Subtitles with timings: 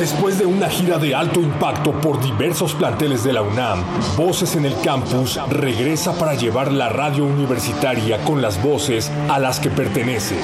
[0.00, 3.84] Después de una gira de alto impacto por diversos planteles de la UNAM,
[4.16, 9.60] Voces en el Campus regresa para llevar la radio universitaria con las voces a las
[9.60, 10.36] que pertenece.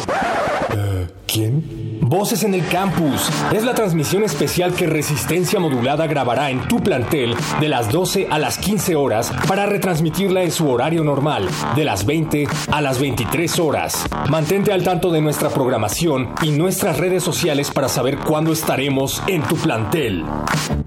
[1.36, 1.98] ¿Quién?
[2.00, 7.34] Voces en el Campus es la transmisión especial que Resistencia Modulada grabará en tu plantel
[7.60, 12.06] de las 12 a las 15 horas para retransmitirla en su horario normal, de las
[12.06, 14.06] 20 a las 23 horas.
[14.30, 19.42] Mantente al tanto de nuestra programación y nuestras redes sociales para saber cuándo estaremos en
[19.42, 20.24] tu plantel.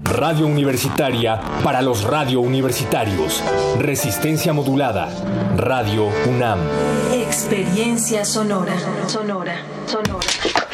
[0.02, 3.40] Radio Universitaria para los radio universitarios.
[3.78, 5.10] Resistencia Modulada.
[5.56, 6.58] Radio UNAM.
[7.30, 8.74] Experiencia sonora.
[9.06, 9.54] Sonora.
[9.86, 10.69] Sonora.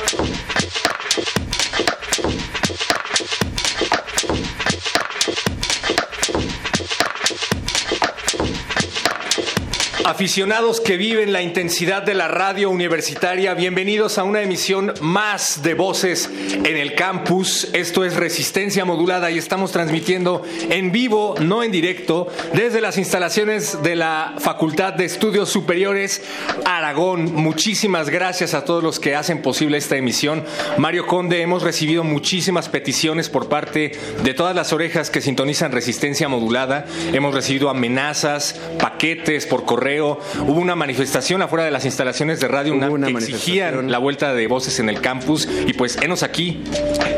[10.06, 15.74] Aficionados que viven la intensidad de la radio universitaria, bienvenidos a una emisión más de
[15.74, 17.70] Voces en el Campus.
[17.72, 23.82] Esto es Resistencia Modulada y estamos transmitiendo en vivo, no en directo, desde las instalaciones
[23.82, 26.22] de la Facultad de Estudios Superiores
[26.64, 27.34] Aragón.
[27.34, 30.44] Muchísimas gracias a todos los que hacen posible esta emisión.
[30.78, 33.90] Mario Conde, hemos recibido muchísimas peticiones por parte
[34.22, 36.86] de todas las orejas que sintonizan Resistencia Modulada.
[37.12, 42.74] Hemos recibido amenazas, paquetes por correo Hubo una manifestación afuera de las instalaciones de Radio
[42.74, 46.62] UNAM que exigían la vuelta de voces en el campus y pues enos aquí.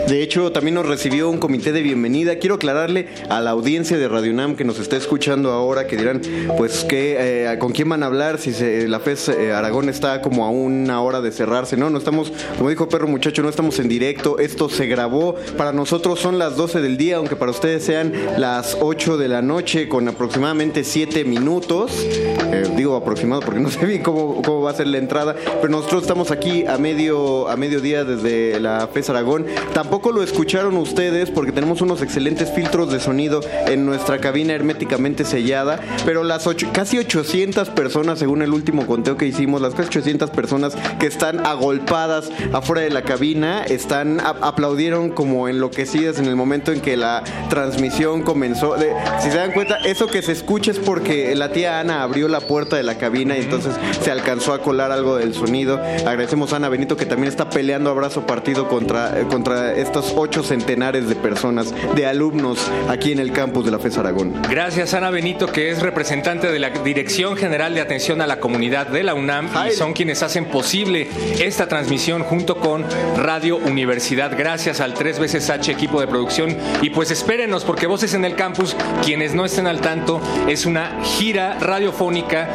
[0.08, 2.36] De hecho, también nos recibió un comité de bienvenida.
[2.36, 6.22] Quiero aclararle a la audiencia de Radio UNAM que nos está escuchando ahora que dirán,
[6.56, 8.52] pues, que, eh, ¿con quién van a hablar si
[8.86, 11.76] la FES eh, Aragón está como a una hora de cerrarse?
[11.76, 14.38] No, no estamos, como dijo Perro Muchacho, no estamos en directo.
[14.38, 15.34] Esto se grabó.
[15.56, 19.42] Para nosotros son las 12 del día, aunque para ustedes sean las 8 de la
[19.42, 21.92] noche con aproximadamente 7 minutos.
[22.02, 25.68] Eh, digo aproximado porque no sé bien cómo, cómo va a ser la entrada, pero
[25.68, 29.46] nosotros estamos aquí a medio a mediodía desde la FES Aragón.
[29.72, 35.24] Tampoco lo escucharon ustedes porque tenemos unos excelentes filtros de sonido en nuestra cabina herméticamente
[35.24, 39.88] sellada, pero las ocho, casi 800 personas, según el último conteo que hicimos, las casi
[39.88, 46.36] 800 personas que están agolpadas afuera de la cabina, están aplaudieron como enloquecidas en el
[46.36, 48.76] momento en que la transmisión comenzó.
[49.20, 52.40] si se dan cuenta, eso que se escucha es porque la tía Ana abrió la
[52.40, 55.80] puerta de la cabina y entonces se alcanzó a colar algo del sonido.
[56.06, 60.42] Agradecemos a Ana Benito que también está peleando abrazo partido contra, eh, contra estos ocho
[60.42, 62.58] centenares de personas, de alumnos
[62.88, 64.34] aquí en el campus de la FES Aragón.
[64.50, 68.88] Gracias Ana Benito que es representante de la Dirección General de Atención a la Comunidad
[68.88, 71.08] de la UNAM y son quienes hacen posible
[71.38, 72.84] esta transmisión junto con
[73.16, 74.36] Radio Universidad.
[74.36, 78.34] Gracias al tres veces H equipo de producción y pues espérenos porque Voces en el
[78.34, 82.47] Campus, quienes no estén al tanto, es una gira radiofónica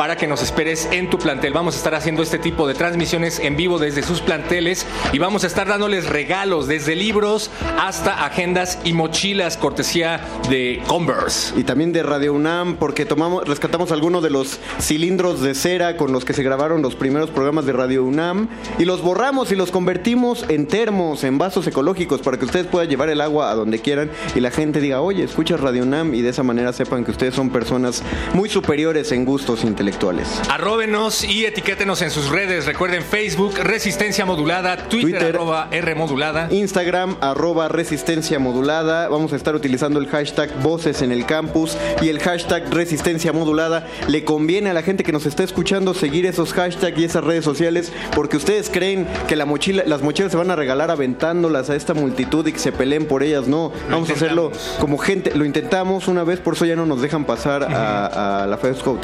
[0.00, 1.52] para que nos esperes en tu plantel.
[1.52, 5.44] Vamos a estar haciendo este tipo de transmisiones en vivo desde sus planteles y vamos
[5.44, 11.58] a estar dándoles regalos desde libros hasta agendas y mochilas cortesía de Converse.
[11.60, 16.12] Y también de Radio UNAM porque tomamos rescatamos algunos de los cilindros de cera con
[16.12, 19.70] los que se grabaron los primeros programas de Radio UNAM y los borramos y los
[19.70, 23.80] convertimos en termos, en vasos ecológicos para que ustedes puedan llevar el agua a donde
[23.80, 27.10] quieran y la gente diga, "Oye, escucha Radio UNAM" y de esa manera sepan que
[27.10, 30.28] ustedes son personas muy superiores en gustos intelectuales.
[30.50, 32.66] Arróbenos y etiquétenos en sus redes.
[32.66, 36.48] Recuerden Facebook, Resistencia Modulada, Twitter, arroba R Modulada.
[36.50, 39.08] Instagram, arroba Resistencia Modulada.
[39.08, 43.86] Vamos a estar utilizando el hashtag Voces en el Campus y el hashtag Resistencia Modulada.
[44.08, 47.42] Le conviene a la gente que nos está escuchando seguir esos hashtags y esas redes
[47.42, 51.76] sociales porque ustedes creen que la mochila, las mochilas se van a regalar aventándolas a
[51.76, 53.48] esta multitud y que se peleen por ellas.
[53.48, 55.34] No, vamos a hacerlo como gente.
[55.34, 58.98] Lo intentamos una vez, por eso ya no nos dejan pasar a, a la FESCO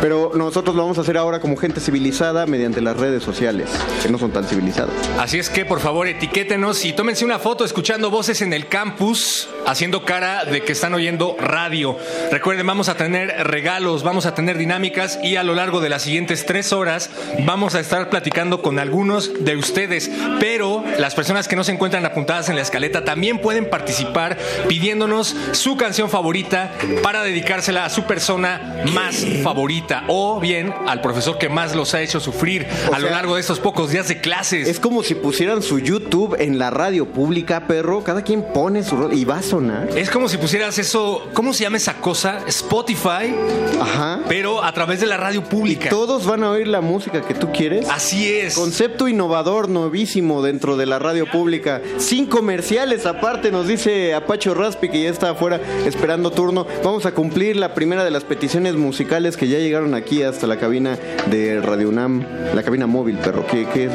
[0.00, 3.70] Pero nosotros lo vamos a hacer ahora como gente civilizada mediante las redes sociales,
[4.02, 4.92] que no son tan civilizadas.
[5.18, 9.48] Así es que por favor etiquétenos y tómense una foto escuchando voces en el campus,
[9.66, 11.96] haciendo cara de que están oyendo radio.
[12.30, 16.02] Recuerden, vamos a tener regalos, vamos a tener dinámicas y a lo largo de las
[16.02, 17.10] siguientes tres horas
[17.44, 20.10] vamos a estar platicando con algunos de ustedes.
[20.40, 24.36] Pero las personas que no se encuentran apuntadas en la escaleta también pueden participar
[24.68, 31.38] pidiéndonos su canción favorita para dedicársela a su persona más favorita o bien al profesor
[31.38, 34.08] que más los ha hecho sufrir O a lo sea, largo de estos pocos días
[34.08, 34.68] de clases.
[34.68, 38.02] Es como si pusieran su YouTube en la radio pública, perro.
[38.04, 39.88] Cada quien pone su rol y va a sonar.
[39.96, 42.40] Es como si pusieras eso, ¿cómo se llama esa cosa?
[42.46, 43.34] Spotify,
[43.80, 44.20] Ajá.
[44.28, 45.88] pero a través de la radio pública.
[45.90, 47.88] Todos van a oír la música que tú quieres.
[47.88, 48.54] Así es.
[48.54, 51.80] Concepto innovador, novísimo dentro de la radio pública.
[51.98, 56.66] Sin comerciales, aparte, nos dice Apacho Raspi, que ya está afuera esperando turno.
[56.82, 60.56] Vamos a cumplir la primera de las peticiones musicales que ya llegaron aquí hasta la
[60.58, 60.98] cabina
[61.30, 62.24] de Radio UNAM,
[62.54, 63.46] la cabina móvil, perro.
[63.46, 63.90] ¿Qué, qué es,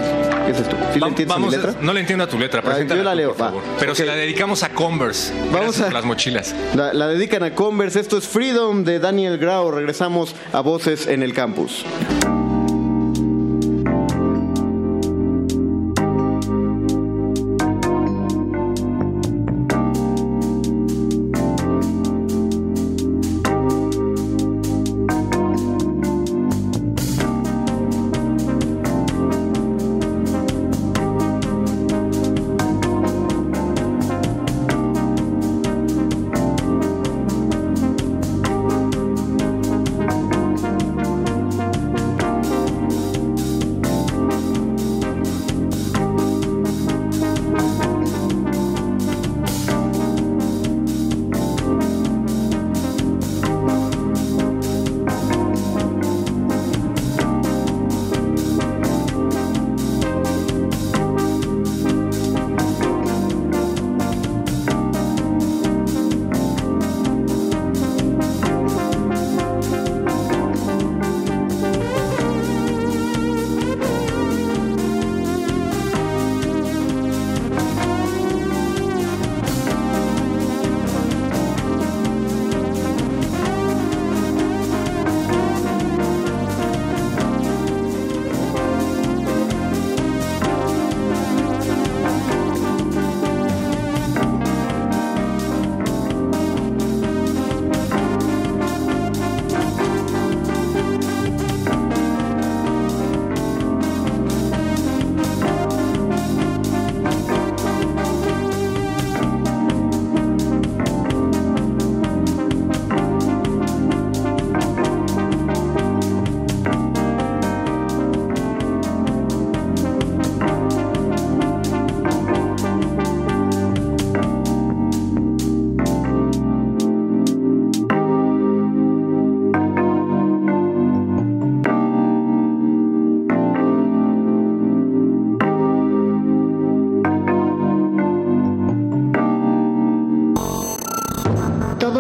[0.46, 0.76] qué es esto?
[0.92, 1.76] ¿Sí le Va- entiendes a mi vamos, letra?
[1.82, 3.64] No le entiendo a tu letra, Ah, yo la tú, leo, por favor.
[3.80, 4.08] Pero se Ok.
[4.08, 5.34] la dedicamos a Converse.
[5.52, 6.54] Vamos a- las mochilas.
[6.76, 8.00] La, la dedican a Converse.
[8.00, 9.72] Esto es Freedom de Daniel Grau.
[9.72, 11.86] Regresamos a Voces en el Campus.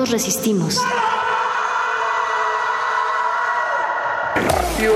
[0.09, 0.81] Resistimos.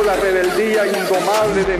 [0.05, 1.77] la rebeldía indomable de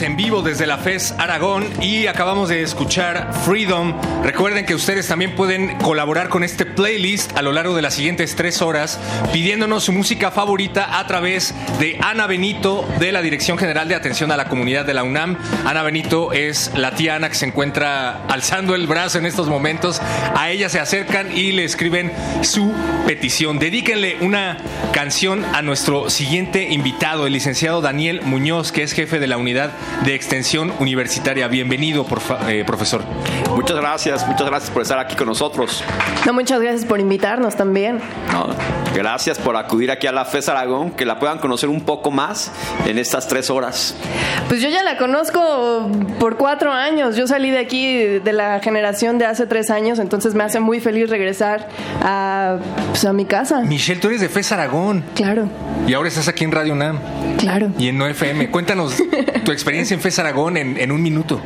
[0.00, 3.92] En vivo desde la FES Aragón y acabamos de escuchar Freedom.
[4.22, 8.34] Recuerden que ustedes también pueden colaborar con este playlist a lo largo de las siguientes
[8.34, 8.98] tres horas
[9.34, 14.32] pidiéndonos su música favorita a través de Ana Benito de la Dirección General de Atención
[14.32, 15.36] a la Comunidad de la UNAM.
[15.66, 20.00] Ana Benito es la tía Ana que se encuentra alzando el brazo en estos momentos.
[20.34, 22.72] A ella se acercan y le escriben su
[23.06, 23.58] petición.
[23.58, 24.56] Dedíquenle una
[24.92, 29.70] canción a nuestro siguiente invitado, el licenciado Daniel Muñoz, que es jefe de la unidad
[30.04, 31.48] de Extensión Universitaria.
[31.48, 32.06] Bienvenido,
[32.48, 33.02] eh, profesor.
[33.54, 35.82] Muchas gracias, muchas gracias por estar aquí con nosotros.
[36.26, 38.00] No, muchas gracias por invitarnos también.
[38.94, 42.52] gracias por acudir aquí a la FES Aragón, que la puedan conocer un poco más
[42.86, 43.96] en estas tres horas.
[44.48, 47.16] Pues yo ya la conozco por cuatro años.
[47.16, 50.80] Yo salí de aquí de la generación de hace tres años, entonces me hace muy
[50.80, 51.68] feliz regresar
[52.02, 52.58] a,
[52.90, 53.60] pues, a mi casa.
[53.62, 55.04] Michelle, tú eres de FES Aragón.
[55.14, 55.48] Claro.
[55.86, 56.98] Y ahora estás aquí en Radio UNAM.
[57.38, 57.70] Claro.
[57.78, 58.50] Y en NoFM.
[58.50, 58.94] Cuéntanos
[59.44, 61.40] tu experiencia en FES Aragón en, en un minuto.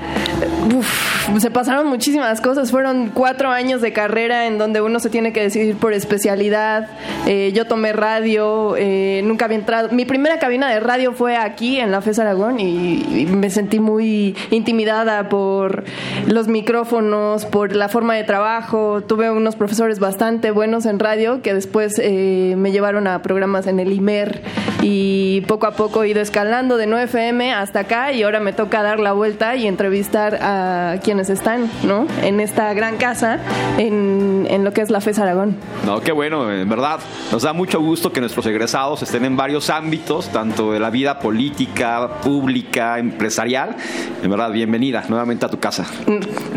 [1.41, 2.71] Se pasaron muchísimas cosas.
[2.71, 6.89] Fueron cuatro años de carrera en donde uno se tiene que decidir por especialidad.
[7.27, 9.91] Eh, yo tomé radio, eh, nunca había entrado.
[9.91, 14.37] Mi primera cabina de radio fue aquí en la FES Aragón y, me sentí muy
[14.51, 15.85] intimidada por
[16.27, 19.03] los micrófonos, por la forma de trabajo.
[19.03, 23.81] Tuve unos profesores bastante buenos en radio que después eh, me llevaron a programas en
[23.81, 24.43] el IMER
[24.81, 28.83] y poco a poco he ido escalando de 9FM hasta acá y ahora me toca
[28.83, 30.56] dar la vuelta y entrevistar a
[31.03, 32.07] quienes están ¿no?
[32.23, 33.39] en esta gran casa
[33.79, 35.57] en, en lo que es la FES Aragón.
[35.85, 37.01] No, qué bueno, en verdad.
[37.33, 41.19] Nos da mucho gusto que nuestros egresados estén en varios ámbitos, tanto de la vida
[41.19, 43.77] política, pública, empresarial.
[44.23, 45.87] En verdad, bienvenida nuevamente a tu casa.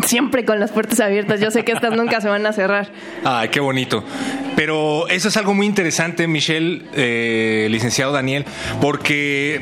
[0.06, 1.40] Siempre con las puertas abiertas.
[1.40, 2.90] Yo sé que estas nunca se van a cerrar.
[3.24, 4.04] Ay, qué bonito.
[4.56, 8.46] Pero eso es algo muy interesante, Michelle, eh, licenciado Daniel,
[8.82, 9.62] porque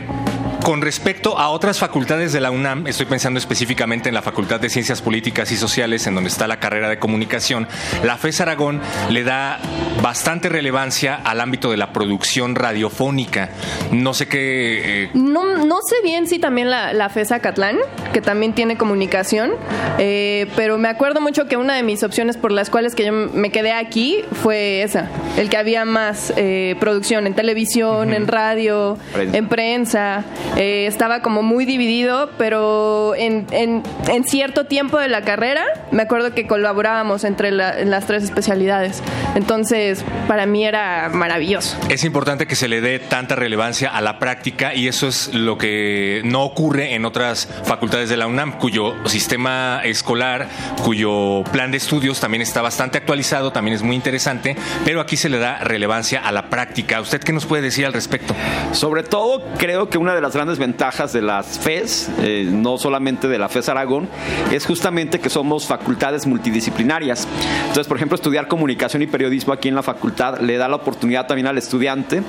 [0.67, 4.67] con respecto a otras facultades de la UNAM, estoy pensando específicamente en la Facultad de
[4.67, 7.69] Ciencias Políticas y Sociales, en donde está la carrera de comunicación,
[8.03, 9.61] la FES Aragón le da
[10.01, 13.51] bastante relevancia al ámbito de la producción radiofónica.
[13.93, 15.03] No sé qué...
[15.05, 17.77] Eh, no, no sé bien si también la, la FES Acatlán,
[18.11, 19.51] que también tiene comunicación,
[19.99, 23.13] eh, pero me acuerdo mucho que una de mis opciones por las cuales que yo
[23.13, 25.07] me quedé aquí fue esa,
[25.37, 30.25] el que había más eh, producción en televisión, en radio, en prensa.
[30.57, 33.83] Eh, estaba como muy dividido, pero en, en,
[34.25, 39.03] cierto tiempo de la carrera me acuerdo que colaborábamos entre las tres especialidades.
[39.35, 41.77] Entonces, para mí era maravilloso.
[41.89, 45.59] Es importante que se le dé tanta relevancia a la práctica y eso es lo
[45.59, 50.47] que no ocurre en otras facultades de la UNAM, cuyo sistema escolar,
[50.83, 55.29] cuyo plan de estudios también está bastante actualizado, también es muy interesante, pero aquí se
[55.29, 56.99] le da relevancia a la práctica.
[56.99, 58.35] ¿Usted qué nos puede decir al respecto?
[58.71, 63.27] Sobre todo, creo que una de las grandes ventajas de las FES, eh, no solamente
[63.27, 64.07] de la FES Aragón,
[64.51, 67.27] es justamente que somos facultades multidisciplinarias.
[67.61, 71.27] Entonces, por ejemplo, estudiar comunicación y periodismo aquí en la facultad le da la oportunidad
[71.27, 72.23] también al estudiante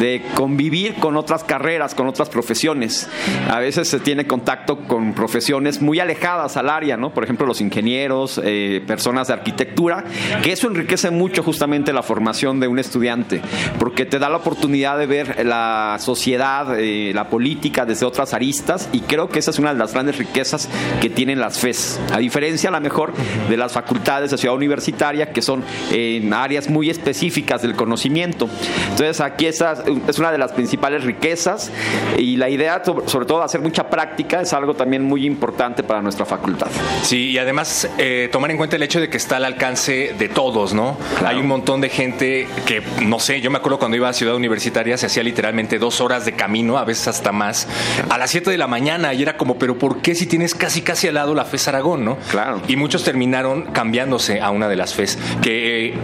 [0.00, 3.08] de convivir con otras carreras, con otras profesiones.
[3.48, 7.14] A veces se tiene contacto con profesiones muy alejadas al área, ¿no?
[7.14, 10.04] Por ejemplo, los ingenieros, eh, personas de arquitectura,
[10.42, 13.40] que eso enriquece mucho justamente la formación de un estudiante,
[13.78, 18.88] porque te da la oportunidad de ver la sociedad, eh, la política, desde otras aristas
[18.92, 20.68] y creo que esa es una de las grandes riquezas
[21.00, 23.12] que tienen las FES, a diferencia a lo mejor
[23.48, 28.48] de las facultades de ciudad universitaria que son en áreas muy específicas del conocimiento.
[28.90, 31.70] Entonces aquí esa es una de las principales riquezas
[32.16, 36.00] y la idea sobre todo de hacer mucha práctica es algo también muy importante para
[36.00, 36.68] nuestra facultad.
[37.02, 40.28] Sí, y además eh, tomar en cuenta el hecho de que está al alcance de
[40.28, 40.96] todos, ¿no?
[41.24, 44.34] Hay un montón de gente que, no sé, yo me acuerdo cuando iba a Ciudad
[44.34, 47.66] Universitaria se hacía literalmente dos horas de camino, a veces hasta más
[48.08, 50.82] a las 7 de la mañana y era como, pero ¿por qué si tienes casi
[50.82, 52.16] casi al lado la FES Aragón, no?
[52.30, 52.60] Claro.
[52.68, 55.94] Y muchos terminaron cambiándose a una de las FES, que eh,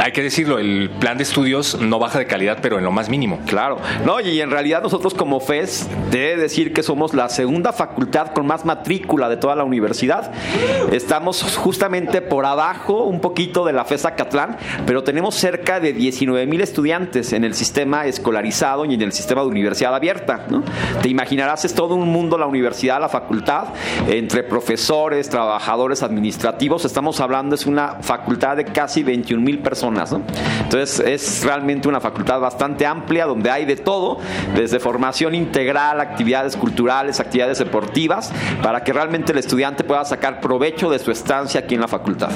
[0.00, 3.08] hay que decirlo, el plan de estudios no baja de calidad, pero en lo más
[3.08, 3.40] mínimo.
[3.46, 3.78] Claro.
[4.04, 8.46] No, y en realidad nosotros como FES, debe decir que somos la segunda facultad con
[8.46, 10.32] más matrícula de toda la universidad.
[10.92, 16.46] Estamos justamente por abajo un poquito de la FES Acatlán, pero tenemos cerca de 19
[16.46, 20.46] mil estudiantes en el sistema escolarizado y en el sistema de universidad abierta.
[20.48, 20.62] ¿no?
[21.02, 23.68] Te imaginarás, es todo un mundo la universidad, la facultad,
[24.08, 26.84] entre profesores, trabajadores administrativos.
[26.84, 30.14] Estamos hablando, es una facultad de casi 21 mil personas.
[30.62, 34.18] Entonces, es realmente una facultad bastante amplia donde hay de todo,
[34.54, 40.90] desde formación integral, actividades culturales, actividades deportivas, para que realmente el estudiante pueda sacar provecho
[40.90, 42.30] de su estancia aquí en la facultad.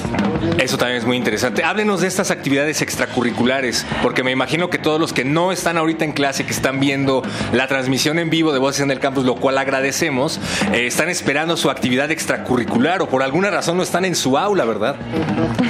[0.58, 1.64] Eso también es muy interesante.
[1.64, 6.04] Háblenos de estas actividades extracurriculares, porque me imagino que todos los que no están ahorita
[6.04, 9.36] en clase, que están viendo la transmisión en vivo de Voces en el Campus, lo
[9.36, 10.40] cual agradecemos,
[10.72, 14.64] eh, están esperando su actividad extracurricular o por alguna razón no están en su aula,
[14.64, 14.96] ¿verdad?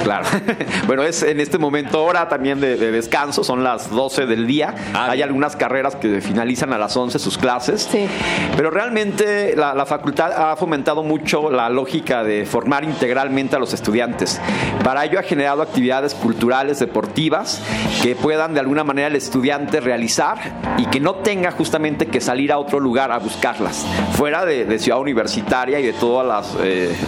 [0.03, 0.25] Claro.
[0.87, 4.75] bueno, es en este momento hora también de, de descanso, son las 12 del día.
[4.93, 7.87] Hay algunas carreras que finalizan a las 11 sus clases.
[7.91, 8.07] Sí.
[8.55, 13.73] Pero realmente la, la facultad ha fomentado mucho la lógica de formar integralmente a los
[13.73, 14.39] estudiantes.
[14.83, 17.61] Para ello ha generado actividades culturales, deportivas,
[18.01, 20.37] que puedan de alguna manera el estudiante realizar
[20.77, 24.79] y que no tenga justamente que salir a otro lugar a buscarlas, fuera de, de
[24.79, 26.25] Ciudad Universitaria y de todos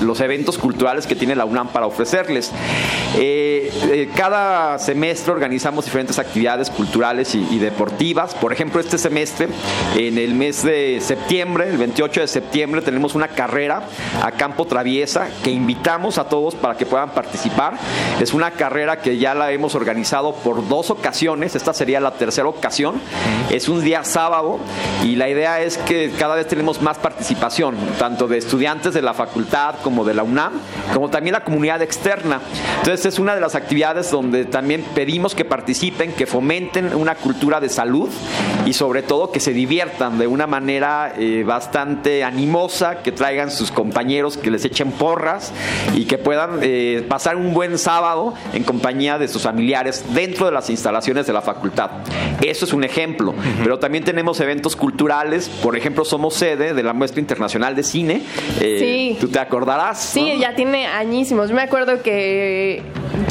[0.01, 2.51] los eventos culturales que tiene la UNAM para ofrecerles.
[3.17, 8.33] Eh, eh, cada semestre organizamos diferentes actividades culturales y, y deportivas.
[8.33, 9.47] Por ejemplo, este semestre,
[9.95, 13.83] en el mes de septiembre, el 28 de septiembre, tenemos una carrera
[14.21, 17.77] a campo traviesa que invitamos a todos para que puedan participar.
[18.19, 22.47] Es una carrera que ya la hemos organizado por dos ocasiones, esta sería la tercera
[22.47, 23.01] ocasión.
[23.51, 24.59] Es un día sábado
[25.03, 29.13] y la idea es que cada vez tenemos más participación, tanto de estudiantes de la
[29.13, 30.53] facultad como de la UNAM,
[30.93, 32.39] como también la comunidad externa.
[32.77, 37.59] Entonces es una de las actividades donde también pedimos que participen, que fomenten una cultura
[37.59, 38.09] de salud
[38.65, 43.71] y sobre todo que se diviertan de una manera eh, bastante animosa, que traigan sus
[43.71, 45.51] compañeros, que les echen porras
[45.95, 50.51] y que puedan eh, pasar un buen sábado en compañía de sus familiares dentro de
[50.51, 51.89] las instalaciones de la facultad.
[52.41, 55.22] Eso es un ejemplo, pero también tenemos eventos culturales,
[55.61, 58.21] por ejemplo, somos sede de la Muestra Internacional de Cine.
[58.61, 59.17] Eh, Sí.
[59.19, 59.99] Tú te acordarás.
[60.01, 60.39] Sí, ¿no?
[60.41, 61.49] ya tiene añísimos.
[61.49, 62.81] Yo me acuerdo que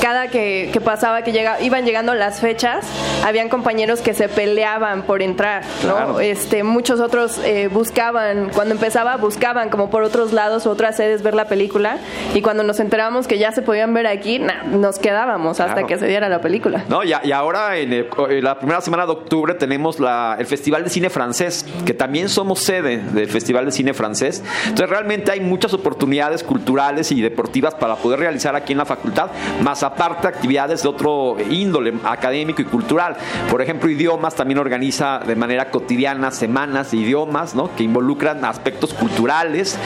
[0.01, 2.87] cada que, que pasaba, que llega, iban llegando las fechas,
[3.25, 5.95] habían compañeros que se peleaban por entrar, ¿no?
[5.95, 6.21] Claro.
[6.21, 11.23] Este, muchos otros eh, buscaban, cuando empezaba, buscaban como por otros lados o otras sedes
[11.23, 11.99] ver la película.
[12.35, 15.87] Y cuando nos enteramos que ya se podían ver aquí, nah, nos quedábamos hasta Claro.
[15.89, 16.85] que se diera la película.
[16.89, 20.47] No, y, y ahora en, el- en la primera semana de octubre tenemos la- el
[20.47, 24.43] Festival de Cine Francés, que también somos sede del Festival de Cine Francés.
[24.65, 29.31] Entonces realmente hay muchas oportunidades culturales y deportivas para poder realizar aquí en la facultad,
[29.63, 33.17] más aparte actividades de otro índole académico y cultural.
[33.51, 37.75] Por ejemplo, idiomas también organiza de manera cotidiana semanas de idiomas, ¿no?
[37.77, 39.79] Que involucran aspectos culturales.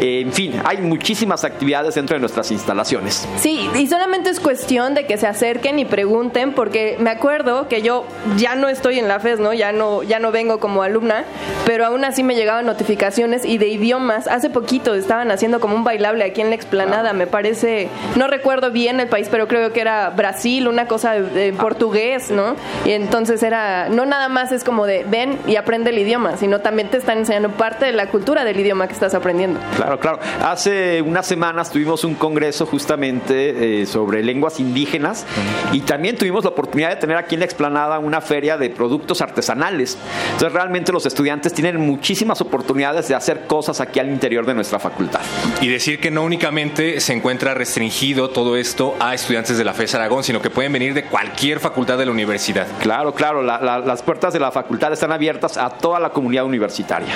[0.00, 3.26] Eh, en fin, hay muchísimas actividades dentro de nuestras instalaciones.
[3.38, 7.82] Sí, y solamente es cuestión de que se acerquen y pregunten, porque me acuerdo que
[7.82, 8.04] yo
[8.36, 9.52] ya no estoy en la FES, ¿no?
[9.52, 11.24] Ya no, ya no vengo como alumna,
[11.64, 14.26] pero aún así me llegaban notificaciones y de idiomas.
[14.26, 18.70] Hace poquito estaban haciendo como un bailable aquí en la explanada, me parece, no recuerdo
[18.70, 22.56] bien el país, pero creo que era Brasil, una cosa de, de portugués, ¿no?
[22.84, 26.60] Y entonces era, no nada más es como de ven y aprende el idioma, sino
[26.60, 29.60] también te están enseñando parte de la cultura del idioma que estás aprendiendo.
[29.76, 30.18] Claro, claro.
[30.44, 35.24] Hace unas semanas tuvimos un congreso justamente eh, sobre lenguas indígenas
[35.72, 39.20] y también tuvimos la oportunidad de tener aquí en la explanada una feria de productos
[39.20, 39.96] artesanales.
[40.32, 44.78] Entonces realmente los estudiantes tienen muchísimas oportunidades de hacer cosas aquí al interior de nuestra
[44.78, 45.20] facultad.
[45.60, 49.94] Y decir que no únicamente se encuentra restringido todo esto a estudiantes de la FES
[49.94, 52.66] Aragón, sino que pueden venir de cualquier facultad de la universidad.
[52.80, 56.44] Claro, claro, la- la- las puertas de la facultad están abiertas a toda la comunidad
[56.44, 57.14] universitaria.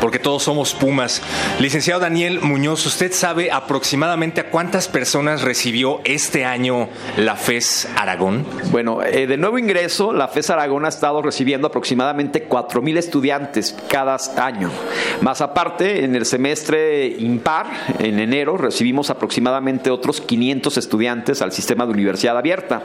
[0.00, 1.20] Porque todos somos Pumas.
[1.58, 8.46] Licenciado Daniel Muñoz, ¿usted sabe aproximadamente a cuántas personas recibió este año la FES Aragón?
[8.70, 14.16] Bueno, eh, de nuevo ingreso, la FES Aragón ha estado recibiendo aproximadamente 4.000 estudiantes cada
[14.36, 14.70] año.
[15.20, 17.66] Más aparte, en el semestre impar,
[17.98, 22.84] en enero, recibimos aproximadamente otros 500 estudiantes al sistema de universidad abierta.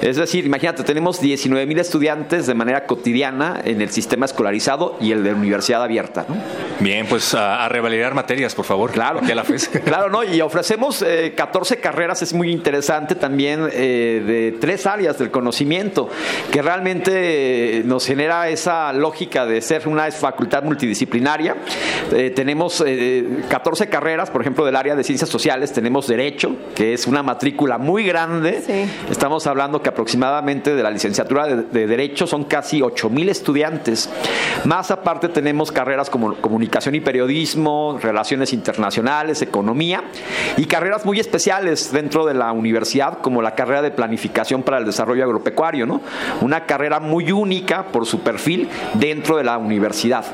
[0.00, 5.22] Es decir, imagínate, tenemos 19.000 estudiantes de manera cotidiana en el sistema escolarizado y el
[5.22, 6.24] de universidad abierta.
[6.26, 6.36] ¿no?
[6.80, 8.90] Bien, pues a, a revalidar materias, por favor.
[8.90, 9.20] Claro.
[9.22, 9.70] Aquí a la FES.
[9.86, 10.24] Claro, ¿no?
[10.24, 16.08] Y ofrecemos eh, 14 carreras, es muy interesante también, eh, de tres áreas del conocimiento,
[16.50, 21.56] que realmente eh, nos genera esa lógica de ser una facultad multidisciplinaria.
[22.12, 26.92] Eh, tenemos eh, 14 carreras, por ejemplo, del área de ciencias sociales, tenemos Derecho, que
[26.92, 28.62] es una matrícula muy grande.
[28.66, 28.90] Sí.
[29.10, 34.08] Estamos hablando que aproximadamente de la licenciatura de, de Derecho son casi 8 mil estudiantes.
[34.64, 40.04] Más aparte tenemos carreras como comunicación y periodismo, relaciones internacionales, economía
[40.56, 44.84] y carreras muy especiales dentro de la universidad como la carrera de planificación para el
[44.84, 46.00] desarrollo agropecuario, ¿no?
[46.40, 50.24] Una carrera muy única por su perfil dentro de la universidad.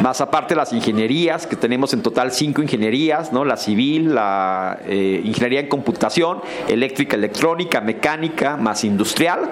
[0.00, 3.44] Más aparte las ingenierías, que tenemos en total cinco ingenierías, ¿no?
[3.44, 9.50] La civil, la eh, ingeniería en computación, eléctrica, electrónica, mecánica, más industrial.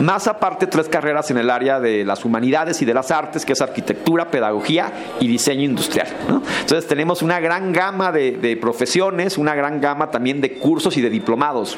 [0.00, 3.52] Más aparte tres carreras en el área de las humanidades y de las artes, que
[3.52, 6.08] es arquitectura, pedagogía y diseño industrial.
[6.60, 11.02] Entonces tenemos una gran gama de, de profesiones, una gran gama también de cursos y
[11.02, 11.76] de diplomados.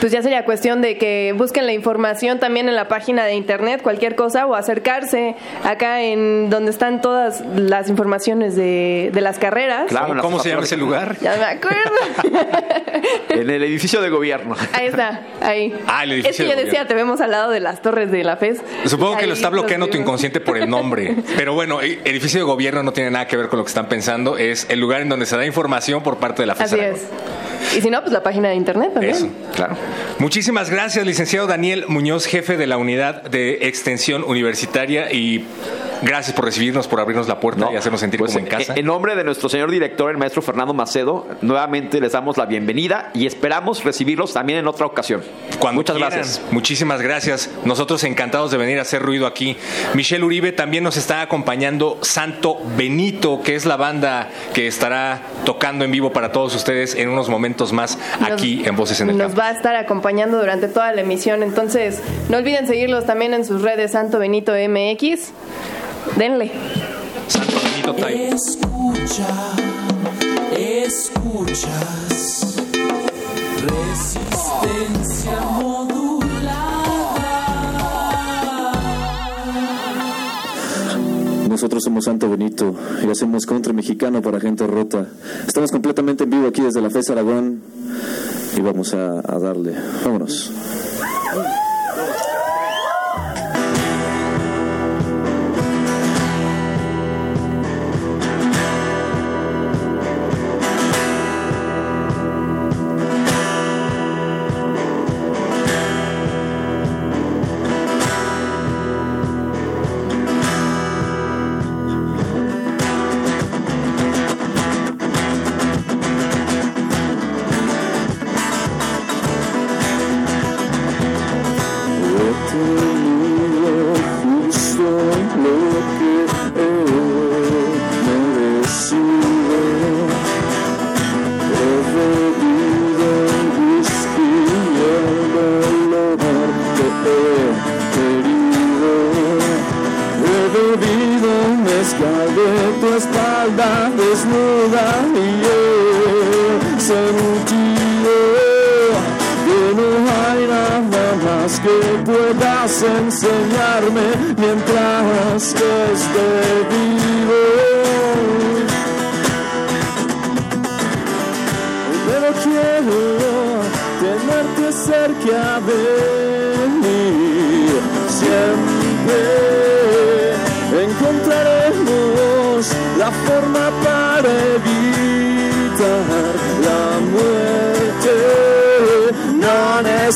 [0.00, 3.82] Pues ya sería cuestión de que busquen la información también en la página de internet,
[3.82, 9.86] cualquier cosa, o acercarse acá en donde están todas las informaciones de, de las carreras.
[9.88, 11.16] Claro, ¿Cómo se llama ese lugar?
[11.20, 11.80] Ya me acuerdo.
[13.28, 14.54] En el edificio de gobierno.
[14.72, 15.74] Ahí está, ahí.
[15.86, 18.10] Ah, el edificio Es que de yo decía, te vemos al lado de las torres
[18.10, 18.60] de la FES.
[18.86, 21.16] Supongo que lo está bloqueando tu inconsciente por el nombre.
[21.36, 23.88] Pero bueno, el edificio de gobierno no tiene nada que ver con lo que están
[23.88, 24.38] pensando.
[24.38, 26.96] Es el lugar en donde se da información por parte de la FES Así Aragón.
[27.00, 27.76] es.
[27.76, 29.14] Y si no, pues la página de internet también.
[29.16, 29.76] Eso, claro.
[30.18, 35.44] Muchísimas gracias, licenciado Daniel Muñoz, jefe de la unidad de extensión universitaria y
[36.02, 38.74] gracias por recibirnos, por abrirnos la puerta y hacernos sentir Pues, como en casa.
[38.76, 43.10] En nombre de nuestro señor director, el maestro Fernando Macedo, nuevamente les damos la bienvenida
[43.14, 45.22] y esperamos recibirlos también en otra ocasión.
[45.58, 46.12] Cuando Muchas quieran.
[46.12, 46.42] gracias.
[46.50, 47.50] Muchísimas gracias.
[47.64, 49.56] Nosotros encantados de venir a hacer ruido aquí.
[49.94, 55.84] Michelle Uribe también nos está acompañando Santo Benito, que es la banda que estará tocando
[55.84, 59.28] en vivo para todos ustedes en unos momentos más aquí en Voces en el Nos
[59.28, 59.40] Campo.
[59.40, 61.42] va a estar acompañando durante toda la emisión.
[61.42, 65.30] Entonces, no olviden seguirlos también en sus redes Santo Benito MX.
[66.16, 66.50] Denle.
[67.28, 68.28] Santo Benito Type.
[68.28, 69.26] Escucha,
[70.56, 72.56] escuchas.
[73.66, 75.93] Resistencia modulada.
[81.54, 85.06] Nosotros somos Santo Benito y hacemos contra mexicano para gente rota.
[85.46, 87.62] Estamos completamente en vivo aquí desde la FES Aragón
[88.56, 89.72] y vamos a, a darle.
[90.04, 90.50] Vámonos.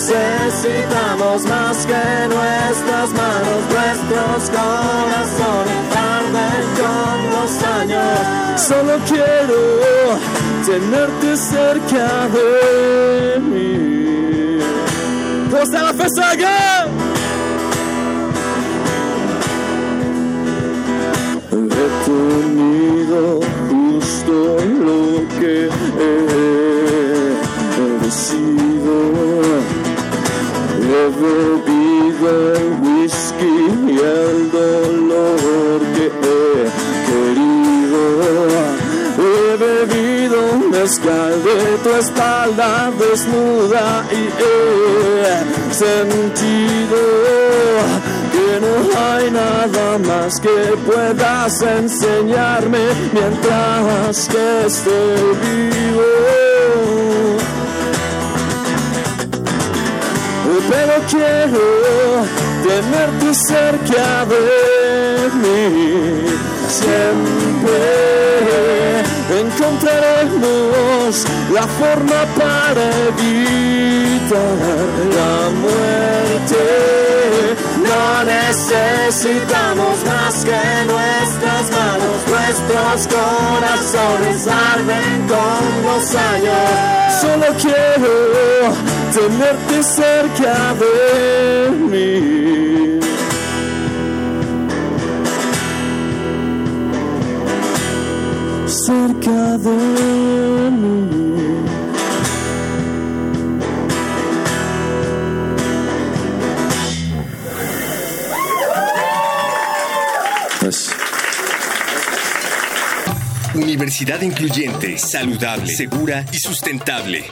[0.07, 8.61] Necesitamos más que nuestras manos, nuestros corazones tarden con los años.
[8.61, 10.19] Solo quiero
[10.67, 14.61] tenerte cerca de mí.
[15.51, 16.98] ¡Costa la fesaga!
[41.05, 46.99] Bebido mezcal de tu espalda desnuda y he sentido
[48.33, 52.79] que no hay nada más que puedas enseñarme
[53.13, 56.03] mientras que esté vivo.
[60.71, 61.67] pero quiero
[62.63, 66.27] tenerte cerca de mí.
[66.69, 68.19] Siempre
[69.31, 74.39] encontraremos la forma para evitar
[75.17, 76.63] la muerte.
[77.83, 86.69] No necesitamos más que nuestras manos, nuestros corazones arden con los años.
[87.21, 88.15] Solo quiero
[89.13, 92.68] tenerte cerca de mí.
[98.89, 101.11] Cerca de mí.
[110.61, 110.89] Pues,
[113.55, 117.27] Universidad incluyente, saludable, segura y sustentable.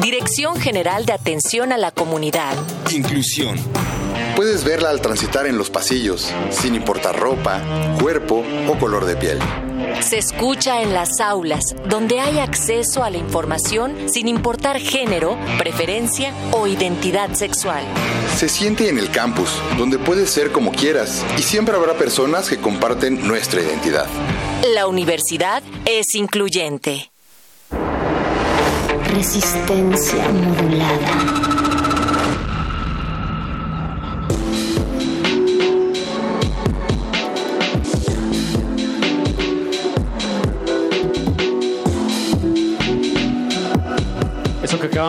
[0.00, 2.54] Dirección General de Atención a la Comunidad.
[2.90, 3.58] Inclusión.
[4.36, 7.60] Puedes verla al transitar en los pasillos, sin importar ropa,
[8.00, 9.38] cuerpo o color de piel.
[10.00, 16.32] Se escucha en las aulas, donde hay acceso a la información sin importar género, preferencia
[16.52, 17.84] o identidad sexual.
[18.36, 22.58] Se siente en el campus, donde puedes ser como quieras y siempre habrá personas que
[22.58, 24.06] comparten nuestra identidad.
[24.74, 27.10] La universidad es incluyente.
[29.14, 31.53] Resistencia modulada.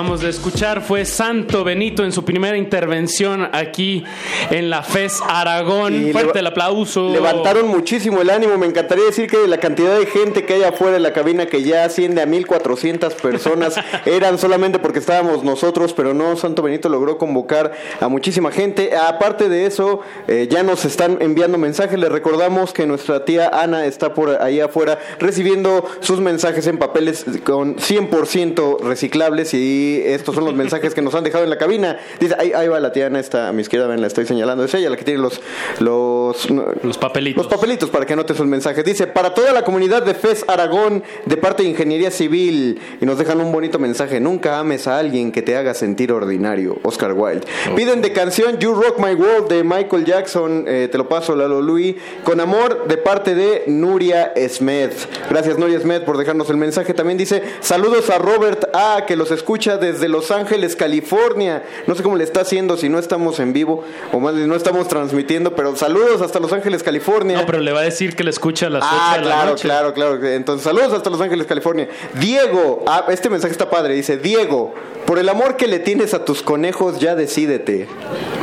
[0.06, 4.04] Acabamos de escuchar fue Santo Benito en su primera intervención aquí
[4.52, 6.10] en la FES Aragón.
[6.10, 7.10] Y Fuerte el aplauso.
[7.10, 8.56] Levantaron muchísimo el ánimo.
[8.60, 11.63] Me encantaría decir que la cantidad de gente que hay afuera de la cabina, que
[11.63, 17.18] ya asciende a 1400 personas, eran solamente porque estábamos nosotros, pero no, Santo Benito logró
[17.18, 18.96] convocar a muchísima gente.
[18.96, 21.98] Aparte de eso, eh, ya nos están enviando mensajes.
[21.98, 27.26] Les recordamos que nuestra tía Ana está por ahí afuera recibiendo sus mensajes en papeles
[27.44, 31.97] con 100% reciclables y estos son los mensajes que nos han dejado en la cabina.
[32.19, 34.63] Dice, ahí, ahí va la tía Ana, está a mi izquierda, ven, la estoy señalando.
[34.63, 35.41] Es ella la que tiene los,
[35.79, 37.43] los, los papelitos.
[37.43, 38.84] Los papelitos para que anotes sus mensajes.
[38.84, 43.17] Dice, para toda la comunidad de FES Aragón, de parte de Ingeniería Civil, y nos
[43.17, 46.77] dejan un bonito mensaje, nunca ames a alguien que te haga sentir ordinario.
[46.84, 47.45] Oscar Wilde.
[47.75, 51.62] Piden de canción You Rock My World de Michael Jackson, eh, te lo paso, Lalo
[51.62, 54.93] Louis, con amor de parte de Nuria Smith.
[55.29, 56.93] Gracias Nuria Smith por dejarnos el mensaje.
[56.93, 61.63] También dice, saludos a Robert A, que los escucha desde Los Ángeles, California.
[61.88, 64.88] No sé cómo le está haciendo si no estamos en vivo, o más no estamos
[64.88, 67.38] transmitiendo, pero saludos hasta Los Ángeles, California.
[67.39, 69.50] No, pero le va a decir que le escucha a las 8 Ah, la claro,
[69.52, 69.62] noche.
[69.63, 70.26] claro, claro.
[70.26, 71.88] Entonces, saludos hasta Los Ángeles, California.
[72.19, 73.93] Diego, ah, este mensaje está padre.
[73.93, 74.74] Dice, Diego,
[75.06, 77.88] por el amor que le tienes a tus conejos, ya decídete.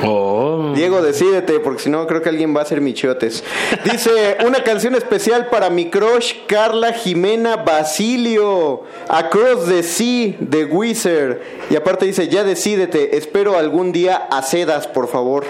[0.05, 0.73] Oh.
[0.75, 3.43] Diego, decídete, porque si no, creo que alguien va a hacer michotes.
[3.85, 8.83] Dice, una canción especial para mi crush, Carla Jimena Basilio.
[9.09, 11.32] Across the Sea, de Wizard.
[11.71, 15.45] Y aparte dice, ya decídete, espero algún día acedas, por favor.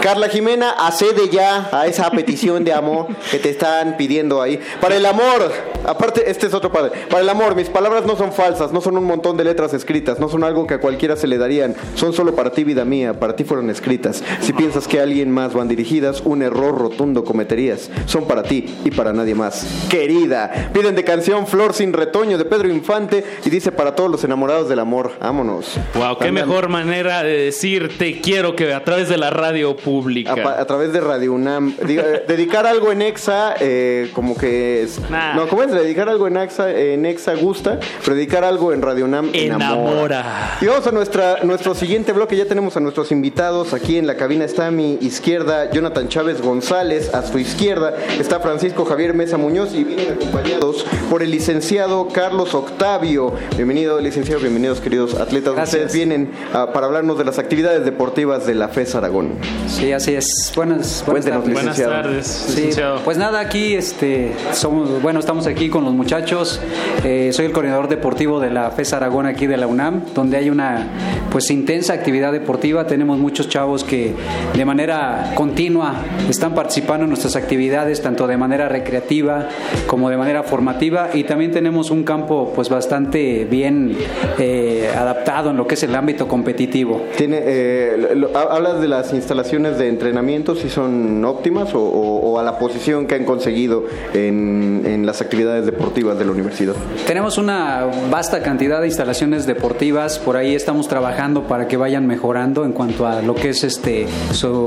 [0.00, 4.58] Carla Jimena, accede ya a esa petición de amor que te están pidiendo ahí.
[4.80, 5.52] Para el amor,
[5.84, 6.92] aparte, este es otro padre.
[7.10, 10.18] Para el amor, mis palabras no son falsas, no son un montón de letras escritas,
[10.18, 13.18] no son algo que a cualquiera se le darían, son solo para ti, vida mía,
[13.18, 14.22] para ti fueron escritas.
[14.40, 17.90] Si piensas que a alguien más van dirigidas, un error rotundo cometerías.
[18.06, 19.66] Son para ti y para nadie más.
[19.88, 24.24] Querida, piden de canción Flor sin retoño de Pedro Infante y dice para todos los
[24.24, 25.78] enamorados del amor, vámonos.
[25.94, 30.32] Wow, qué mejor manera de decir te quiero que a través de la radio pública.
[30.32, 31.74] A, través de Radio UNAM.
[31.86, 35.00] Eh, dedicar algo en Exa, eh, como que es.
[35.10, 35.34] Nah.
[35.34, 35.70] No, ¿cómo es?
[35.70, 39.72] Dedicar algo en Exa, en Exa gusta, pero dedicar algo en Radio UNAM enamora.
[39.72, 40.58] Enamora.
[40.60, 42.36] Y vamos a nuestra, nuestro siguiente bloque.
[42.36, 43.72] Ya tenemos a nuestros invitados.
[43.72, 47.14] Aquí en la cabina está a mi izquierda Jonathan Chávez González.
[47.14, 49.74] A su izquierda está Francisco Javier Mesa Muñoz.
[49.74, 53.32] Y vienen acompañados por el licenciado Carlos Octavio.
[53.56, 54.40] Bienvenido, licenciado.
[54.40, 55.54] Bienvenidos, queridos atletas.
[55.64, 59.30] Ustedes vienen para hablarnos de las actividades deportivas de la FES Aragón.
[59.68, 60.52] Sí, así es.
[60.56, 61.42] Buenas, buenas tardes.
[61.52, 61.92] Buenas licenciado.
[61.92, 63.00] tardes, Sí, licenciado.
[63.04, 66.60] pues nada, aquí este, somos, bueno, estamos aquí con los muchachos.
[67.04, 70.50] Eh, soy el coordinador deportivo de la FES Aragón aquí de la UNAM, donde hay
[70.50, 70.88] una
[71.30, 72.86] pues intensa actividad deportiva.
[72.86, 74.14] Tenemos muchos chavos que
[74.54, 75.94] de manera continua
[76.28, 79.48] están participando en nuestras actividades, tanto de manera recreativa
[79.86, 81.10] como de manera formativa.
[81.14, 83.96] Y también tenemos un campo pues bastante bien
[84.38, 87.02] eh, adaptado en lo que es el ámbito competitivo.
[87.16, 92.38] Tiene, eh, lo- ¿Hablas de las instalaciones de entrenamiento, si son óptimas o, o- o
[92.38, 96.74] a la posición que han conseguido en, en las actividades deportivas de la universidad?
[97.06, 102.64] Tenemos una vasta cantidad de instalaciones deportivas, por ahí estamos trabajando para que vayan mejorando
[102.64, 104.06] en cuanto a lo que es este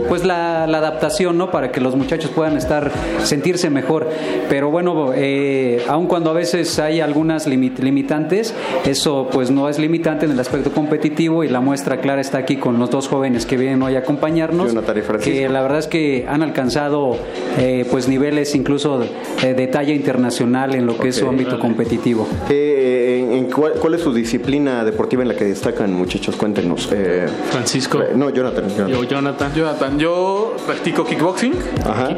[0.08, 1.50] pues la, la adaptación, ¿no?
[1.52, 2.92] Para que los muchachos puedan estar
[3.24, 4.08] sentirse mejor.
[4.50, 8.54] Pero bueno, eh, aun cuando a veces hay algunas limit- limitantes,
[8.86, 12.58] eso pues no es limitante en el aspecto competitivo y la muestra clara está aquí
[12.58, 15.34] con los dos jóvenes que vienen hoy a acompañarnos, Jonathan y Francisco.
[15.34, 17.18] que la verdad es que han alcanzado
[17.58, 19.00] eh, pues niveles incluso
[19.42, 22.28] de, de talla internacional en lo que es su ámbito competitivo.
[22.50, 26.36] Eh, en- en cuál, cuál es su disciplina deportiva en la que destacan, muchachos?
[26.36, 26.90] Cuéntenos.
[26.92, 28.00] Eh, Francisco.
[28.16, 28.66] no, Jonathan.
[28.70, 28.88] Jonathan.
[28.90, 29.54] Yo, Jonathan.
[29.56, 31.54] Jonathan, yo practico kickboxing.
[31.86, 32.10] Ajá.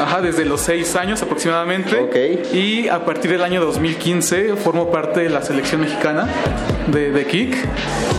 [0.00, 1.96] Ajá, desde los 6 años aproximadamente.
[2.52, 6.28] Y a partir del año 2015 formo parte de la selección mexicana
[6.92, 7.56] de, de kick.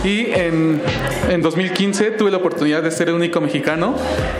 [0.04, 0.80] Y en,
[1.30, 3.94] en 2015 tuve la oportunidad de ser el único mexicano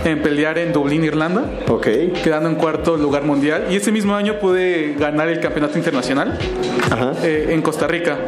[0.04, 1.44] en pelear en Dublín, Irlanda.
[1.68, 1.86] Ok.
[2.24, 3.66] Quedando en cuarto lugar mundial.
[3.70, 6.38] Y ese mismo año pude ganar el campeonato internacional
[7.22, 8.18] eh, en Costa Rica.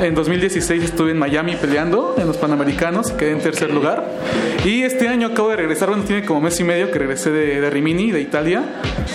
[0.00, 4.06] En 2016 estuve en Miami peleando en los Panamericanos y quedé en tercer lugar.
[4.64, 7.60] Y este año acabo de regresar, bueno, tiene como mes y medio que regresé de,
[7.60, 8.62] de Rimini, de Italia,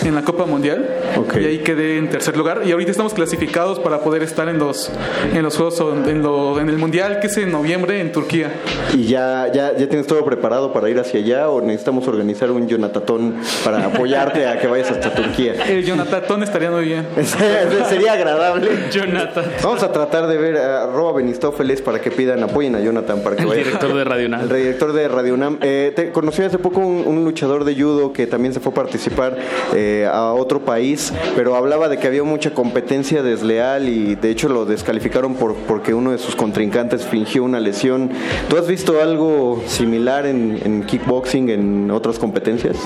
[0.04, 0.88] en la Copa Mundial.
[1.36, 2.62] Y ahí quedé en tercer lugar.
[2.66, 4.92] Y ahorita estamos clasificados para poder estar en los,
[5.34, 6.22] en los Juegos, en,
[6.60, 8.52] en el Mundial, que es en noviembre en Turquía.
[8.94, 12.68] ¿Y ya, ya, ya tienes todo preparado para ir hacia allá o necesitamos organizar un
[12.68, 15.54] Yonatatón para apoyarte a que vayas hasta Turquía?
[15.68, 17.06] El Jonathan estaría muy bien.
[17.90, 18.70] Sería agradable.
[18.92, 19.46] Jonathan.
[19.64, 23.36] Vamos a tratar de ver a arroba Benistófeles para que pidan apoyen a Jonathan para
[23.36, 23.64] que El vaya.
[23.64, 24.42] director de Radio UNAM.
[24.42, 25.58] El director de Radio UNAM.
[25.62, 28.76] Eh, te- conocí hace poco un, un luchador de judo que también se fue a
[28.76, 29.38] participar
[29.74, 34.50] eh, a otro país, pero hablaba de que había mucha competencia desleal y de hecho
[34.50, 38.10] lo descalificaron por, porque uno de sus contrincantes fingió una lesión.
[38.48, 42.78] ¿Tú has visto algo similar en, en kickboxing en otras competencias?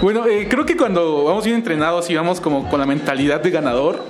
[0.00, 3.50] Bueno, eh, creo que cuando vamos bien entrenados y vamos como con la mentalidad de
[3.50, 4.04] ganador,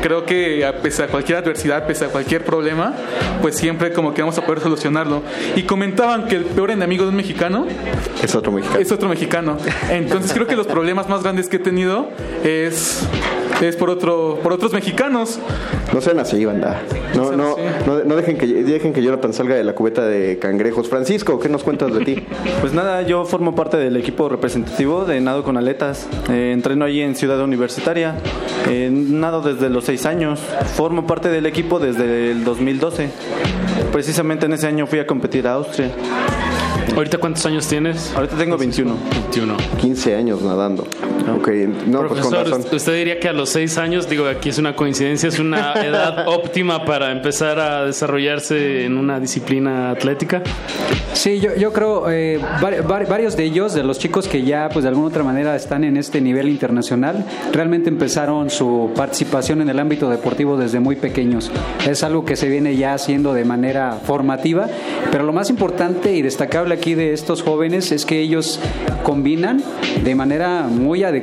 [0.00, 2.94] creo que a pese a cualquier adversidad, pese a cualquier problema,
[3.42, 5.22] pues siempre como que vamos a poder solucionarlo.
[5.56, 7.66] Y comentaban que el peor enemigo de un mexicano
[8.22, 8.80] Es otro mexicano.
[8.80, 9.56] es otro mexicano.
[9.90, 12.10] Entonces creo que los problemas más grandes que he tenido
[12.44, 13.08] es,
[13.60, 15.38] es por, otro, por otros mexicanos.
[15.92, 16.82] No sean así, banda.
[17.14, 20.88] No, no, no, no dejen, que, dejen que Jonathan salga de la cubeta de cangrejos.
[20.88, 22.22] Francisco, ¿qué nos cuentas de ti?
[22.60, 26.08] Pues nada, yo formo parte del equipo representativo de nado con aletas.
[26.30, 28.16] Eh, entreno allí en Ciudad Universitaria.
[28.68, 30.40] Eh, nado desde los seis años.
[30.74, 33.10] Formo parte del equipo desde el 2012.
[33.92, 35.90] Precisamente en ese año fui a competir a Austria.
[36.94, 38.12] ¿Ahorita cuántos años tienes?
[38.14, 38.94] Ahorita tengo 21.
[39.28, 39.56] 21.
[39.80, 40.86] 15 años nadando.
[41.26, 41.48] Ok,
[41.86, 42.66] no, pues con Profesor, razón.
[42.76, 46.28] usted diría que a los seis años, digo, aquí es una coincidencia, es una edad
[46.28, 50.42] óptima para empezar a desarrollarse en una disciplina atlética.
[51.14, 54.68] Sí, yo, yo creo eh, vari- vari- varios de ellos, de los chicos que ya
[54.70, 59.68] pues de alguna otra manera están en este nivel internacional, realmente empezaron su participación en
[59.70, 61.50] el ámbito deportivo desde muy pequeños.
[61.88, 64.66] Es algo que se viene ya haciendo de manera formativa,
[65.10, 68.58] pero lo más importante y destacable aquí de estos jóvenes es que ellos
[69.04, 69.62] combinan
[70.02, 71.13] de manera muy adecuada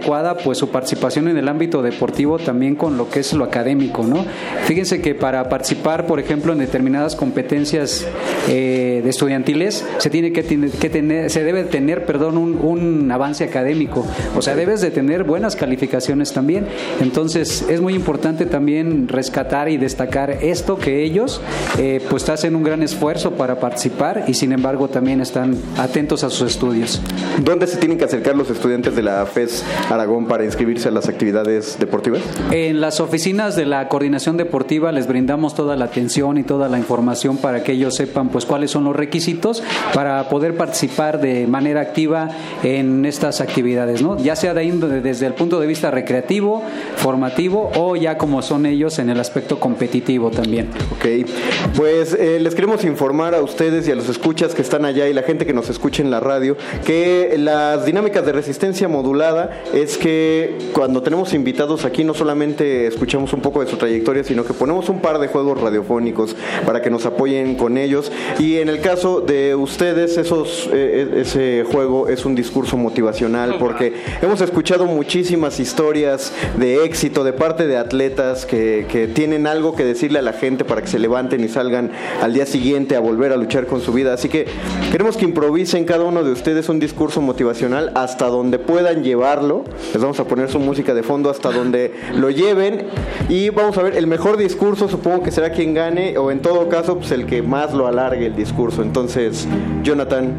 [0.44, 4.26] pues su participación en el ámbito deportivo también con lo que es lo académico, ¿no?
[4.66, 8.06] Fíjense que para participar, por ejemplo, en determinadas competencias
[8.50, 13.44] eh, de estudiantiles se tiene que, que tener, se debe tener, perdón, un, un avance
[13.44, 14.06] académico.
[14.36, 16.68] O sea, debes de tener buenas calificaciones también.
[17.00, 21.42] Entonces es muy importante también rescatar y destacar esto que ellos
[21.78, 26.30] eh, pues hacen un gran esfuerzo para participar y sin embargo también están atentos a
[26.30, 27.02] sus estudios.
[27.44, 31.08] ¿Dónde se tienen que acercar los estudiantes de la FES Aragón para inscribirse a las
[31.10, 32.22] actividades deportivas?
[32.52, 36.78] En las oficinas de la coordinación deportiva les brindamos toda la atención y toda la
[36.78, 39.64] información para que ellos sepan pues cuáles son los requisitos
[39.94, 42.30] para poder participar de manera activa
[42.64, 44.18] en estas actividades, ¿no?
[44.18, 46.64] Ya sea de índole- desde el punto de vista recreativo,
[46.96, 50.68] formativo o ya como son ellos en el aspecto competitivo también.
[50.92, 51.28] Ok,
[51.76, 55.14] pues eh, les queremos informar a ustedes y a los escuchas que están allá y
[55.14, 59.98] la gente que nos escucha en la radio que las dinámicas de resistencia modulada es
[59.98, 64.54] que cuando tenemos invitados aquí no solamente escuchamos un poco de su trayectoria, sino que
[64.54, 68.82] ponemos un par de juegos radiofónicos para que nos apoyen con ellos y en el
[68.82, 75.60] caso de ustedes esos eh, ese juego es un discurso motivacional porque hemos escuchado muchísimas
[75.60, 80.34] historias de éxito de parte de atletas que, que tienen algo que decirle a la
[80.34, 83.82] gente para que se levanten y salgan al día siguiente a volver a luchar con
[83.82, 84.14] su vida.
[84.14, 84.46] Así que
[84.92, 89.61] queremos que improvisen cada uno de ustedes un discurso motivacional hasta donde puedan llevarlo.
[89.94, 92.88] Les vamos a poner su música de fondo hasta donde lo lleven
[93.30, 96.68] y vamos a ver el mejor discurso supongo que será quien gane o en todo
[96.70, 98.82] caso pues el que más lo alargue el discurso.
[98.82, 99.48] Entonces,
[99.84, 100.34] Jonathan,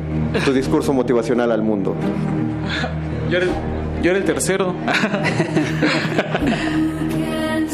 [0.44, 1.94] tu discurso motivacional al mundo.
[3.30, 3.52] Yo era, el-
[4.02, 4.74] yo era el tercero.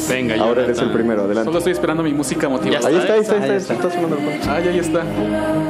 [0.08, 1.44] Venga, Ahora eres el primero, adelante.
[1.44, 2.88] Solo estoy esperando mi música motivadora.
[2.88, 4.38] Ahí está, ahí está, ahí está, está sonando el juego.
[4.48, 5.04] Ay, ahí está.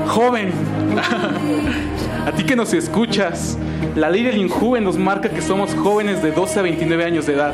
[0.06, 0.52] Joven,
[2.26, 3.58] a ti que nos escuchas,
[3.96, 7.34] la ley del Injuven nos marca que somos jóvenes de 12 a 29 años de
[7.34, 7.52] edad.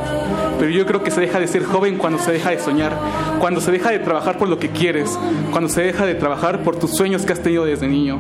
[0.59, 2.97] Pero yo creo que se deja de ser joven cuando se deja de soñar,
[3.41, 5.19] cuando se deja de trabajar por lo que quieres,
[5.51, 8.19] cuando se deja de trabajar por tus sueños que has tenido desde niño.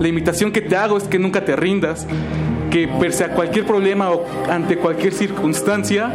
[0.00, 2.06] La invitación que te hago es que nunca te rindas,
[2.70, 6.12] que pese a cualquier problema o ante cualquier circunstancia,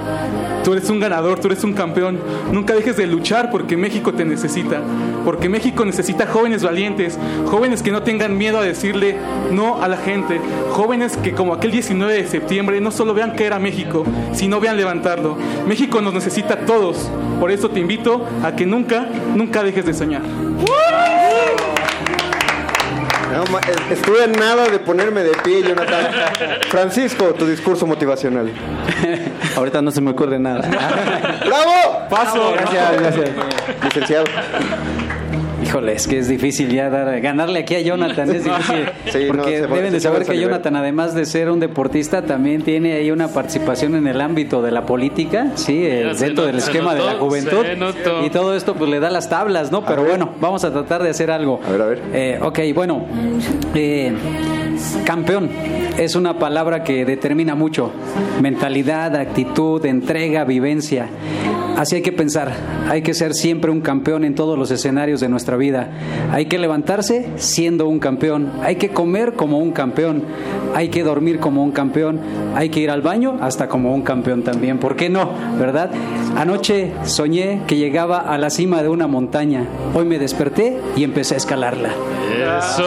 [0.63, 2.19] tú eres un ganador, tú eres un campeón.
[2.51, 4.81] Nunca dejes de luchar porque México te necesita,
[5.25, 9.15] porque México necesita jóvenes valientes, jóvenes que no tengan miedo a decirle
[9.51, 10.39] no a la gente,
[10.71, 14.77] jóvenes que como aquel 19 de septiembre no solo vean caer a México, sino vean
[14.77, 15.37] levantarlo.
[15.67, 17.09] México nos necesita a todos,
[17.39, 20.21] por eso te invito a que nunca, nunca dejes de soñar.
[23.49, 26.11] No, eh, estuve a nada de ponerme de pie, Jonathan.
[26.69, 28.51] Francisco, tu discurso motivacional.
[29.55, 30.61] Ahorita no se me ocurre nada.
[31.45, 32.07] ¡Bravo!
[32.09, 32.53] Paso.
[32.53, 33.29] Gracias, gracias.
[33.83, 34.25] Licenciado.
[35.71, 38.85] Híjole, es que es difícil ya dar, ganarle aquí a Jonathan, es difícil.
[39.09, 40.37] Sí, no, porque se va- deben de saber que.
[40.37, 44.71] Jonathan, además de ser un deportista, también tiene ahí una participación en el ámbito de
[44.71, 47.65] la política, sí, eh, dentro del esquema de la juventud.
[48.25, 49.85] Y todo esto pues le da las tablas, ¿no?
[49.85, 51.61] Pero bueno, vamos a tratar de hacer algo.
[51.65, 52.43] A ver, a ver.
[52.43, 53.05] ok, bueno.
[53.73, 54.13] eh,
[55.05, 55.49] campeón
[55.97, 57.91] es una palabra que determina mucho.
[58.41, 61.09] Mentalidad, actitud, entrega, vivencia.
[61.77, 62.51] Así hay que pensar,
[62.89, 65.89] hay que ser siempre un campeón en todos los escenarios de nuestra vida.
[66.31, 70.23] Hay que levantarse siendo un campeón, hay que comer como un campeón,
[70.75, 72.19] hay que dormir como un campeón,
[72.55, 74.77] hay que ir al baño hasta como un campeón también.
[74.79, 75.31] ¿Por qué no?
[75.57, 75.91] ¿Verdad?
[76.35, 79.65] Anoche soñé que llegaba a la cima de una montaña.
[79.95, 81.89] Hoy me desperté y empecé a escalarla.
[82.59, 82.83] Eso.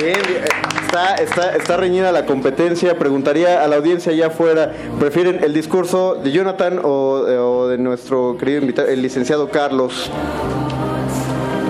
[0.00, 0.65] Bien, bien.
[0.96, 2.98] Está, está, reñida la competencia.
[2.98, 8.36] Preguntaría a la audiencia allá afuera, ¿prefieren el discurso de Jonathan o, o de nuestro
[8.38, 10.10] querido invitado, el licenciado Carlos?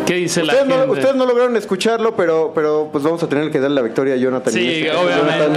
[0.07, 0.93] ¿Qué dice la Ustedes no, gente?
[0.93, 4.17] ustedes no lograron escucharlo, pero, pero pues vamos a tener que darle la victoria a
[4.17, 4.53] Jonathan.
[4.53, 5.39] Sí, este obviamente.
[5.39, 5.57] Jonathan,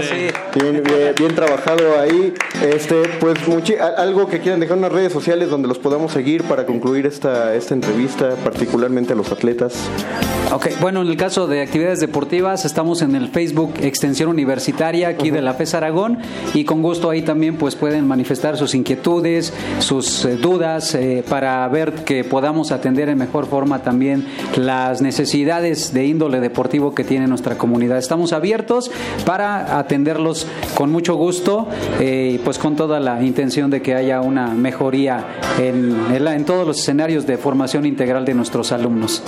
[0.55, 2.33] Bien, bien, bien trabajado ahí.
[2.61, 3.37] Este, pues
[3.97, 7.53] algo que quieran dejar en las redes sociales donde los podamos seguir para concluir esta,
[7.55, 9.75] esta entrevista, particularmente a los atletas.
[10.51, 15.29] Ok, bueno, en el caso de actividades deportivas, estamos en el Facebook Extensión Universitaria aquí
[15.29, 16.17] de la FES Aragón
[16.55, 21.67] y con gusto ahí también pues pueden manifestar sus inquietudes, sus eh, dudas eh, para
[21.67, 24.25] ver que podamos atender en mejor forma también
[24.57, 27.97] las necesidades de índole deportivo que tiene nuestra comunidad.
[27.97, 28.91] Estamos abiertos
[29.25, 31.67] para atenderlos con mucho gusto
[31.99, 35.25] eh, y pues con toda la intención de que haya una mejoría
[35.59, 39.23] en, en la- en todos los escenarios de formación integral de nuestros alumnos.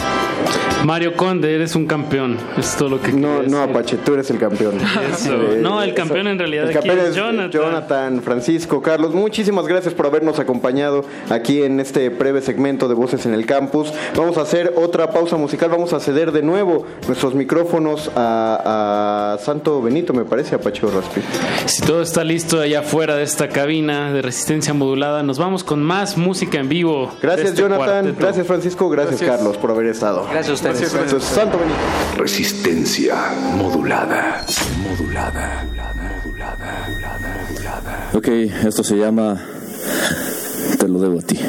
[0.85, 2.37] Mario Conde, eres un campeón.
[2.57, 4.75] Es todo lo que No, no, Apache, tú eres el campeón.
[5.13, 5.33] Eso.
[5.35, 7.51] Eh, No, el campeón en realidad el aquí campeón es Jonathan.
[7.51, 13.25] Jonathan, Francisco, Carlos, muchísimas gracias por habernos acompañado aquí en este breve segmento de Voces
[13.27, 13.93] en el Campus.
[14.17, 19.37] Vamos a hacer otra pausa musical, vamos a ceder de nuevo nuestros micrófonos a, a
[19.43, 21.21] Santo Benito, me parece, Apache Raspi.
[21.65, 25.81] Si todo está listo allá afuera de esta cabina de resistencia modulada, nos vamos con
[25.81, 27.11] más música en vivo.
[27.21, 28.15] Gracias, este Jonathan, cuarteto.
[28.19, 29.37] gracias, Francisco, gracias, Gracias.
[29.37, 30.23] Carlos, por haber estado.
[30.31, 30.93] Gracias a ustedes.
[30.93, 31.77] Eso es Santo Benito.
[32.17, 33.15] Resistencia
[33.57, 34.45] modulada.
[34.83, 35.65] Modulada.
[38.13, 39.41] Ok, esto se llama
[40.79, 41.39] Te lo debo a ti.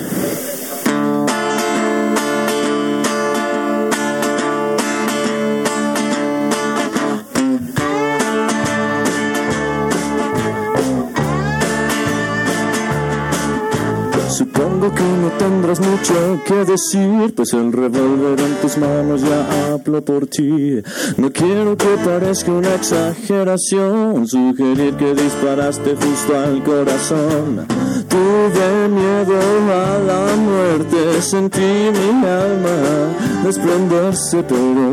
[14.32, 16.14] Supongo que no tendrás mucho
[16.46, 20.82] que decir, pues el revólver en tus manos ya habló por ti.
[21.18, 27.66] No quiero que parezca una exageración, sugerir que disparaste justo al corazón.
[28.08, 29.38] Tuve miedo
[29.70, 33.12] a la muerte, sentí mi alma
[33.44, 34.92] desprenderse, pero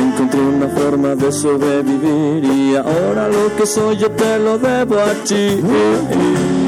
[0.00, 5.12] encontré una forma de sobrevivir y ahora lo que soy yo te lo debo a
[5.24, 6.65] ti.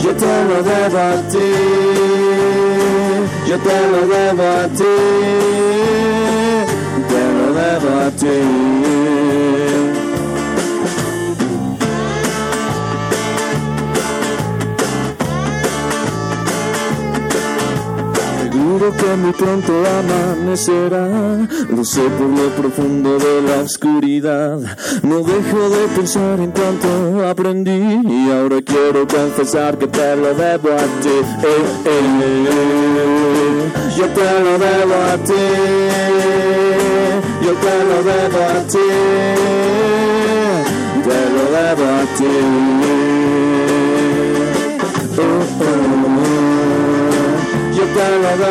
[0.00, 1.48] Yo te lo debo a ti,
[3.48, 4.06] yo te lo
[18.68, 21.08] Seguro que muy pronto amanecerá,
[21.70, 24.58] lo sé por lo profundo de la oscuridad.
[25.02, 30.68] No dejo de pensar en cuanto aprendí y ahora quiero confesar que te lo debo
[30.74, 31.08] a ti.
[31.08, 32.78] Eh, eh, eh.
[33.96, 35.46] Yo te lo debo a ti,
[37.40, 38.87] yo te lo debo a ti,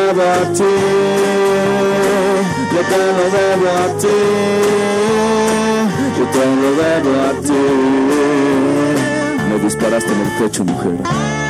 [0.08, 0.64] debo a ti,
[2.72, 4.16] yo te lo debo a ti,
[6.18, 7.62] yo te lo debo a ti.
[9.48, 11.47] Me disparaste en el pecho, mujer.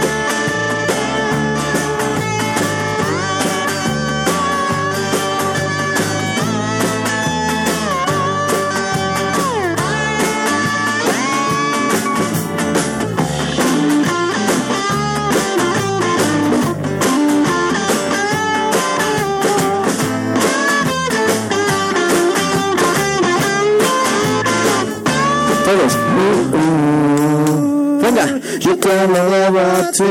[28.68, 28.68] Venga.
[28.68, 30.04] Yo te lo debo a ti.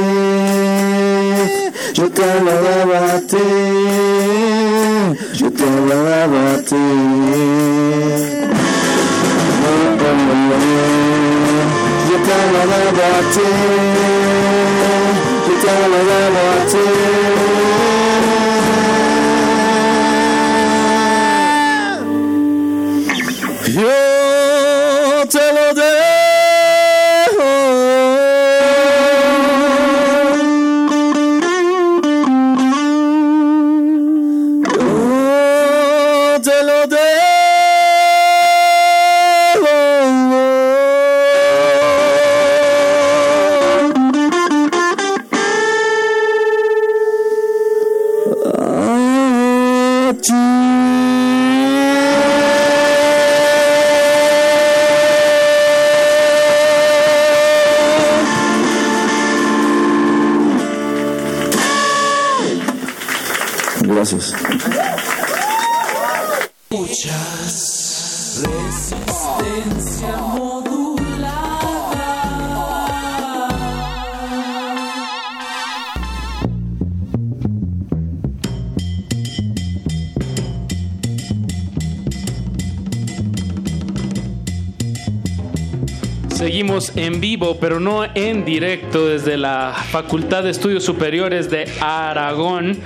[1.93, 3.37] Yo te lo debo a ti.
[5.33, 5.67] Yo te
[87.18, 92.78] en vivo, pero no en directo, desde la Facultad de Estudios Superiores de Aragón.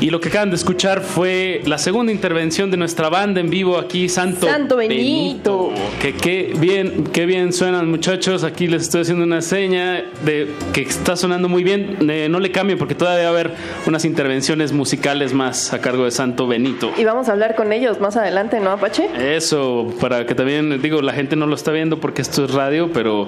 [0.00, 3.78] Y lo que acaban de escuchar fue la segunda intervención de nuestra banda en vivo
[3.78, 5.72] aquí, Santo, Santo Benito.
[6.02, 8.44] Que qué bien, qué bien suenan muchachos.
[8.44, 11.96] Aquí les estoy haciendo una seña de que está sonando muy bien.
[12.10, 13.52] Eh, no le cambien porque todavía va a haber
[13.86, 16.92] unas intervenciones musicales más a cargo de Santo Benito.
[16.96, 19.08] Y vamos a hablar con ellos más adelante, ¿no, Apache?
[19.36, 22.90] Eso, para que también, digo, la gente no lo está viendo porque esto es radio,
[22.92, 23.26] pero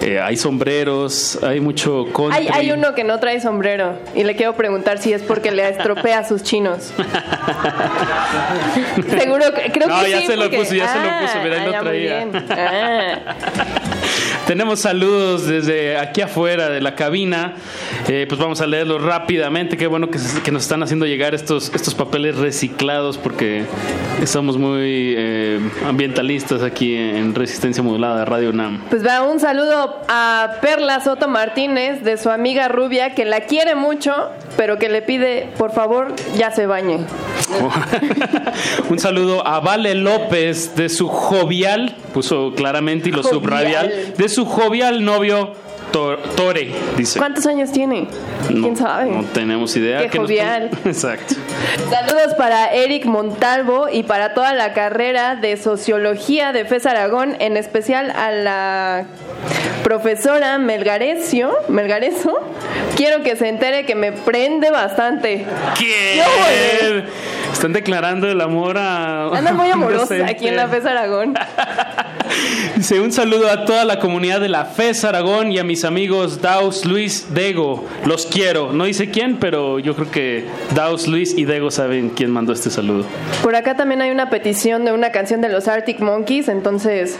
[0.00, 2.48] eh, hay sombreros, hay mucho country.
[2.48, 5.68] Hay, hay uno que no trae sombrero y le quiero preguntar si es porque le
[5.68, 6.92] estropea a sus chinos.
[9.18, 11.38] Seguro, que- creo No, que ya sí, se lo puso, ya se lo Ah, puso,
[11.42, 12.26] mira, ahí ah, lo muy traía.
[14.46, 17.54] Tenemos saludos desde aquí afuera de la cabina.
[18.06, 19.76] Eh, pues vamos a leerlos rápidamente.
[19.76, 23.64] Qué bueno que, se- que nos están haciendo llegar estos, estos papeles reciclados porque
[24.24, 28.82] somos muy eh, ambientalistas aquí en Resistencia Modulada Radio NAM.
[28.88, 33.74] Pues va un saludo a Perla Soto Martínez de su amiga Rubia que la quiere
[33.74, 34.14] mucho,
[34.56, 36.98] pero que le pide por favor ya se bañe.
[38.88, 44.35] Un saludo a Vale López de su jovial, puso claramente y lo subradial, de su
[44.44, 45.54] jovial novio
[45.92, 47.18] Tor- Tore, dice.
[47.18, 48.08] ¿Cuántos años tiene?
[48.50, 49.10] No, ¿Quién sabe?
[49.10, 50.00] No tenemos idea.
[50.00, 50.70] Qué que jovial.
[50.84, 51.34] Exacto.
[51.90, 57.56] Saludos para Eric Montalvo y para toda la carrera de Sociología de FES Aragón, en
[57.56, 59.04] especial a la
[59.82, 62.40] profesora Melgarecio, Melgarezo.
[62.96, 65.46] Quiero que se entere que me prende bastante.
[65.78, 67.04] ¿Quién?
[67.52, 69.28] Están declarando el amor a.
[69.28, 71.34] Anda muy amorosa aquí en la FES Aragón.
[72.76, 76.40] Dice un saludo a toda la comunidad de la FES Aragón y a mis amigos
[76.42, 77.84] Daus, Luis, Dego.
[78.04, 78.72] Los quiero.
[78.72, 82.70] No dice quién, pero yo creo que Daus, Luis y Dego saben quién mandó este
[82.70, 83.04] saludo.
[83.42, 87.16] Por acá también hay una petición de una canción de los Arctic Monkeys, entonces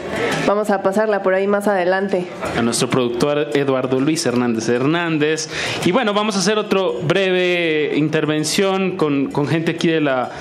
[0.47, 2.27] vamos a pasarla por ahí más adelante.
[2.57, 5.49] a nuestro productor Eduardo Luis Hernández Hernández.
[5.85, 10.31] Y bueno, vamos a hacer otro breve intervención con, con gente aquí de la,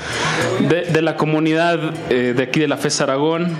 [0.68, 1.78] de, de la comunidad
[2.10, 3.56] eh, de aquí de la FES Aragón.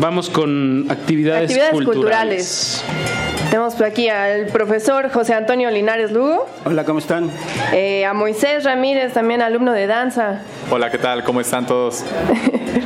[0.00, 2.84] Vamos con actividades, Actividades culturales.
[2.84, 3.45] culturales.
[3.56, 7.30] Tenemos por aquí al profesor José Antonio Linares Lugo, Hola, ¿cómo están?
[7.72, 10.42] eh, a Moisés Ramírez, también alumno de danza.
[10.70, 11.24] Hola, ¿qué tal?
[11.24, 12.04] ¿Cómo están todos?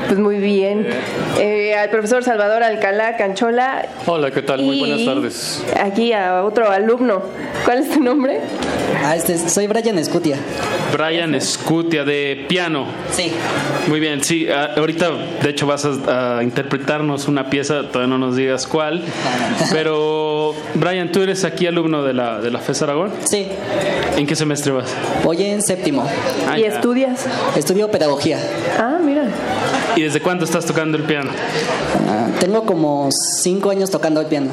[0.06, 0.86] Pues muy bien.
[1.40, 3.86] Eh, al profesor Salvador Alcalá Canchola.
[4.06, 4.62] Hola, ¿qué tal?
[4.62, 5.64] Muy buenas tardes.
[5.80, 7.22] Aquí a otro alumno.
[7.64, 8.40] ¿Cuál es tu nombre?
[9.04, 10.36] Ah, este, soy Brian Escutia.
[10.92, 12.86] Brian Scutia de piano.
[13.10, 13.32] Sí.
[13.88, 14.48] Muy bien, sí.
[14.48, 15.10] ah, ahorita,
[15.42, 19.02] de hecho, vas a, a interpretarnos una pieza, todavía no nos digas cuál.
[19.72, 20.29] Pero,
[20.74, 23.10] Brian, ¿tú eres aquí alumno de la, de la FES Aragón?
[23.24, 23.48] Sí.
[24.16, 24.86] ¿En qué semestre vas?
[25.24, 26.06] Voy en séptimo.
[26.48, 26.68] Ah, ¿Y ya.
[26.68, 27.26] estudias?
[27.56, 28.38] Estudio pedagogía.
[28.78, 29.24] Ah, mira.
[29.96, 31.30] ¿Y desde cuándo estás tocando el piano?
[32.08, 33.08] Ah, tengo como
[33.42, 34.48] cinco años tocando el piano.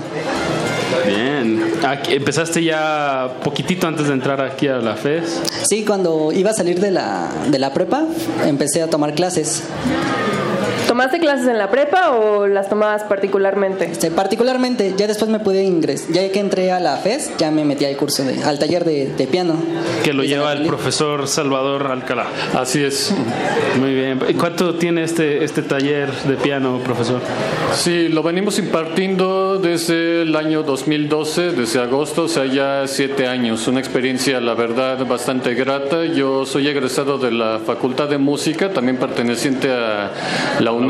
[1.06, 1.74] Bien.
[1.86, 5.42] Aquí- ¿Empezaste ya poquitito antes de entrar aquí a la FES?
[5.70, 8.04] Sí, cuando iba a salir de la, de la prepa,
[8.46, 9.64] empecé a tomar clases.
[10.98, 13.86] ¿Tomaste clases en la prepa o las tomabas particularmente?
[13.86, 17.66] Este, particularmente, ya después me pude ingresar, ya que entré a la FES, ya me
[17.66, 19.54] metí al curso, de, al taller de, de piano.
[20.04, 22.26] Que lo lleva el profesor Salvador Alcalá.
[22.56, 23.14] Así es.
[23.80, 24.22] Muy bien.
[24.28, 27.22] ¿Y ¿Cuánto tiene este, este taller de piano, profesor?
[27.76, 33.68] Sí, lo venimos impartiendo desde el año 2012, desde agosto, o sea, ya siete años.
[33.68, 36.06] Una experiencia, la verdad, bastante grata.
[36.06, 40.12] Yo soy egresado de la Facultad de Música, también perteneciente a
[40.60, 40.87] la UNAM.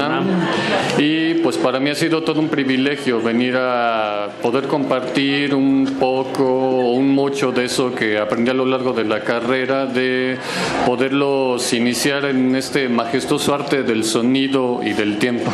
[0.98, 6.44] Y pues para mí ha sido todo un privilegio venir a poder compartir un poco
[6.44, 10.38] o un mucho de eso que aprendí a lo largo de la carrera, de
[10.86, 15.52] poderlos iniciar en este majestuoso arte del sonido y del tiempo.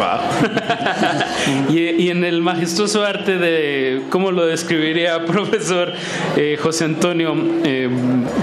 [1.68, 5.92] y, y en el majestuoso arte de, ¿cómo lo describiría, profesor
[6.36, 7.34] eh, José Antonio?
[7.64, 7.88] Eh,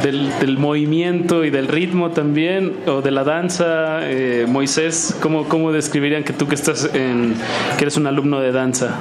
[0.04, 5.74] del, del movimiento y del ritmo también, o de la danza, eh, Moisés, ¿cómo, ¿cómo
[5.74, 7.36] describirían que tú que estás en,
[7.78, 8.96] que eres un alumno de danza?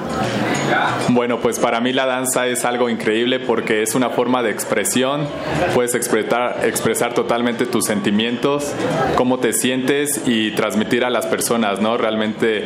[1.08, 5.26] Bueno, pues para mí la danza es algo increíble porque es una forma de expresión.
[5.74, 8.72] Puedes expresar, expresar totalmente tus sentimientos,
[9.16, 11.96] cómo te sientes y transmitir a las personas, ¿no?
[11.96, 12.64] Realmente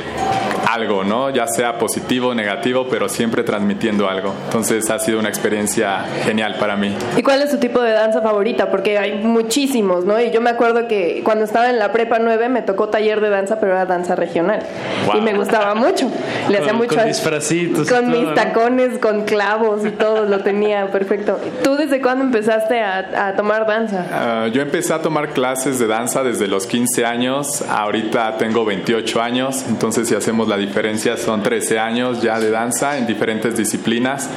[0.68, 1.30] algo, ¿no?
[1.30, 4.34] Ya sea positivo o negativo, pero siempre transmitiendo algo.
[4.46, 6.94] Entonces ha sido una experiencia genial para mí.
[7.16, 8.70] ¿Y cuál es tu tipo de danza favorita?
[8.70, 10.20] Porque hay muchísimos, ¿no?
[10.20, 13.30] Y yo me acuerdo que cuando estaba en la prepa 9 me tocó taller de
[13.30, 14.60] danza, pero era danza regional.
[15.06, 15.16] Wow.
[15.16, 16.10] Y me gustaba mucho.
[16.48, 18.34] Le hacía mucho con disfracitos Con todo, mis ¿no?
[18.34, 21.38] tacones, con clavos y todo, lo tenía perfecto.
[21.62, 24.06] ¿Tú desde cuándo empezaste a, a tomar danza?
[24.12, 29.20] Ah, yo empecé a tomar clases de danza desde los 15 años, ahorita tengo 28
[29.22, 34.28] años, entonces si hacemos la diferencia son 13 años ya de danza en diferentes disciplinas.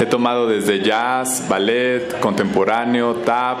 [0.00, 3.58] He tomado desde jazz, ballet, contemporáneo, tap,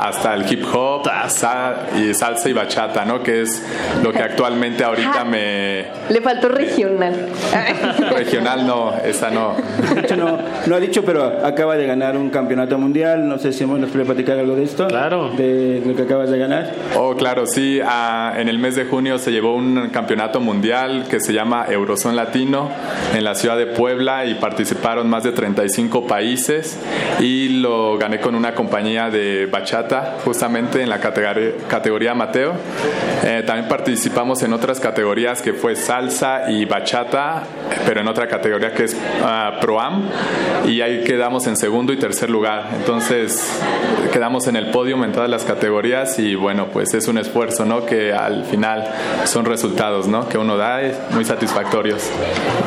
[0.00, 3.22] hasta el hip hop sa- y salsa y bachata, ¿no?
[3.22, 3.64] Que es
[4.02, 5.86] lo que actualmente ahorita me...
[6.08, 7.28] Le faltó regional.
[8.10, 9.54] Regional no, esa no.
[9.94, 13.28] De hecho, no, no ha dicho, pero acaba de ganar un campeonato mundial.
[13.28, 14.86] No sé si nos puede platicar algo de esto.
[14.88, 15.30] Claro.
[15.30, 16.72] De lo que acabas de ganar.
[16.96, 17.80] Oh, claro, sí.
[17.84, 22.16] ah, en el mes de junio se llevó un campeonato mundial que se llama Eurozón
[22.16, 22.70] Latino
[23.14, 26.78] en la ciudad de Puebla y participaron más de 35 países
[27.20, 32.52] y lo gané con una compañía de bachata justamente en la categoría, categoría amateur.
[33.24, 37.44] Eh, también participamos en otras categorías que fue salsa y bachata,
[37.86, 40.02] pero en otra categoría que es ah, Pro-Am
[40.66, 42.70] y ahí quedamos en segundo y tercer lugar.
[42.76, 43.50] Entonces
[44.12, 47.84] quedamos en el podio en todas las categorías y bueno, pues es un esfuerzo, ¿no?
[47.84, 48.84] Que al final
[49.24, 50.28] son resultados, ¿no?
[50.28, 52.08] Que uno da muy satisfactorios.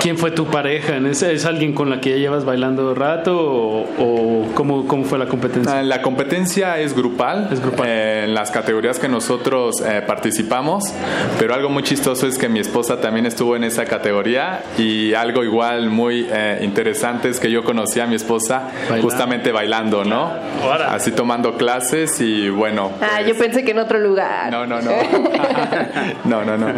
[0.02, 0.98] ¿Quién fue tu pareja?
[0.98, 5.18] ¿Es, es alguien con la que ya llevas bailando rato o, o cómo, cómo fue
[5.18, 5.80] la competencia?
[5.80, 7.50] Ah, La competencia es grupal,
[7.86, 10.94] eh, en las categorías que nosotros eh, participamos,
[11.40, 15.44] pero algo muy chistoso es que mi esposa también estuvo en esa categoría y algo
[15.44, 19.02] igual muy eh, interesante es que yo conocí a mi esposa Bailando.
[19.02, 20.32] justamente bailando, ¿no?
[20.88, 24.52] Así tomando clases y bueno, Ah, yo pensé que en otro lugar.
[24.52, 26.74] no, no, no, no, no, no.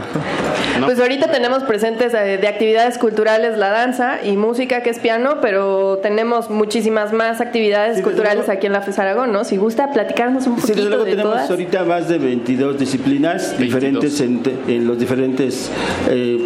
[0.86, 5.40] Pues ahorita tenemos presentes eh, de actividades culturales la danza y música que es piano,
[5.42, 9.44] pero tenemos muchísimas más actividades culturales aquí en la FES Aragón, ¿no?
[9.44, 11.50] Si gusta platicarnos un Sí, poquito desde luego de tenemos todas.
[11.50, 15.70] ahorita más de 22 disciplinas diferentes en, en los diferentes
[16.10, 16.40] eh,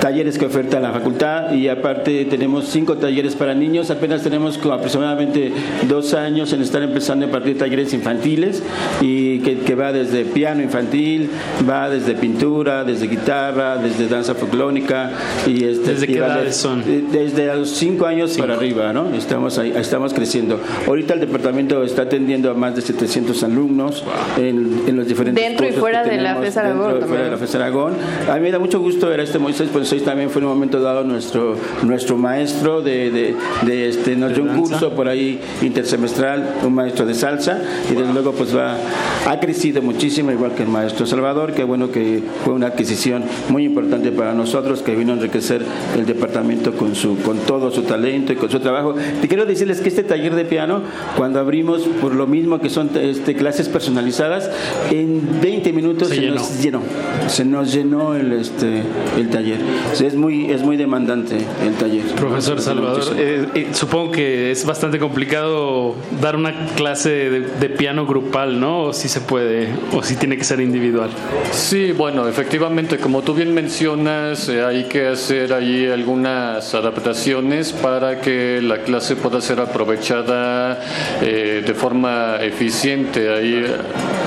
[0.00, 3.90] talleres que oferta la facultad y aparte tenemos cinco talleres para niños.
[3.90, 5.52] Apenas tenemos aproximadamente
[5.88, 8.62] dos años en estar empezando a impartir talleres infantiles
[9.00, 11.30] y que, que va desde piano infantil,
[11.68, 15.10] va desde pintura, desde guitarra, desde danza folclórica
[15.46, 16.82] y este, ¿Desde y qué edades son?
[17.10, 19.14] Desde los cinco años para arriba, ¿no?
[19.14, 20.60] Estamos ahí, estamos creciendo.
[20.86, 24.04] Ahorita el departamento está atendiendo a más de 700 alumnos
[24.36, 27.08] en, en los diferentes Dentro y fuera que de la tenemos, FES Aragón dentro y
[27.08, 27.92] fuera de la FES Aragón.
[28.30, 30.54] A mí me da mucho gusto ver a este Moisés, pues también fue en un
[30.54, 35.40] momento dado nuestro nuestro maestro de, de, de este nos dio un curso por ahí
[35.62, 38.76] intersemestral, un maestro de salsa y desde luego pues va
[39.26, 43.64] ha crecido muchísimo igual que el maestro Salvador, que bueno que fue una adquisición muy
[43.64, 45.62] importante para nosotros que vino a enriquecer
[45.96, 48.94] el departamento con su con todo su talento y con su trabajo.
[49.20, 50.82] Te quiero decirles que este taller de piano
[51.16, 54.50] cuando abrimos por lo mismo que son este, clases personalizadas
[54.90, 56.34] en 20 minutos Se se, llenó.
[56.34, 56.82] nos llenó
[57.28, 58.82] se nos llenó el este
[59.18, 59.58] el taller
[59.92, 64.50] O sea, es muy es muy demandante el taller Profesor Salvador, eh, eh, supongo que
[64.50, 68.84] es bastante complicado dar una clase de, de piano grupal, ¿no?
[68.84, 71.10] O si se puede, o si tiene que ser individual.
[71.50, 78.20] Sí, bueno, efectivamente, como tú bien mencionas, eh, hay que hacer ahí algunas adaptaciones para
[78.20, 80.80] que la clase pueda ser aprovechada
[81.20, 83.30] eh, de forma eficiente.
[83.30, 83.64] Ahí,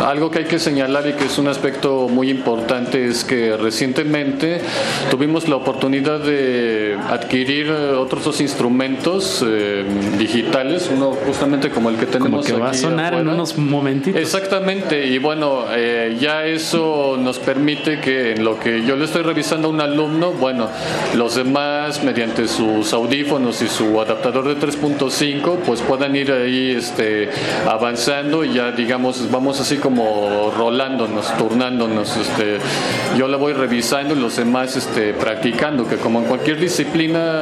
[0.06, 4.62] algo que hay que señalar y que es un aspecto muy importante es que recientemente
[5.10, 9.86] tuvimos la oportunidad de adquirir eh, otros dos instrumentos eh,
[10.18, 13.34] digitales, uno justamente como el que tenemos Como que va a sonar en afuera.
[13.36, 14.22] unos momentitos.
[14.22, 19.24] Exactamente, y bueno, eh, ya eso nos permite que en lo que yo le estoy
[19.24, 20.68] revisando a un alumno, bueno,
[21.16, 27.30] los demás mediante sus audífonos y su adaptador de 3.5, pues puedan ir ahí este,
[27.68, 32.16] avanzando y ya digamos, vamos así como rolándonos, turnándonos.
[32.18, 32.58] Este,
[33.18, 37.35] yo la voy revisando y los demás este, practicando, que como en cualquier disciplina,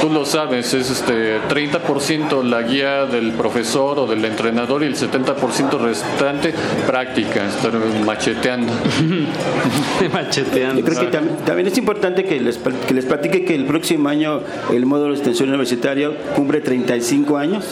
[0.00, 4.96] tú lo sabes, es este 30% la guía del profesor o del entrenador y el
[4.96, 6.54] 70% restante
[6.86, 7.72] práctica, estar
[8.04, 8.72] macheteando.
[10.12, 10.80] macheteando.
[10.80, 14.08] Yo creo que tam- también es importante que les, que les platique que el próximo
[14.08, 14.40] año
[14.72, 17.64] el módulo de extensión universitario cumple 35 años,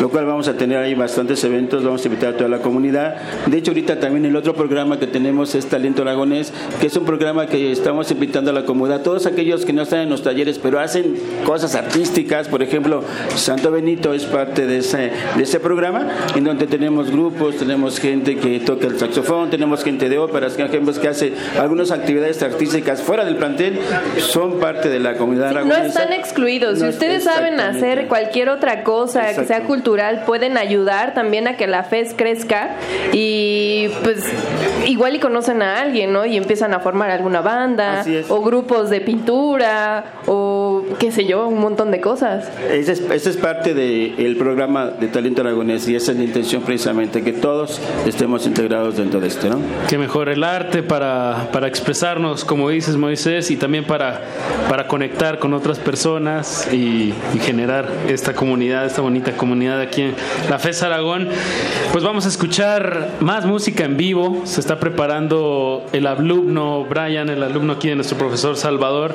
[0.00, 3.16] lo cual vamos a tener ahí bastantes eventos, vamos a invitar a toda la comunidad.
[3.46, 7.04] De hecho, ahorita también el otro programa que tenemos es Talento Aragonés, que es un
[7.04, 10.58] programa que estamos invitando a la comunidad, todos aquellos que no están en los talleres,
[10.58, 11.09] pero hacen
[11.44, 13.02] cosas artísticas, por ejemplo,
[13.34, 18.36] Santo Benito es parte de ese, de ese programa, en donde tenemos grupos, tenemos gente
[18.36, 23.36] que toca el saxofón, tenemos gente de óperas, que, hace algunas actividades artísticas fuera del
[23.36, 23.78] plantel,
[24.18, 25.86] son parte de la comunidad No aragonesa.
[25.86, 26.78] están excluidos.
[26.78, 31.56] Si No, ustedes saben hacer cualquier otra cosa que sea cultural, pueden ayudar también a
[31.56, 32.76] que la FES crezca
[33.12, 34.24] y pues
[34.86, 36.26] igual y conocen a alguien, ¿no?
[36.26, 40.59] Y empiezan a formar alguna banda o grupos de pintura o
[40.98, 42.48] qué sé yo, un montón de cosas.
[42.70, 46.62] Ese es, ese es parte del programa de Talento Aragonés y esa es la intención
[46.62, 49.58] precisamente, que todos estemos integrados dentro de esto, ¿no?
[49.88, 54.22] Que mejor el arte para, para expresarnos, como dices Moisés, y también para,
[54.68, 60.14] para conectar con otras personas y, y generar esta comunidad, esta bonita comunidad aquí en
[60.48, 61.28] la FES Aragón.
[61.92, 64.42] Pues vamos a escuchar más música en vivo.
[64.44, 69.14] Se está preparando el alumno Brian, el alumno aquí de nuestro profesor Salvador.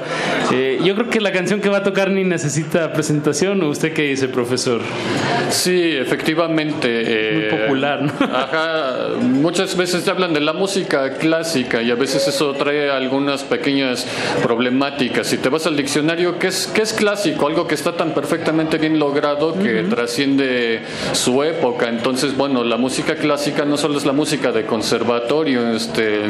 [0.51, 3.61] Eh, yo creo que la canción que va a tocar ni necesita presentación.
[3.63, 4.82] ¿O ¿Usted qué dice, profesor?
[5.49, 6.88] Sí, efectivamente.
[6.89, 8.13] eh, Muy popular, ¿no?
[8.36, 13.43] Ajá, muchas veces te hablan de la música clásica y a veces eso trae algunas
[13.43, 14.05] pequeñas
[14.43, 15.28] problemáticas.
[15.28, 17.47] Si te vas al diccionario, ¿qué es, qué es clásico?
[17.47, 20.82] Algo que está tan perfectamente bien logrado que trasciende
[21.13, 21.89] su época.
[21.89, 26.22] Entonces, bueno, la música clásica no solo es la música de conservatorio, este,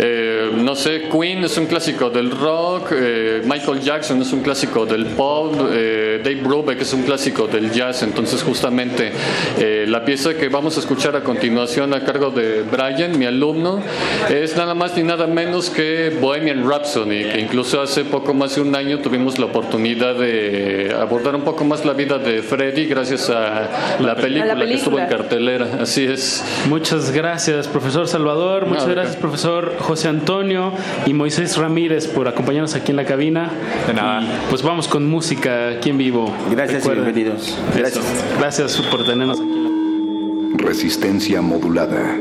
[0.00, 4.57] eh, no sé, Queen es un clásico del rock, eh, Michael Jackson es un clásico
[4.58, 8.02] del pop, eh, Dave Brubeck es un clásico del jazz.
[8.02, 9.12] Entonces, justamente
[9.58, 13.80] eh, la pieza que vamos a escuchar a continuación a cargo de Brian, mi alumno,
[14.28, 18.62] es nada más ni nada menos que Bohemian Rhapsody, que incluso hace poco más de
[18.62, 23.30] un año tuvimos la oportunidad de abordar un poco más la vida de Freddie gracias
[23.30, 25.08] a la película, que estuvo en película.
[25.08, 25.66] cartelera.
[25.80, 26.44] Así es.
[26.68, 28.66] Muchas gracias, profesor Salvador.
[28.66, 30.72] Muchas de gracias, profesor José Antonio
[31.06, 33.50] y Moisés Ramírez por acompañarnos aquí en la cabina.
[33.86, 34.22] De nada.
[34.50, 36.34] Pues vamos con música aquí en vivo.
[36.50, 37.48] Gracias y bienvenidos.
[37.48, 37.58] Eso.
[37.76, 38.04] Gracias.
[38.38, 40.56] Gracias por tenernos aquí.
[40.56, 42.16] Resistencia modulada.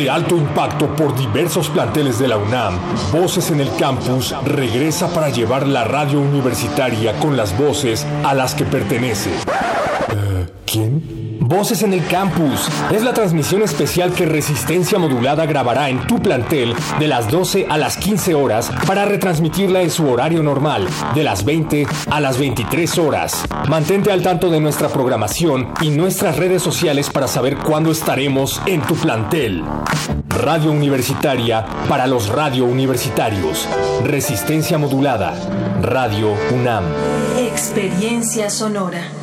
[0.00, 2.78] De alto impacto por diversos planteles de la UNAM,
[3.12, 8.54] Voces en el Campus regresa para llevar la radio universitaria con las voces a las
[8.54, 9.28] que pertenece.
[9.28, 11.38] Eh, ¿Quién?
[11.40, 16.74] Voces en el Campus es la transmisión especial que Resistencia Modulada grabará en tu plantel
[16.98, 21.44] de las 12 a las 15 horas para retransmitirla en su horario normal, de las
[21.44, 23.44] 20 a las 23 horas.
[23.70, 28.82] Mantente al tanto de nuestra programación y nuestras redes sociales para saber cuándo estaremos en
[28.82, 29.62] tu plantel.
[30.28, 33.68] Radio Universitaria para los radio universitarios.
[34.02, 35.36] Resistencia Modulada.
[35.82, 36.82] Radio UNAM.
[37.38, 39.19] Experiencia sonora.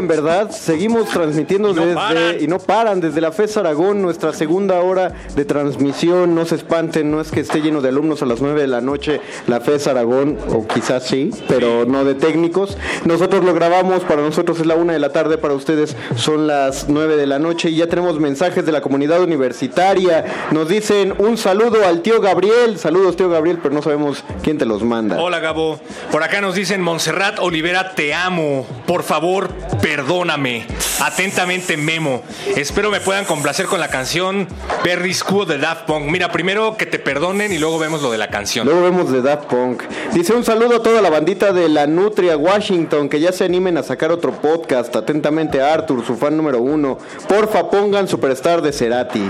[0.00, 0.50] Siguen, ¿verdad?
[0.50, 2.36] Seguimos transmitiendo desde paran.
[2.40, 6.34] y no paran desde la FES Aragón, nuestra segunda hora de transmisión.
[6.34, 8.80] No se espanten, no es que esté lleno de alumnos a las 9 de la
[8.80, 12.76] noche la FES Aragón, o quizás sí, pero no de técnicos.
[13.04, 16.88] Nosotros lo grabamos, para nosotros es la una de la tarde, para ustedes son las
[16.88, 20.24] 9 de la noche y ya tenemos mensajes de la comunidad universitaria.
[20.50, 22.78] Nos dicen un saludo al tío Gabriel.
[22.78, 25.20] Saludos, tío Gabriel, pero no sabemos quién te los manda.
[25.20, 25.80] Hola Gabo,
[26.10, 28.66] por acá nos dicen Montserrat Olivera, te amo.
[28.86, 29.50] Por favor,
[29.90, 30.66] perdóname.
[31.00, 32.22] Atentamente Memo.
[32.54, 34.46] Espero me puedan complacer con la canción
[34.84, 36.06] Perry School de Daft Punk.
[36.06, 38.66] Mira, primero que te perdonen y luego vemos lo de la canción.
[38.66, 39.82] Luego vemos de Daft Punk.
[40.12, 43.78] Dice un saludo a toda la bandita de la Nutria Washington que ya se animen
[43.78, 44.94] a sacar otro podcast.
[44.94, 46.96] Atentamente Arthur, su fan número uno.
[47.26, 49.28] Porfa, pongan Superstar de Cerati.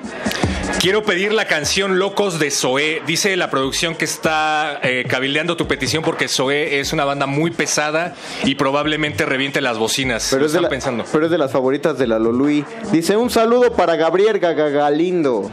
[0.81, 3.03] Quiero pedir la canción Locos de Zoé.
[3.07, 7.51] Dice la producción que está eh, cabildeando tu petición porque Zoé es una banda muy
[7.51, 10.29] pesada y probablemente reviente las bocinas.
[10.31, 11.05] Pero es, de la- pensando.
[11.11, 12.65] pero es de las favoritas de la Lolui.
[12.93, 15.51] Dice un saludo para Gabriel Gagalindo.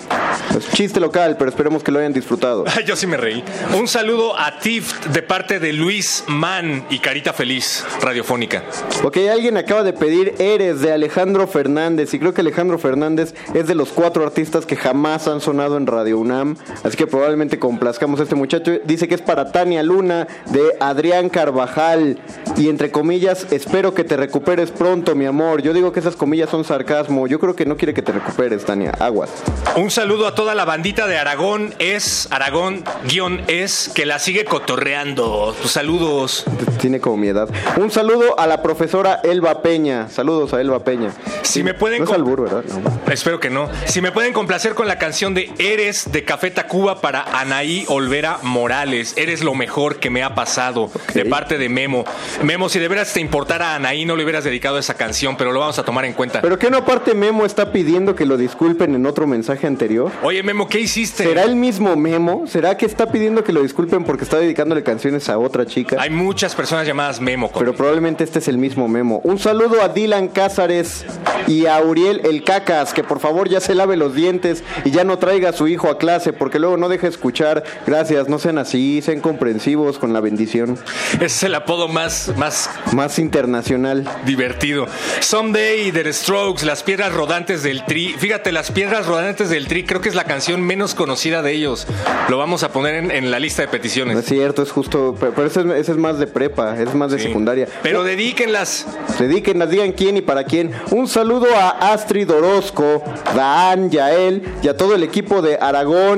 [0.58, 2.66] Es chiste local, pero esperemos que lo hayan disfrutado.
[2.86, 3.42] Yo sí me reí.
[3.78, 8.64] Un saludo a Tift de parte de Luis Mann y Carita Feliz, radiofónica.
[9.04, 13.68] Ok, alguien acaba de pedir Eres de Alejandro Fernández y creo que Alejandro Fernández es
[13.68, 18.20] de los cuatro artistas que jamás han sonado en Radio UNAM, así que probablemente complazcamos
[18.20, 18.72] a este muchacho.
[18.86, 22.20] Dice que es para Tania Luna de Adrián Carvajal
[22.58, 25.62] y entre comillas, espero que te recuperes pronto, mi amor.
[25.62, 28.66] Yo digo que esas comillas son sarcasmo, yo creo que no quiere que te recuperes,
[28.66, 29.30] Tania, aguas.
[29.76, 34.46] Un saludo a toda la bandita de Aragón, es Aragón guion es que la sigue
[34.46, 35.56] cotorreando.
[35.62, 36.46] Tus saludos.
[36.82, 37.48] Tiene como mi edad.
[37.78, 40.10] Un saludo a la profesora Elba Peña.
[40.10, 41.12] Saludos a Elba Peña.
[41.44, 42.64] Si me pueden No es albur, ¿verdad?
[42.66, 43.14] No.
[43.14, 43.70] Espero que no.
[43.86, 48.40] Si me pueden complacer con la canción de Eres de Café Tacuba para Anaí Olvera
[48.42, 49.14] Morales.
[49.16, 50.90] Eres lo mejor que me ha pasado.
[51.14, 52.04] De parte de Memo.
[52.42, 55.52] Memo, si de veras te importara a Anaí, no le hubieras dedicado esa canción, pero
[55.52, 56.42] lo vamos a tomar en cuenta.
[56.42, 60.12] Pero que no aparte Memo está pidiendo que lo disculpen en otro mensaje anterior.
[60.24, 61.26] Oye, Memo, ¿qué hiciste?
[61.26, 62.48] ¿Será el mismo Memo?
[62.48, 65.98] ¿Será que está pidiendo que lo disculpen porque está dedicándole canciones a otra chica?
[66.00, 67.52] Hay muchas personas llamadas Memo.
[67.58, 69.20] Pero probablemente este es el mismo Memo.
[69.24, 71.06] Un saludo a Dylan Cázares
[71.48, 75.04] y a Uriel El Cacas, que por favor ya se lave los dientes y ya
[75.04, 77.64] no traiga a su hijo a clase, porque luego no deja escuchar.
[77.86, 80.78] Gracias, no sean así, sean comprensivos con la bendición.
[81.16, 84.08] Ese es el apodo más, más Más internacional.
[84.26, 84.88] divertido.
[85.20, 88.16] Someday, The Strokes, Las Piedras Rodantes del Tri.
[88.18, 91.88] Fíjate, Las Piedras Rodantes del Tri creo que es la canción menos conocida de ellos.
[92.30, 94.18] Lo vamos a poner en, en la lista de No peticiones.
[94.18, 97.12] es cierto, es justo, pero pero ese es, ese es más de prepa, es más
[97.12, 97.28] de Sí.
[97.28, 97.68] secundaria.
[97.84, 98.86] Pero dedíquenlas.
[99.20, 100.72] Dedíquenlas, digan quién y para quién.
[100.92, 103.04] Un saludo a Astrid Orozco,
[103.36, 105.58] Daan, Yael y a todo el equipo de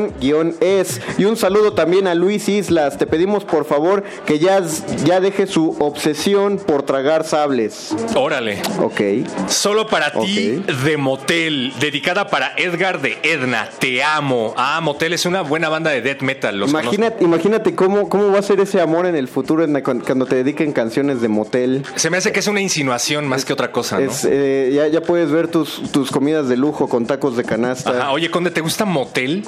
[0.02, 1.02] Aragón-Es.
[1.18, 2.98] Y un saludo también a Luis Islas.
[2.98, 4.62] Te pedimos por favor que ya,
[5.04, 7.96] ya deje su obsesión por tragar sables.
[8.16, 8.62] Órale.
[8.82, 9.02] Ok.
[9.48, 13.70] Solo para ti, de Motel, dedicada para Edgar de Edna.
[13.80, 14.54] Te amo.
[14.58, 16.58] Ah, Motel es una buena banda de death metal.
[16.60, 19.82] Los Imagínate, imagínate cómo, cómo va a ser ese amor en el futuro en la-
[20.24, 21.84] cuando te dediquen canciones de motel.
[21.96, 24.10] Se me hace que es una insinuación más que otra cosa, ¿no?
[24.10, 27.90] Es, eh, ya, ya puedes ver tus, tus comidas de lujo con tacos de canasta.
[27.90, 28.12] Ajá.
[28.12, 29.44] Oye, Conde, ¿te gusta Motel?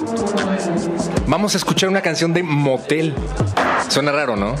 [1.26, 3.14] Vamos a escuchar una canción de Motel.
[3.88, 4.54] Suena raro, ¿no?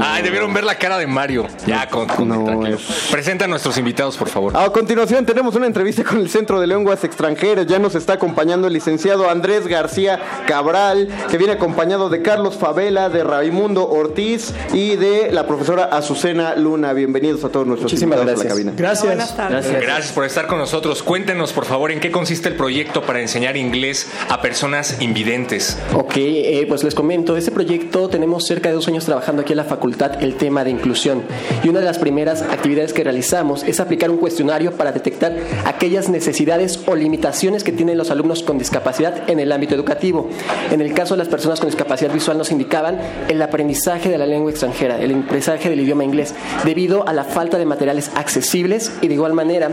[0.00, 1.46] Ay, debieron ver la cara de Mario.
[1.66, 2.78] Ya, con, con- tranquilo.
[3.10, 4.56] Presenta a nuestros invitados, por favor.
[4.56, 7.66] A continuación tenemos una entrevista con el Centro de Lenguas Extranjeras.
[7.66, 13.08] Ya nos está acompañando el licenciado Andrés García Cabral, que viene acompañado de Carlos Favela,
[13.08, 14.37] de Raimundo Ortiz
[14.72, 16.92] y de la profesora Azucena Luna.
[16.92, 18.54] Bienvenidos a todos nuestros Muchísimas invitados a la gracias.
[18.54, 18.72] cabina.
[18.76, 19.36] Gracias.
[19.50, 19.82] Gracias.
[19.82, 20.12] Gracias.
[20.12, 21.02] por estar con nosotros.
[21.02, 25.78] Cuéntenos, por favor, en qué consiste el proyecto para enseñar inglés a personas invidentes.
[25.94, 29.58] Ok, eh, pues les comento, este proyecto tenemos cerca de dos años trabajando aquí en
[29.58, 31.22] la facultad el tema de inclusión
[31.64, 35.34] y una de las primeras actividades que realizamos es aplicar un cuestionario para detectar
[35.64, 40.28] aquellas necesidades o limitaciones que tienen los alumnos con discapacidad en el ámbito educativo.
[40.70, 44.26] En el caso de las personas con discapacidad visual nos indicaban el aprendizaje de la
[44.28, 49.08] lengua extranjera, el aprendizaje del idioma inglés, debido a la falta de materiales accesibles y
[49.08, 49.70] de igual manera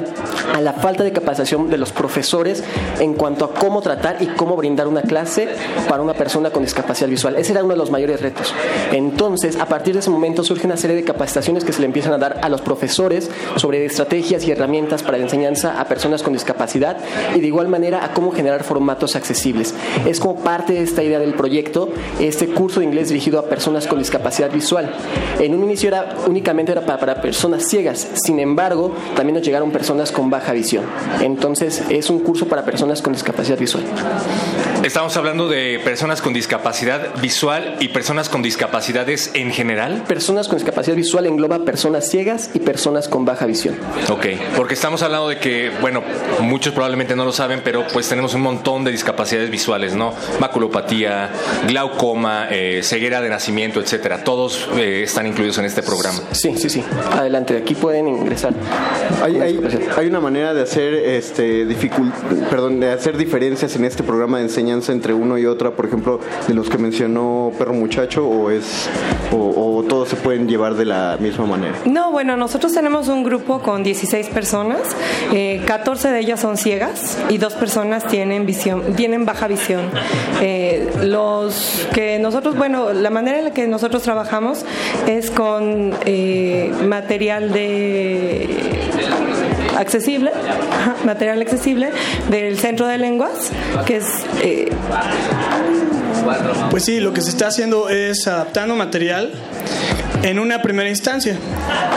[0.53, 2.63] a la falta de capacitación de los profesores
[2.99, 5.49] en cuanto a cómo tratar y cómo brindar una clase
[5.87, 7.35] para una persona con discapacidad visual.
[7.35, 8.53] Ese era uno de los mayores retos.
[8.91, 12.13] Entonces, a partir de ese momento surge una serie de capacitaciones que se le empiezan
[12.13, 16.33] a dar a los profesores sobre estrategias y herramientas para la enseñanza a personas con
[16.33, 16.97] discapacidad
[17.35, 19.73] y de igual manera a cómo generar formatos accesibles.
[20.05, 21.89] Es como parte de esta idea del proyecto
[22.19, 24.91] este curso de inglés dirigido a personas con discapacidad visual.
[25.39, 29.71] En un inicio era únicamente era para, para personas ciegas, sin embargo, también nos llegaron
[29.71, 30.85] personas con baja visión.
[31.21, 33.83] Entonces, es un curso para personas con discapacidad visual.
[34.83, 40.03] Estamos hablando de personas con discapacidad visual y personas con discapacidades en general.
[40.07, 43.75] Personas con discapacidad visual engloba personas ciegas y personas con baja visión.
[44.09, 46.03] Ok, porque estamos hablando de que, bueno,
[46.41, 50.13] muchos probablemente no lo saben, pero pues tenemos un montón de discapacidades visuales, ¿no?
[50.39, 51.31] Maculopatía,
[51.67, 54.23] glaucoma, eh, ceguera de nacimiento, etcétera.
[54.35, 56.19] Todos eh, están incluidos en este programa.
[56.33, 56.83] Sí, sí, sí.
[57.13, 58.53] Adelante, aquí pueden ingresar.
[59.23, 59.61] Hay, hay-
[59.95, 61.65] hay una manera de hacer este
[62.49, 66.19] perdón, de hacer diferencias en este programa de enseñanza entre uno y otra, por ejemplo,
[66.49, 68.89] de los que mencionó Perro Muchacho, o es
[69.31, 71.75] o, o todos se pueden llevar de la misma manera.
[71.85, 74.79] No, bueno, nosotros tenemos un grupo con 16 personas,
[75.31, 79.83] eh, 14 de ellas son ciegas y dos personas tienen visión, tienen baja visión.
[80.41, 84.24] Eh, los que nosotros, bueno, la manera en la que nosotros trabajamos
[85.07, 88.47] es con eh, material de
[89.77, 90.31] accesible,
[91.05, 91.89] material accesible
[92.29, 93.51] del Centro de Lenguas,
[93.85, 94.05] que es
[94.41, 94.69] eh,
[96.69, 99.31] Pues sí, lo que se está haciendo es adaptando material
[100.25, 101.37] en una primera instancia.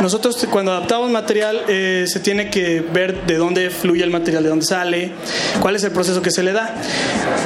[0.02, 4.50] Nosotros cuando adaptamos material eh, se tiene que ver de dónde fluye el material, de
[4.50, 5.12] dónde sale,
[5.60, 6.74] cuál es el proceso que se le da.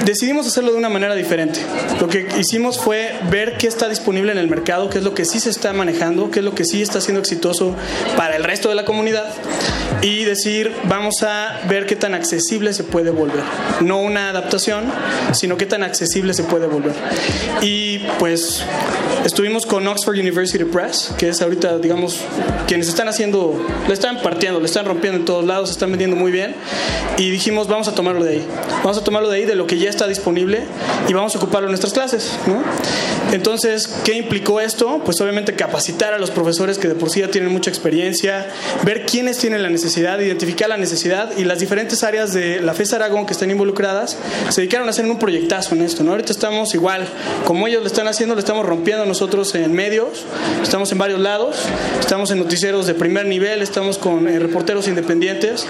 [0.05, 1.61] Decidimos hacerlo de una manera diferente.
[2.01, 5.25] Lo que hicimos fue ver qué está disponible en el mercado, qué es lo que
[5.25, 7.77] sí se está manejando, qué es lo que sí está siendo exitoso
[8.17, 9.33] para el resto de la comunidad
[10.01, 13.45] y decir, vamos a ver qué tan accesible se puede volver.
[13.83, 14.85] No una adaptación,
[15.33, 16.95] sino qué tan accesible se puede volver.
[17.61, 18.65] Y pues
[19.25, 22.21] estuvimos con Oxford University Press, que es ahorita, digamos,
[22.67, 26.33] quienes están haciendo, le están partiendo, le están rompiendo en todos lados, están vendiendo muy
[26.33, 26.55] bien.
[27.19, 28.47] Y dijimos, vamos a tomarlo de ahí.
[28.83, 30.63] Vamos a tomarlo de ahí, de lo que ya está disponible,
[31.09, 32.33] y vamos a ocuparlo en nuestras clases.
[32.47, 32.63] ¿no?
[33.33, 35.01] Entonces, ¿qué implicó esto?
[35.05, 38.49] Pues obviamente capacitar a los profesores que de por sí ya tienen mucha experiencia,
[38.85, 42.95] ver quiénes tienen la necesidad, identificar la necesidad y las diferentes áreas de la FES
[42.95, 44.17] Aragón que están involucradas
[44.49, 46.03] se dedicaron a hacer un proyectazo en esto.
[46.03, 46.13] ¿no?
[46.13, 47.07] Ahorita estamos igual,
[47.45, 50.25] como ellos lo están haciendo, lo estamos rompiendo nosotros en medios,
[50.63, 51.57] estamos en varios lados,
[52.01, 55.67] estamos en noticieros de primer nivel, estamos con eh, reporteros independientes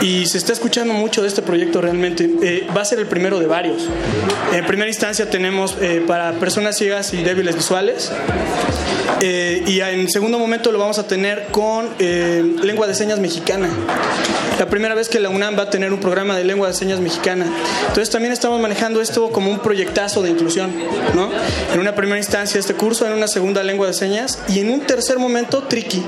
[0.00, 2.30] y se está escuchando mucho de este proyecto realmente.
[2.42, 3.82] Eh, va a ser el primero de varios.
[4.54, 8.10] En primera instancia tenemos eh, para personas ciegas y débiles visuales.
[9.20, 13.68] Eh, y en segundo momento lo vamos a tener con eh, lengua de señas mexicana.
[14.58, 16.98] La primera vez que la UNAM va a tener un programa de lengua de señas
[17.00, 17.46] mexicana.
[17.82, 20.72] Entonces también estamos manejando esto como un proyectazo de inclusión,
[21.14, 21.28] ¿no?
[21.74, 24.80] En una primera instancia este curso, en una segunda lengua de señas y en un
[24.80, 26.02] tercer momento Triki.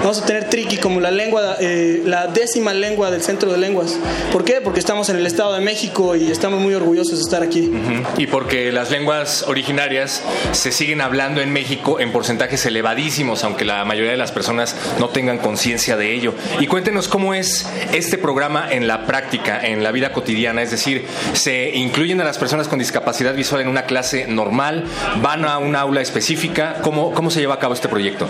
[0.00, 3.98] Vamos a tener Triki como la lengua, eh, la décima lengua del Centro de Lenguas.
[4.32, 4.60] ¿Por qué?
[4.60, 7.68] Porque estamos en el Estado de México y estamos muy orgullosos de estar aquí.
[7.68, 8.20] Ujú.
[8.22, 10.22] Y porque las lenguas originarias
[10.52, 12.10] se siguen hablando en México en
[12.42, 16.34] porcentajes elevadísimos, aunque la mayoría de las personas no tengan conciencia de ello.
[16.58, 21.06] Y cuéntenos cómo es este programa en la práctica, en la vida cotidiana, es decir,
[21.34, 24.84] se incluyen a las personas con discapacidad visual en una clase normal,
[25.20, 26.78] van a un aula específica.
[26.82, 28.26] ¿Cómo, cómo se lleva a cabo este proyecto?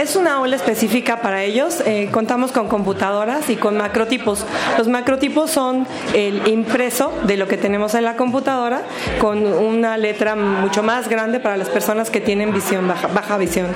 [0.00, 1.82] Es una aula específica para ellos.
[1.84, 4.46] Eh, contamos con computadoras y con macrotipos.
[4.78, 8.82] Los macrotipos son el impreso de lo que tenemos en la computadora
[9.18, 13.68] con una letra mucho más grande para las personas que tienen visión baja, baja visión.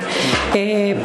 [0.53, 0.95] Eh,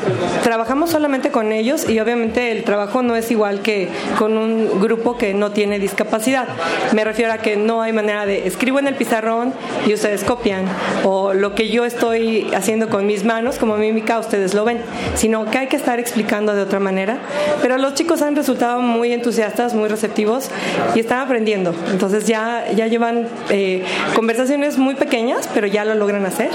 [0.43, 3.89] trabajamos solamente con ellos y obviamente el trabajo no es igual que
[4.19, 6.49] con un grupo que no tiene discapacidad.
[6.93, 9.53] Me refiero a que no hay manera de escribo en el pizarrón
[9.87, 10.65] y ustedes copian
[11.05, 14.81] o lo que yo estoy haciendo con mis manos como mímica ustedes lo ven,
[15.15, 17.19] sino que hay que estar explicando de otra manera.
[17.63, 20.51] Pero los chicos han resultado muy entusiastas, muy receptivos
[20.95, 21.75] y están aprendiendo.
[21.91, 23.85] Entonces ya, ya llevan eh,
[24.15, 26.51] conversaciones muy pequeñas, pero ya lo logran hacer.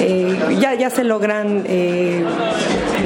[0.00, 2.24] Eh, ya, ya se logran, eh,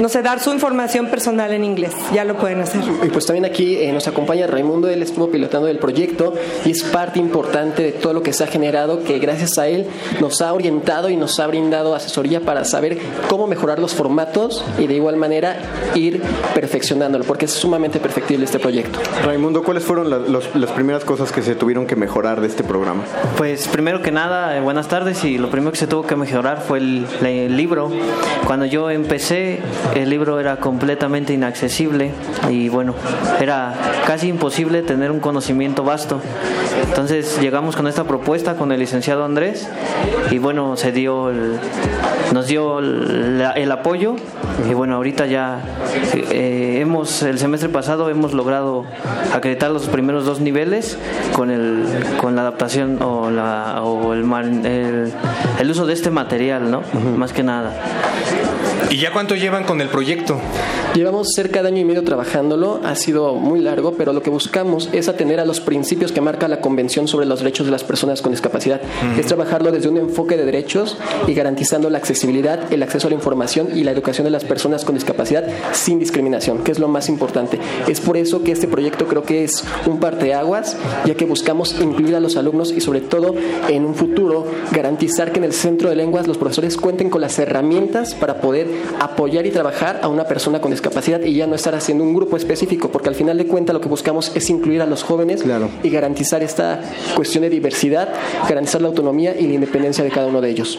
[0.01, 1.93] no sé, dar su información personal en inglés.
[2.13, 2.81] Ya lo pueden hacer.
[3.03, 6.33] Y pues también aquí eh, nos acompaña Raimundo, él estuvo pilotando el proyecto
[6.65, 9.85] y es parte importante de todo lo que se ha generado, que gracias a él
[10.19, 12.97] nos ha orientado y nos ha brindado asesoría para saber
[13.29, 15.57] cómo mejorar los formatos y de igual manera
[15.93, 16.21] ir
[16.53, 18.99] perfeccionándolo, porque es sumamente perfectible este proyecto.
[19.23, 22.63] Raimundo, ¿cuáles fueron la- los- las primeras cosas que se tuvieron que mejorar de este
[22.63, 23.03] programa?
[23.37, 26.61] Pues primero que nada, eh, buenas tardes y lo primero que se tuvo que mejorar
[26.61, 27.89] fue el, el libro.
[28.45, 29.59] Cuando yo empecé,
[29.95, 32.11] el libro era completamente inaccesible
[32.49, 32.93] y bueno,
[33.41, 33.73] era
[34.05, 36.21] casi imposible tener un conocimiento vasto.
[36.87, 39.67] Entonces llegamos con esta propuesta con el licenciado Andrés
[40.29, 41.57] y bueno, se dio el-
[42.33, 44.15] nos dio el apoyo
[44.69, 45.59] y bueno, ahorita ya
[46.13, 48.85] eh, hemos, el semestre pasado hemos logrado
[49.33, 50.97] acreditar los primeros dos niveles
[51.33, 51.83] con el,
[52.17, 54.23] con la adaptación o, la, o el,
[54.65, 55.13] el,
[55.59, 56.81] el uso de este material, ¿no?
[57.15, 57.73] Más que nada.
[58.89, 60.39] ¿Y ya cuánto llevan con el proyecto?
[60.93, 64.87] Llevamos cerca de año y medio trabajándolo, ha sido muy largo, pero lo que buscamos
[64.93, 68.21] es atender a los principios que marca la Convención sobre los Derechos de las Personas
[68.21, 68.79] con Discapacidad.
[68.81, 69.19] Ujú.
[69.19, 70.97] Es trabajarlo desde un enfoque de derechos
[71.27, 74.85] y garantizando la accesibilidad, el acceso a la información y la educación de las personas
[74.85, 77.59] con discapacidad sin discriminación, que es lo más importante.
[77.87, 82.15] Es por eso que este proyecto creo que es un parteaguas, ya que buscamos incluir
[82.15, 83.35] a los alumnos y sobre todo
[83.67, 87.37] en un futuro garantizar que en el centro de lenguas los profesores cuenten con las
[87.39, 88.67] herramientas para poder
[88.99, 92.35] apoyar y trabajar a una persona con discapacidad y ya no estar haciendo un grupo
[92.35, 95.43] específico, porque al final de cuentas lo que buscamos es incluir a los jóvenes
[95.83, 96.81] y garantizar esta
[97.15, 98.09] cuestión de diversidad,
[98.49, 100.77] garantizar la autonomía y la independencia de cada uno de ellos.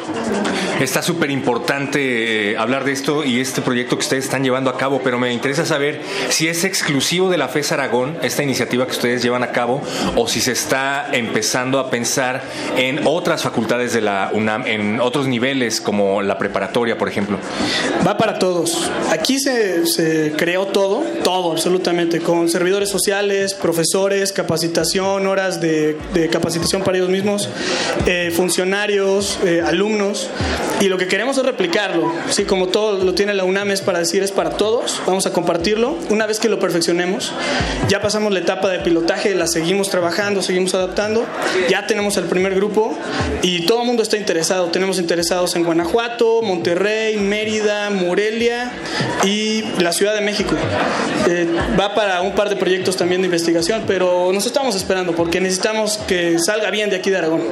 [0.81, 4.77] Está súper importante eh, hablar de esto y este proyecto que ustedes están llevando a
[4.77, 8.93] cabo, pero me interesa saber si es exclusivo de la FES Aragón, esta iniciativa que
[8.93, 9.81] ustedes llevan a cabo,
[10.17, 12.43] o si se está empezando a pensar
[12.77, 17.39] en otras facultades de la UNAM, en otros niveles como la preparatoria, por ejemplo.
[18.07, 18.91] Va para todos.
[19.11, 26.29] Aquí se, se creó todo, todo absolutamente, con servidores sociales, profesores, capacitación, horas de, de
[26.29, 27.49] capacitación para ellos mismos,
[28.07, 30.29] eh, funcionarios, eh, alumnos.
[30.81, 32.13] Y lo que queremos es replicarlo.
[32.31, 35.01] Sí, como todo lo tiene la UNAM es para decir es para todos.
[35.07, 35.97] Vamos a compartirlo.
[36.11, 37.33] Una vez que lo perfeccionemos,
[37.89, 41.25] ya pasamos la etapa de pilotaje, la seguimos trabajando, seguimos adaptando.
[41.69, 42.97] Ya tenemos el primer grupo
[43.43, 44.67] y todo el mundo está interesado.
[44.67, 46.86] Tenemos interesados en Guanajuato, Monterrey,
[47.19, 48.71] Mérida, Morelia
[49.25, 50.55] y la Ciudad de México.
[51.29, 51.47] Eh,
[51.79, 55.99] va para un par de proyectos también de investigación, pero nos estamos esperando porque necesitamos
[55.99, 57.43] que salga bien de aquí de Aragón.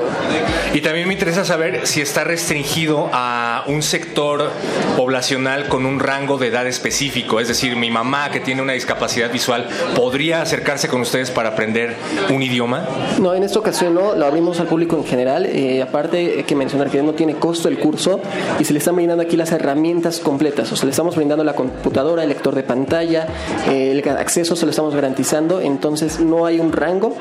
[0.72, 4.50] Y también me interesa saber si está restringido a un sector
[4.96, 7.40] poblacional con un rango de edad específico.
[7.40, 9.66] Es decir, mi mamá que tiene una discapacidad visual
[9.96, 11.96] podría acercarse con ustedes para aprender
[12.30, 12.86] un idioma.
[13.20, 15.46] No, en esta ocasión no, lo abrimos al público en general.
[15.46, 18.20] Eh, aparte, hay que mencionar que no tiene costo el curso
[18.60, 20.70] y se le están brindando aquí las herramientas completas.
[20.72, 23.26] O sea, le estamos brindando la computadora, el lector de pantalla,
[23.68, 25.60] eh, el acceso se lo estamos garantizando.
[25.60, 27.16] Entonces, no hay un rango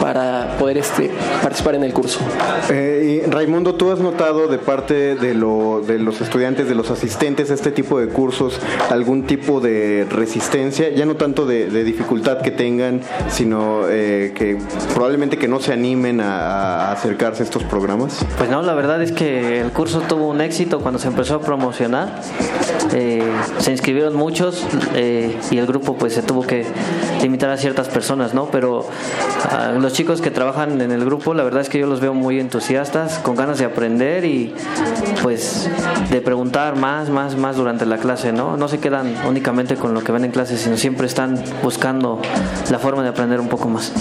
[0.00, 1.10] para poder este,
[1.42, 2.20] participar en el curso.
[2.70, 6.90] Eh, y Raimundo, ¿tú has notado de parte de, lo, de los estudiantes, de los
[6.90, 8.58] asistentes a este tipo de cursos,
[8.90, 10.90] algún tipo de resistencia?
[10.90, 14.58] Ya no tanto de, de dificultad que tengan, sino eh, que
[14.94, 18.24] probablemente que no se animen a, a acercarse a estos programas.
[18.38, 21.40] Pues no, la verdad es que el curso tuvo un éxito cuando se empezó a
[21.46, 22.08] promocionar.
[22.94, 23.22] Eh,
[23.58, 24.64] se inscribieron muchos
[24.94, 26.64] eh, y el grupo pues se tuvo que
[27.22, 28.46] limitar a ciertas personas, ¿no?
[28.50, 28.86] Pero
[29.50, 32.14] ah, los chicos que trabajan en el grupo, la verdad es que yo los veo
[32.14, 34.54] muy entusiastas, con ganas de aprender y
[35.22, 35.68] pues
[36.10, 38.56] de preguntar más, más, más durante la clase, ¿no?
[38.56, 42.20] No se quedan únicamente con lo que ven en clase, sino siempre están buscando
[42.70, 43.92] la forma de aprender un poco más.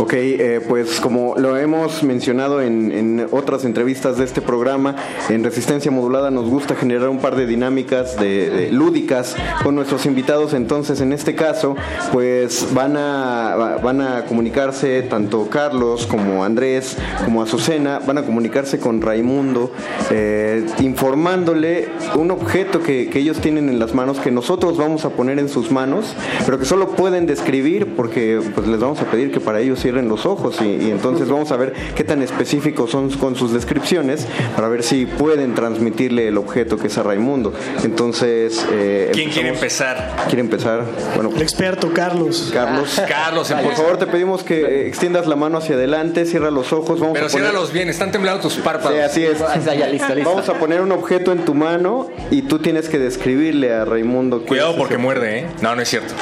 [0.00, 4.96] Ok, eh, pues como lo hemos mencionado en, en otras entrevistas de este programa,
[5.28, 10.54] en Resistencia Modulada nos gusta generar un par de dinámicas de, lúdicas con nuestros invitados.
[10.54, 11.76] Entonces, en este caso,
[12.12, 18.22] pues van a, va- van a comunicarse tanto Carlos como Andrés, como Azucena, van a
[18.22, 19.70] comunicarse con Raimundo,
[20.10, 25.40] eh, informándole un objeto que, ellos tienen en las manos, que nosotros vamos a poner
[25.40, 26.14] en sus manos,
[26.44, 30.08] pero que solo pueden describir porque pues, les vamos a pedir que para ellos cierren
[30.08, 34.26] los ojos y, y entonces vamos a ver qué tan específicos son con sus descripciones
[34.54, 37.52] para ver si pueden transmitirle el objeto que es a Raimundo.
[37.82, 40.16] Entonces, eh, ¿Quién quiere empezar?
[40.26, 40.84] ¿Quiere empezar?
[41.14, 42.50] Bueno, El experto, Carlos.
[42.52, 43.00] Carlos.
[43.08, 47.00] Carlos, por favor, te pedimos que eh, extiendas la mano hacia adelante, cierra los ojos.
[47.00, 47.46] Vamos Pero a poner...
[47.46, 48.96] ciérralos bien, están temblando tus párpados.
[49.12, 50.24] Sí, así es.
[50.24, 54.44] Vamos a poner un objeto en tu mano y tú tienes que describirle a Raimundo.
[54.44, 55.46] Cuidado es porque muerde, ¿eh?
[55.60, 56.14] No, no es cierto.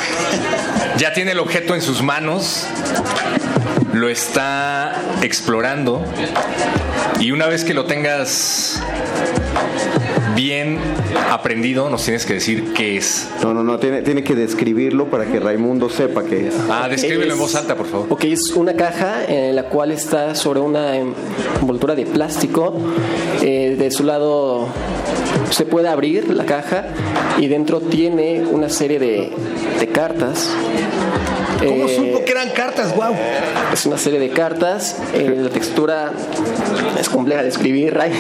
[0.98, 2.66] Ya tiene el objeto en sus manos,
[3.92, 6.02] lo está explorando
[7.20, 8.80] y una vez que lo tengas
[10.36, 10.78] bien
[11.30, 13.28] aprendido, nos tienes que decir qué es.
[13.42, 16.54] No, no, no, tiene, tiene que describirlo para que Raimundo sepa qué es.
[16.70, 18.06] Ah, descríbelo en Es- voz alta, por favor.
[18.10, 22.74] Ok, es una caja en la cual está sobre una envoltura de plástico.
[23.42, 24.68] Eh, de su lado
[25.50, 26.84] se puede abrir la caja
[27.38, 29.30] y dentro tiene una serie de,
[29.80, 30.50] de cartas.
[31.58, 32.94] ¿Cómo Eh, supo que eran cartas?
[32.94, 33.14] ¡Wow!
[33.72, 34.96] Es una serie de cartas.
[35.14, 36.12] eh, la textura
[37.00, 38.12] es compleja de escribir, Ray.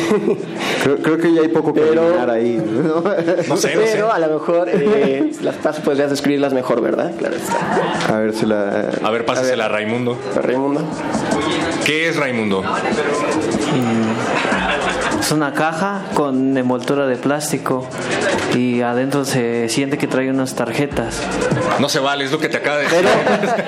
[0.82, 2.56] Creo, creo que ya hay poco que Pero- ahí.
[2.56, 3.02] ¿no?
[3.62, 7.12] Pero a lo mejor eh, las paso podrías describirlas mejor, ¿verdad?
[7.18, 8.14] Claro está.
[8.14, 8.90] A ver si la.
[9.02, 10.16] A ver, pásasela a Raimundo.
[10.42, 10.80] Raimundo.
[11.84, 12.62] ¿Qué es Raimundo?
[15.26, 17.84] Es una caja con envoltura de plástico
[18.54, 21.20] y adentro se siente que trae unas tarjetas.
[21.80, 23.04] No se vale, es lo que te acaba de decir.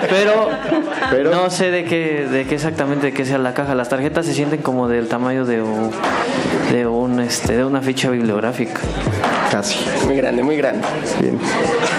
[0.08, 3.74] Pero, no sé de qué, de qué exactamente qué sea la caja.
[3.74, 5.90] Las tarjetas se sienten como del tamaño de un,
[6.70, 8.78] de un este de una ficha bibliográfica.
[9.50, 9.78] Casi.
[10.06, 10.86] Muy grande, muy grande.
[11.20, 11.38] Bien.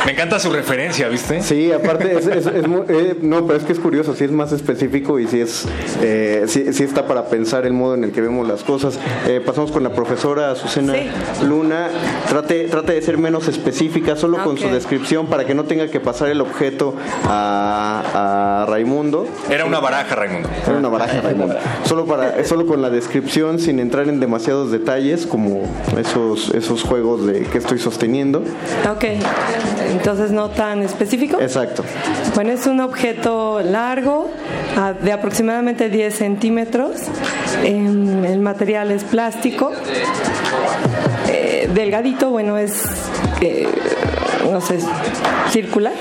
[0.06, 1.42] Me encanta su referencia, ¿viste?
[1.42, 4.32] Sí, aparte, es, es- es muy- eh, no, pero es que es curioso, sí es
[4.32, 5.66] más específico y sí, es,
[6.02, 9.00] eh, sí, está para pensar el modo en el que vemos las cosas.
[9.28, 10.94] Eh, pasamos con la profesora Azucena
[11.48, 11.88] Luna.
[12.30, 16.00] Trate, trate de ser menos específica, solo con su descripción para que no tenga que
[16.00, 16.96] pasar el objeto
[17.28, 19.28] a, a Raimundo.
[19.50, 20.50] Era una baraja, Raimundo.
[20.68, 21.56] Era una baraja, Raimundo.
[21.86, 25.64] Solo, para, solo con la descripción, sin entrar en demasiados detalles, como
[26.00, 28.44] esos, esos juegos de que estoy sosteniendo.
[28.90, 29.06] Ok,
[29.92, 31.40] entonces no tan específico.
[31.40, 31.84] Exacto.
[32.36, 34.30] Bueno, es un objeto largo,
[34.78, 36.96] ah, de aproximadamente 10 centímetros.
[37.64, 39.72] Em, el material es plástico.
[41.28, 42.84] Eh, delgadito, bueno, es,
[43.42, 43.68] eh,
[44.52, 44.80] no sé,
[45.52, 45.94] circular,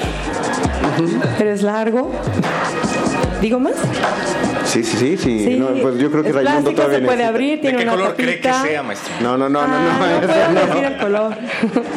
[1.39, 2.10] pero es largo.
[3.40, 3.74] ¿Digo más?
[4.69, 5.45] Sí, sí, sí, sí.
[5.45, 7.82] Sí, No, pues yo creo que es Raimundo plástico, todavía se puede necesita- abrir, tiene
[7.82, 8.82] una tapita.
[8.82, 9.15] maestro?
[9.20, 9.74] No, no, no, no, no.
[9.74, 10.66] Ah, no eso puedo no.
[10.66, 11.35] decir el color.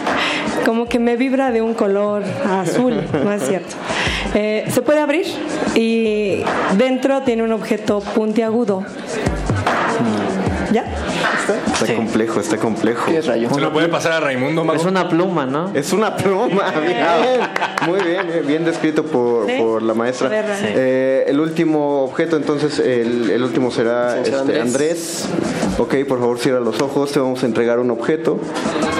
[0.65, 2.93] Como que me vibra de un color azul,
[3.23, 3.76] no es cierto.
[4.35, 5.26] Eh, se puede abrir
[5.76, 6.43] y
[6.77, 8.84] dentro tiene un objeto puntiagudo.
[10.72, 10.85] ¿Ya?
[11.56, 13.06] Está complejo, está complejo.
[13.11, 13.49] ¿Qué rayo?
[13.53, 14.80] ¿Se lo puede pasar a Raimundo, Mago?
[14.80, 15.72] Es una pluma, ¿no?
[15.73, 17.06] Es una pluma, bien.
[17.88, 19.53] Muy bien, bien, descrito por, Sí.
[19.60, 20.30] por la maestra.
[20.57, 20.65] Sí.
[20.68, 24.61] Eh, el último objeto, entonces, el, el último será Sí, será este, Andrés.
[24.61, 25.26] Andrés.
[25.78, 27.11] Ok, por favor, cierra los ojos.
[27.11, 28.40] Te vamos a entregar un objeto.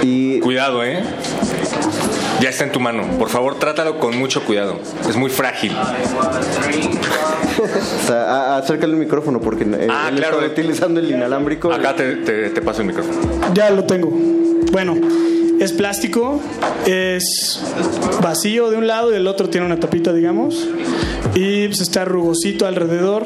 [0.02, 1.04] Y Cuidado, ¿eh?
[2.40, 3.04] Ya está en tu mano.
[3.20, 4.80] Por favor, trátalo con mucho cuidado.
[5.08, 5.76] Es muy frágil.
[8.04, 10.40] o sea, a- acércale el micrófono porque eh, Ah, él claro.
[10.42, 11.72] está utilizando el inalámbrico.
[11.72, 13.20] Acá te, te- te paso el micrófono.
[13.54, 14.10] Ya lo tengo.
[14.72, 14.96] Bueno,
[15.60, 16.40] es plástico,
[16.86, 17.62] es
[18.22, 20.68] vacío de un lado y del otro tiene una tapita, digamos.
[21.36, 23.26] Y pues está rugosito alrededor.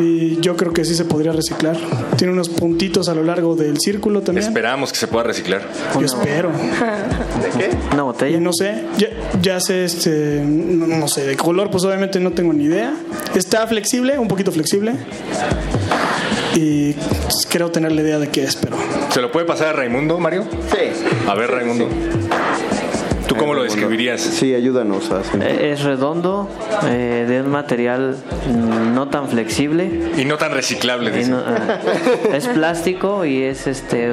[0.00, 1.76] Y yo creo que sí se podría reciclar.
[2.16, 4.46] Tiene unos puntitos a lo largo del círculo también.
[4.46, 5.62] Esperamos que se pueda reciclar.
[5.94, 6.50] Yo espero.
[6.50, 7.70] ¿De qué?
[7.92, 8.38] Una botella.
[8.38, 9.08] Y no sé, ya,
[9.40, 12.94] ya sé, este, no, no sé, de color pues obviamente no tengo ni idea.
[13.34, 14.94] Está flexible, un poquito flexible.
[16.54, 18.76] Y pues, creo tener la idea de qué es, pero...
[19.10, 20.44] ¿Se lo puede pasar a Raimundo, Mario?
[20.72, 21.04] Sí.
[21.28, 21.88] A ver, Raimundo.
[23.30, 24.20] ¿Tú cómo lo describirías?
[24.20, 25.40] Sí, ayúdanos a hacer.
[25.42, 26.48] Eh, Es redondo,
[26.88, 28.16] eh, de un material
[28.92, 30.10] no tan flexible.
[30.16, 31.30] Y no tan reciclable, dice.
[31.30, 31.78] no- ah,
[32.34, 34.10] es plástico y es este.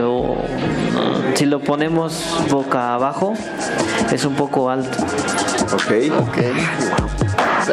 [1.33, 3.33] si lo ponemos boca abajo,
[4.13, 4.97] es un poco alto.
[5.73, 5.87] Ok.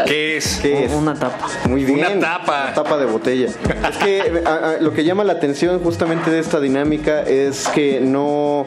[0.06, 0.58] ¿Qué es?
[0.62, 0.92] ¿Qué es?
[0.92, 1.46] Una tapa.
[1.68, 1.98] Muy bien.
[1.98, 2.62] Una tapa.
[2.64, 3.46] Una tapa de botella.
[3.48, 8.00] Es que a- a- lo que llama la atención justamente de esta dinámica es que
[8.00, 8.66] no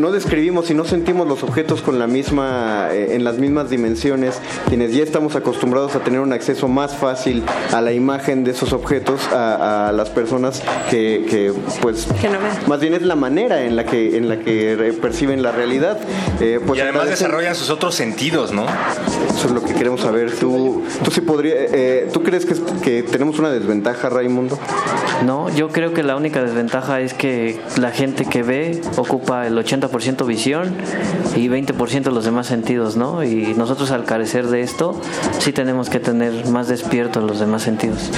[0.00, 4.40] no describimos y no sentimos los objetos con la misma, eh, en las mismas dimensiones,
[4.68, 7.42] quienes ya estamos acostumbrados a tener un acceso más fácil
[7.72, 12.06] a la imagen de esos objetos, a, a las personas que, que, pues,
[12.66, 15.98] más bien es la manera en la que, en la que perciben la realidad.
[16.40, 18.66] Eh, pues y además desarrollan sus otros sentidos, ¿no?
[19.28, 20.32] Eso es lo que queremos saber.
[20.32, 24.58] ¿Tú, tú, sí podría, eh, ¿tú crees que, que tenemos una desventaja, Raimundo?
[25.24, 29.56] No, yo creo que la única desventaja es que la gente que ve ocupa el
[29.56, 29.75] 80%
[30.26, 30.74] visión
[31.34, 33.22] y 20% los demás sentidos, ¿no?
[33.24, 35.00] Y nosotros al carecer de esto,
[35.38, 38.10] sí tenemos que tener más despiertos los demás sentidos.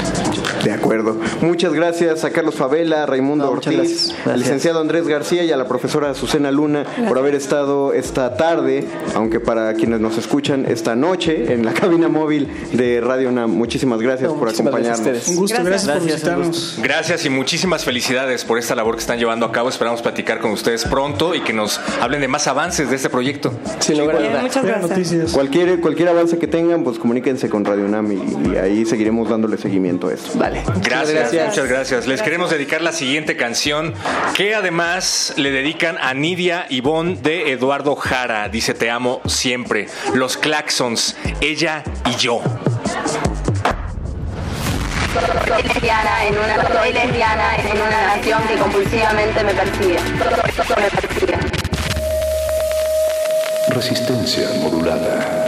[0.64, 1.16] De acuerdo.
[1.40, 4.26] Muchas gracias a Carlos Favela, a Raimundo muchas Ortiz, gracias.
[4.26, 8.86] al licenciado Andrés García y a la profesora Azucena Luna por haber estado esta tarde,
[9.14, 13.50] aunque para quienes nos escuchan esta noche en la cabina móvil de Radio UNAM.
[13.50, 15.28] Muchísimas gracias por acompañarnos.
[15.28, 16.78] Un gusto, gracias, por visitarnos.
[16.82, 19.68] Gracias y muchísimas felicidades por esta labor que están llevando a cabo.
[19.68, 23.52] Esperamos platicar con ustedes pronto y que nos hablen de más avances de este proyecto.
[23.80, 25.32] Sí, muchas gracias.
[25.32, 29.56] Cualquier, cualquier avance que tengan, pues comuníquense con Radio UNAM y, y ahí seguiremos dándole
[29.58, 30.38] seguimiento a esto.
[30.38, 30.62] Vale.
[30.82, 32.06] Gracias, muchas gracias.
[32.06, 33.94] Les queremos dedicar la siguiente canción
[34.34, 38.48] que además le dedican a Nidia Ivonne de Eduardo Jara.
[38.48, 39.86] Dice Te amo siempre.
[40.14, 42.40] Los Claxons, ella y yo.
[45.46, 49.98] Soy lesbiana en una, soy lesbiana en una nación que compulsivamente me persigue.
[50.76, 51.38] Me persigue.
[53.70, 55.47] Resistencia modulada.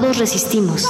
[0.00, 0.84] todos resistimos.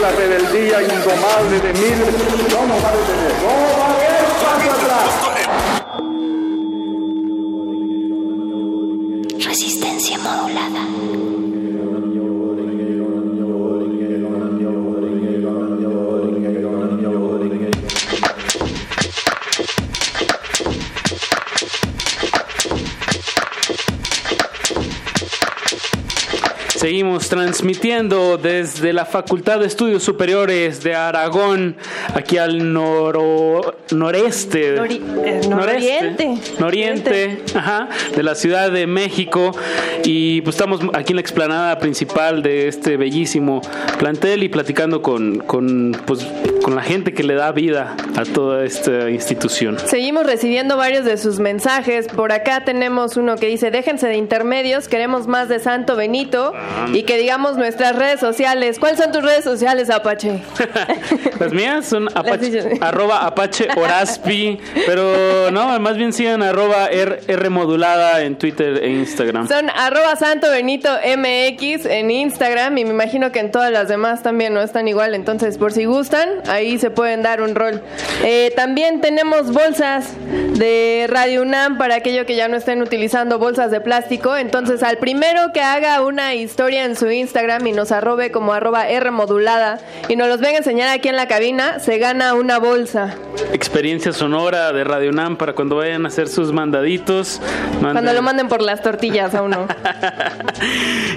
[0.00, 1.98] La rebeldía indomable de mil
[2.50, 4.07] no nos va a detener.
[27.28, 31.76] Transmitiendo desde la Facultad de Estudios Superiores de Aragón,
[32.14, 36.34] aquí al noro- noreste, Nori- eh, nororiente.
[36.58, 39.52] noriente, ajá, de la Ciudad de México.
[40.04, 43.60] Y pues estamos aquí en la explanada principal de este bellísimo
[43.98, 46.26] plantel y platicando con, con, pues,
[46.62, 49.78] con la gente que le da vida a toda esta institución.
[49.86, 52.08] Seguimos recibiendo varios de sus mensajes.
[52.08, 56.52] Por acá tenemos uno que dice, déjense de intermedios, queremos más de Santo Benito
[56.92, 58.78] y que digamos nuestras redes sociales.
[58.78, 60.42] ¿Cuáles son tus redes sociales, Apache?
[61.38, 67.50] Las mías son apache, arroba apache oraspi, pero no, más bien sigan arroba R, R
[67.50, 69.46] modulada en Twitter e Instagram.
[69.46, 74.22] Son arroba Santo Benito MX en Instagram y me imagino que en todas las demás
[74.22, 75.14] también no están igual.
[75.14, 77.82] Entonces, por si gustan, ahí se pueden dar un rol.
[78.24, 80.12] Eh, también tenemos bolsas
[80.54, 84.36] de Radio UNAM para aquello que ya no estén utilizando bolsas de plástico.
[84.36, 88.88] Entonces, al primero que haga una historia en su Instagram y nos arrobe como arroba
[88.88, 92.58] R modulada y nos los venga a enseñar aquí en la cabina, se gana una
[92.58, 93.14] bolsa.
[93.52, 97.40] Experiencia sonora de Radio UNAM para cuando vayan a hacer sus mandaditos.
[97.80, 99.66] Cuando lo manden por las tortillas a uno.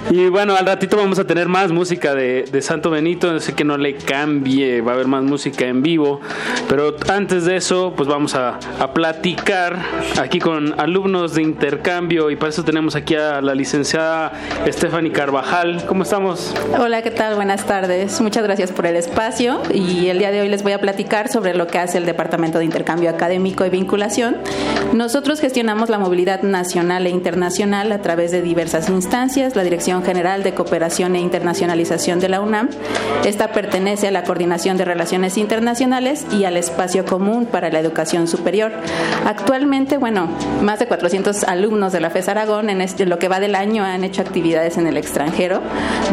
[0.10, 3.64] Y bueno, al ratito vamos a tener más música de, de Santo Benito, así que
[3.64, 6.22] no le cambie, va a haber más música en vivo.
[6.68, 9.77] Pero antes de eso, pues vamos a, a platicar
[10.19, 14.31] aquí con alumnos de intercambio y para eso tenemos aquí a la licenciada
[14.68, 15.85] Stephanie Carvajal.
[15.85, 16.53] ¿Cómo estamos?
[16.80, 17.35] Hola, ¿qué tal?
[17.35, 18.19] Buenas tardes.
[18.22, 21.53] Muchas gracias por el espacio y el día de hoy les voy a platicar sobre
[21.53, 24.38] lo que hace el Departamento de Intercambio Académico y Vinculación.
[24.93, 30.43] Nosotros gestionamos la movilidad nacional e internacional a través de diversas instancias, la Dirección General
[30.43, 32.69] de Cooperación e Internacionalización de la UNAM.
[33.26, 38.30] Esta pertenece a la Coordinación de Relaciones Internacionales y al Espacio Común para la Educación
[38.30, 38.72] Superior.
[39.26, 40.30] Actualmente, bueno,
[40.62, 43.84] más de 400 alumnos de la FES Aragón en este, lo que va del año
[43.84, 45.62] han hecho actividades en el extranjero.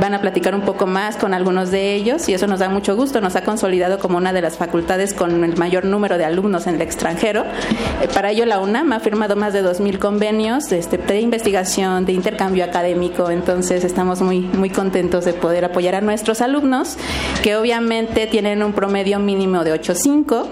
[0.00, 2.96] Van a platicar un poco más con algunos de ellos y eso nos da mucho
[2.96, 3.20] gusto.
[3.20, 6.74] Nos ha consolidado como una de las facultades con el mayor número de alumnos en
[6.74, 7.44] el extranjero.
[8.02, 12.14] Eh, Para ello, la UNAM ha firmado más de 2.000 convenios este, de investigación, de
[12.14, 13.30] intercambio académico.
[13.30, 16.96] Entonces, estamos muy, muy contentos de poder apoyar a nuestros alumnos,
[17.44, 20.46] que obviamente tienen un promedio mínimo de 8.5.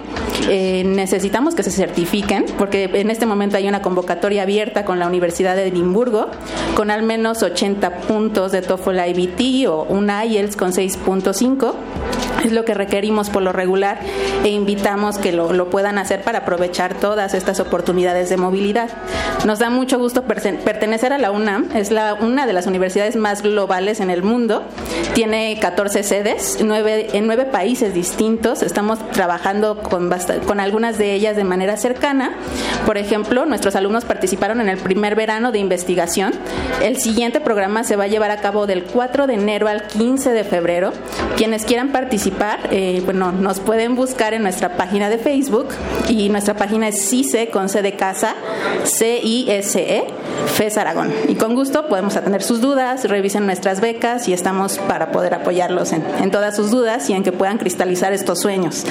[0.51, 5.07] Eh, necesitamos que se certifiquen, porque en este momento hay una convocatoria abierta con la
[5.07, 6.29] Universidad de Edimburgo,
[6.75, 11.73] con al menos 80 puntos de TOEFL IBT o un IELTS con 6.5
[12.45, 13.99] es lo que requerimos por lo regular
[14.45, 18.91] e invitamos que lo, lo puedan hacer para aprovechar todas estas oportunidades de movilidad.
[19.45, 23.43] Nos da mucho gusto pertenecer a la UNAM, es la, una de las universidades más
[23.43, 24.63] globales en el mundo,
[25.15, 28.26] tiene 14 sedes nueve, en nueve países distintos,
[28.63, 30.11] estamos trabajando con,
[30.47, 32.37] con algunas de ellas de manera cercana.
[32.85, 36.33] Por ejemplo, nuestros alumnos participaron en el primer verano de investigación.
[36.83, 40.33] El siguiente programa se va a llevar a cabo del 4 de enero al 15
[40.33, 40.93] de febrero.
[41.37, 45.69] Quienes quieran participar, eh, bueno, nos pueden buscar en nuestra página de Facebook
[46.09, 48.35] y nuestra página es CICE con C de casa,
[48.85, 50.05] C-I-S-E,
[50.55, 51.13] FES Aragón.
[51.29, 55.93] Y con gusto podemos atender sus dudas, revisen nuestras becas y estamos para poder apoyarlos
[55.93, 58.85] en, en todas sus dudas y en que puedan cristalizar estos sueños.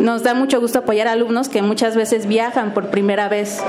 [0.00, 3.62] Nos da mucho gusto apoyar a alumnos que muchas veces viajan por primera vez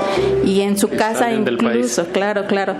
[0.44, 2.76] y en su casa incluso, claro, claro.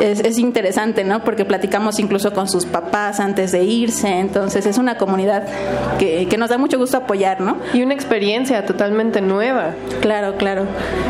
[0.00, 1.24] Es, es interesante, ¿no?
[1.24, 5.46] Porque platicamos incluso con sus papás antes de irse, entonces es una comunidad
[5.98, 7.56] que, que nos da mucho gusto apoyar, ¿no?
[7.72, 9.74] Y una experiencia totalmente nueva.
[10.00, 10.66] Claro, claro.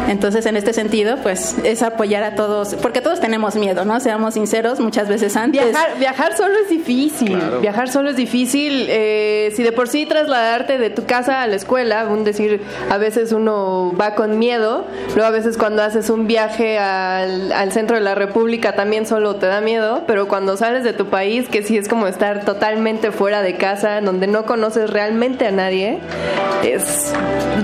[0.08, 3.98] Entonces, en este sentido, pues es apoyar a todos, porque todos tenemos miedo, ¿no?
[4.00, 5.62] Seamos sinceros, muchas veces antes.
[5.62, 7.38] Viajar, viajar solo es difícil.
[7.60, 8.86] Viajar solo es difícil.
[8.88, 10.06] Eh, si de por sí
[10.42, 14.84] trasladarte de tu casa a la escuela, un decir, a veces uno va con miedo,
[15.14, 19.36] luego a veces cuando haces un viaje al, al centro de la República también solo
[19.36, 23.12] te da miedo, pero cuando sales de tu país, que sí es como estar totalmente
[23.12, 26.00] fuera de casa, donde no conoces realmente a nadie,
[26.64, 27.12] es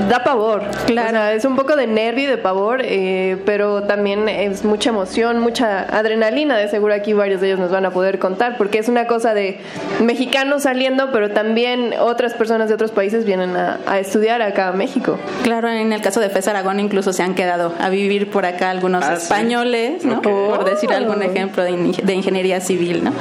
[0.09, 0.63] da pavor.
[0.87, 1.25] Claro.
[1.25, 5.81] es un poco de nervio y de pavor, eh, pero también es mucha emoción, mucha
[5.83, 9.07] adrenalina, de seguro aquí varios de ellos nos van a poder contar, porque es una
[9.07, 9.59] cosa de
[10.01, 14.73] mexicanos saliendo, pero también otras personas de otros países vienen a, a estudiar acá a
[14.73, 15.19] México.
[15.43, 18.71] Claro, en el caso de FES Aragón incluso se han quedado a vivir por acá
[18.71, 19.23] algunos Ah, ¿sí?
[19.23, 20.19] españoles, ¿no?
[20.19, 20.23] Ok.
[20.25, 21.23] Por decir algún Oh.
[21.23, 23.13] ejemplo de, ing- de ingeniería civil, ¿no?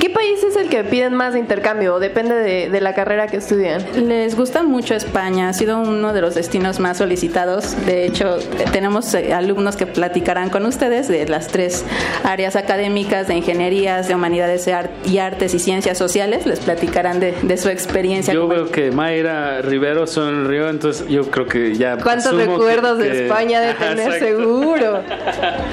[0.00, 1.94] ¿Qué país es el que piden más de intercambio?
[1.94, 3.82] ¿O depende de, de la carrera que estudian?
[4.08, 7.76] Les gusta mucho España, ha sido uno de los destinos más solicitados.
[7.86, 11.84] De hecho, eh, tenemos eh, alumnos que platicarán con ustedes de las tres
[12.24, 14.68] áreas académicas de ingenierías, de humanidades
[15.06, 16.46] y artes y ciencias sociales.
[16.46, 18.32] Les platicarán de, de su experiencia.
[18.34, 21.96] Yo veo que Mayra Rivero sonrió, entonces yo creo que ya.
[21.98, 24.24] ¿Cuántos recuerdos que- de que- España de tener exacto.
[24.26, 25.00] seguro?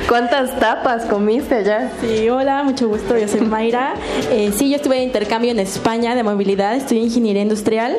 [0.08, 1.90] ¿Cuántas tapas comiste allá?
[2.02, 3.94] Sí, hola, mucho gusto, yo soy Mayra.
[4.32, 7.96] Eh, sí, yo estuve de intercambio en España de movilidad, estudié ingeniería industrial.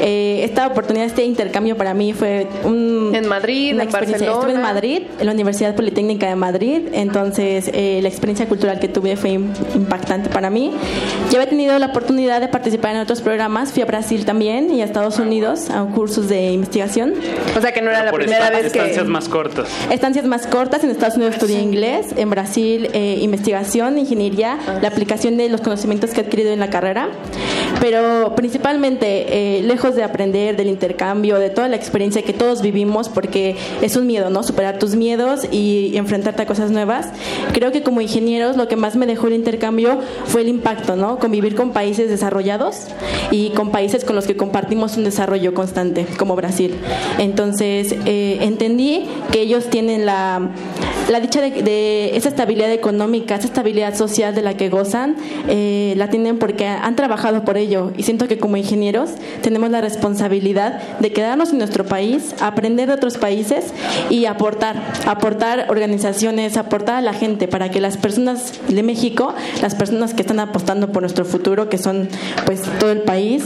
[0.00, 3.12] Eh, esta oportunidad, este intercambio para mí fue un...
[3.14, 4.28] En Madrid, una en experiencia.
[4.28, 4.38] Barcelona.
[4.38, 8.88] Estuve en Madrid, en la Universidad Politécnica de Madrid, entonces eh, la experiencia cultural que
[8.88, 10.72] tuve fue im- impactante para mí.
[11.30, 14.80] Yo había tenido la oportunidad de participar en otros programas, fui a Brasil también y
[14.80, 17.12] a Estados Unidos a cursos de investigación.
[17.56, 18.78] O sea que no era la Por primera vez que...
[18.78, 19.68] estancias más cortas.
[19.90, 25.36] Estancias más cortas, en Estados Unidos estudié inglés, en Brasil eh, investigación, ingeniería, la aplicación
[25.36, 27.08] de los conocimientos que he adquirido en la carrera,
[27.80, 33.10] pero principalmente eh, lejos de aprender del intercambio, de toda la experiencia que todos vivimos,
[33.10, 34.42] porque es un miedo, ¿no?
[34.42, 37.08] Superar tus miedos y enfrentarte a cosas nuevas.
[37.52, 41.18] Creo que como ingenieros lo que más me dejó el intercambio fue el impacto, ¿no?
[41.18, 42.86] Convivir con países desarrollados
[43.30, 46.74] y con países con los que compartimos un desarrollo constante, como Brasil.
[47.18, 50.48] Entonces, eh, entendí que ellos tienen la,
[51.10, 55.16] la dicha de, de esa estabilidad económica, esa estabilidad social de la que gozan,
[55.48, 57.92] eh, la tienen porque han trabajado por ello.
[57.96, 59.10] Y siento que como ingenieros
[59.42, 63.72] tenemos la responsabilidad de quedarnos en nuestro país, aprender de otros países
[64.10, 69.74] y aportar, aportar organizaciones, aportar a la gente para que las personas de México, las
[69.74, 72.08] personas que están apostando por nuestro futuro, que son
[72.46, 73.44] pues todo el país,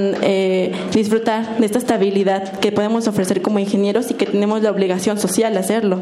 [0.00, 4.70] puedan eh, disfrutar de esta estabilidad que podemos ofrecer como ingenieros y que tenemos la
[4.70, 6.00] obligación social de hacerlo.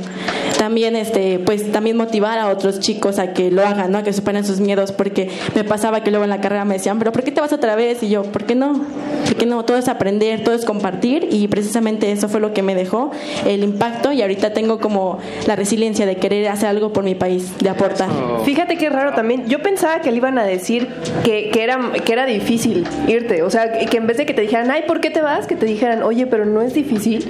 [0.58, 3.98] También este pues también motivar a otros chicos a que lo hagan, ¿no?
[3.98, 6.98] A que superen sus miedos porque me pasaba que luego en la carrera me decían,
[6.98, 8.84] "¿Pero por qué te vas otra vez?" y yo, "¿Por qué no?
[9.24, 9.64] ¿Por qué no?
[9.64, 13.10] Todo es aprender, todo es compartir" y precisamente eso fue lo que me dejó
[13.46, 17.58] el impacto y ahorita tengo como la resiliencia de querer hacer algo por mi país,
[17.58, 18.08] de aportar.
[18.44, 19.46] Fíjate qué raro también.
[19.48, 20.88] Yo pensaba que le iban a decir
[21.24, 23.42] que, que, era, que era difícil irte.
[23.42, 25.46] O sea, que en vez de que te dijeran, ay, ¿por qué te vas?
[25.46, 27.26] Que te dijeran, oye, pero no es difícil.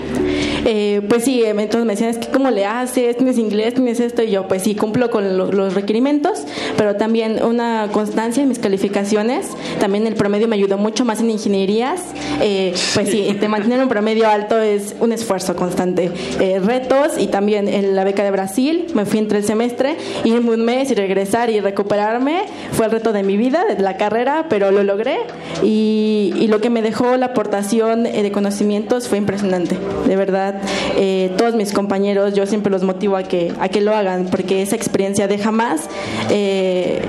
[0.64, 3.16] Eh, pues sí, eh, entonces me decían, es que ¿cómo le haces?
[3.16, 3.74] ¿Tienes inglés?
[3.74, 4.22] ¿Tienes esto?
[4.22, 6.42] Y yo, pues sí, cumplo con lo- los requerimientos,
[6.76, 9.46] pero también una constancia en mis calificaciones.
[9.80, 12.02] También el promedio me ayudó mucho más en ingenierías.
[12.42, 16.10] Eh, pues sí, de mantener un promedio alto es un esfuerzo constante.
[16.40, 20.50] Eh, retos y también en la beca de Brasil, me fui entre el semestre, irme
[20.50, 22.42] un mes y regresar y recuperarme.
[22.72, 25.18] Fue el reto de mi vida, de la carrera, pero lo logré.
[25.62, 29.76] Y, y lo que me dejó la aportación eh, de conocimientos fue impresionante.
[30.06, 30.60] De verdad,
[30.96, 34.62] eh, todos mis compañeros, yo siempre los motivo a que, a que lo hagan, porque
[34.62, 35.88] esa experiencia deja más,
[36.30, 37.00] eh,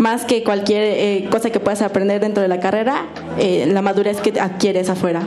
[0.00, 3.06] más que cualquier eh, cosa que puedas aprender dentro de la carrera,
[3.38, 5.22] eh, la madurez que adquieres afuera.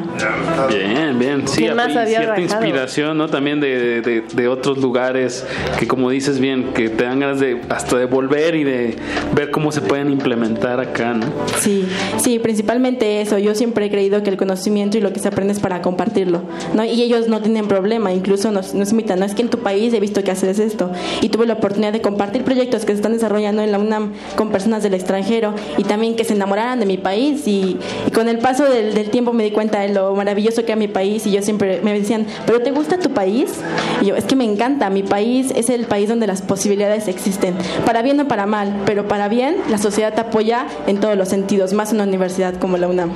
[0.70, 1.48] Bien, bien.
[1.48, 2.44] Sí, ¿Quién más hay había cierta rajado?
[2.66, 3.28] inspiración, ¿no?
[3.30, 5.46] También de, de- de otros lugares
[5.80, 8.96] que, como dices bien, que te dan ganas de hasta de volver y de
[9.36, 11.26] ver cómo se pueden implementar acá, ¿no?
[11.60, 11.88] Sí,
[12.18, 13.38] sí, principalmente eso.
[13.38, 16.41] Yo siempre he creído que el conocimiento y lo que se aprende es para compartirlo,
[16.73, 16.84] ¿no?
[16.84, 19.94] Y ellos no tienen problema, incluso nos, nos invitan, no es que en tu país
[19.94, 20.91] he visto que haces esto.
[21.22, 24.49] Y tuve la oportunidad de compartir proyectos que se están desarrollando en la UNAM con
[24.49, 27.48] personas del extranjero y también que se enamoraran de mi país.
[27.48, 27.77] Y,
[28.14, 31.26] con el paso del, tiempo me di cuenta de lo maravilloso que era mi país
[31.27, 33.52] y yo siempre me decían, ¿pero te gusta tu país?
[34.02, 37.56] Y yo, es que me encanta, mi país es el país donde las posibilidades existen,
[37.86, 41.30] para bien o para mal, pero para bien la sociedad te apoya en todos los
[41.30, 43.11] sentidos, más una universidad como la UNAM.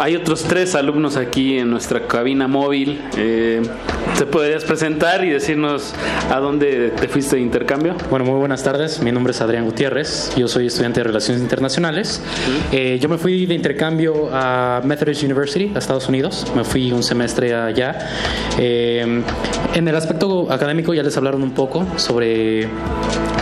[0.00, 3.00] Hay otros tres alumnos aquí en nuestra cabina móvil.
[3.16, 3.62] Eh,
[4.18, 5.94] ¿Te podrías presentar y decirnos
[6.30, 7.96] a dónde te fuiste de intercambio?
[8.10, 9.00] Bueno, muy buenas tardes.
[9.00, 10.34] Mi nombre es Adrián Gutiérrez.
[10.36, 12.22] Yo soy estudiante de Relaciones Internacionales.
[12.70, 16.46] Eh, yo me fui de intercambio a Methodist University, a Estados Unidos.
[16.54, 18.10] Me fui un semestre allá.
[18.58, 19.22] Eh,
[19.74, 22.68] en el aspecto académico ya les hablaron un poco sobre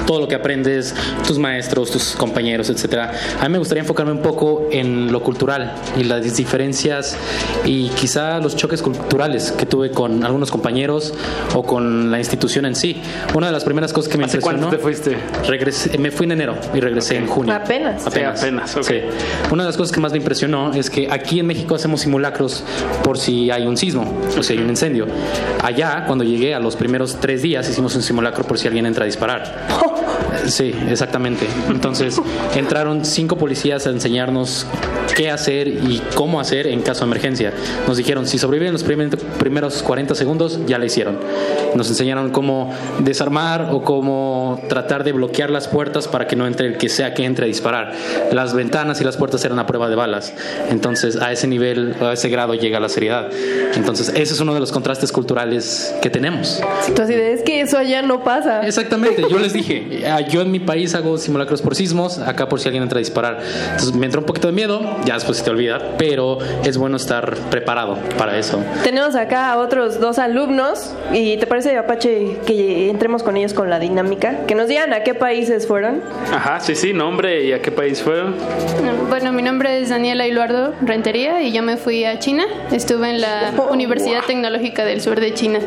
[0.07, 0.95] todo lo que aprendes,
[1.27, 3.13] tus maestros, tus compañeros, etcétera.
[3.41, 7.17] A mí me gustaría enfocarme un poco en lo cultural y las diferencias
[7.65, 11.15] y quizá los choques culturales que tuve con algunos compañeros
[11.55, 13.01] o con la institución en sí.
[13.35, 14.69] Una de las primeras cosas que me ¿Hace impresionó.
[14.69, 15.17] cuánto te fuiste?
[15.49, 17.55] Regresé, me fui en enero y regresé en junio.
[17.55, 18.07] Apenas.
[18.07, 18.41] Apenas.
[18.41, 18.85] Sí, apenas, ok.
[18.85, 18.95] Sí.
[19.51, 22.01] Una de las cosas que más más me impresionó es que aquí en México hacemos
[22.03, 22.65] simulacros
[23.03, 25.07] por si hay un sismo o si hay un incendio.
[25.63, 29.05] Allá, cuando llegué a los primeros tres días, hicimos un simulacro por si alguien entra
[29.05, 29.69] a disparar.
[30.47, 31.47] Sí, exactamente.
[31.69, 32.21] Entonces
[32.57, 34.67] entraron cinco policías a enseñarnos
[35.17, 37.53] qué hacer y cómo hacer en caso de emergencia.
[37.87, 41.19] Nos dijeron, si sobreviven los primer- primeros 40 segundos, ya la hicieron.
[41.75, 46.67] Nos enseñaron cómo desarmar o cómo tratar de bloquear las puertas para que no entre
[46.67, 47.93] el que sea que entre a disparar.
[48.33, 50.33] Las ventanas y las puertas eran a prueba de balas.
[50.71, 53.29] Entonces, a ese nivel, a ese grado llega la seriedad.
[53.75, 56.61] Entonces, ese es uno de los contrastes culturales que tenemos.
[56.97, 58.67] De, es que eso allá no pasa.
[58.67, 60.03] Exactamente, yo les dije,
[60.33, 63.39] yo en mi país hago simulacros por sismos, acá por si alguien entra a disparar.
[63.73, 66.97] Entonces me entró un poquito de miedo, ya después se te olvida, pero es bueno
[66.97, 68.65] estar preparado para eso.
[68.83, 73.69] Tenemos acá a otros dos alumnos y te parece, Apache, que entremos con ellos con
[73.69, 76.01] la dinámica, que nos digan a qué países fueron.
[76.33, 78.35] Ajá, sí, sí, nombre y a qué país fueron.
[79.11, 82.45] Bueno, mi nombre es Daniela Iluardo Rentería y yo me fui a China.
[82.71, 85.59] Estuve en la Universidad Tecnológica del Sur de China.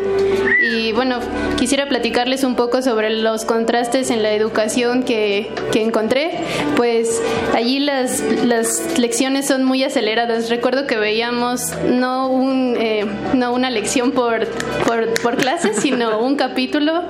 [0.71, 1.19] Y bueno,
[1.55, 4.55] quisiera platicarles un poco sobre los contrastes en la educación
[5.03, 6.32] que, que encontré.
[6.76, 7.22] Pues
[7.53, 10.49] allí las, las lecciones son muy aceleradas.
[10.49, 14.48] Recuerdo que veíamos no, un, eh, no una lección por,
[14.88, 17.03] por, por clase, sino un capítulo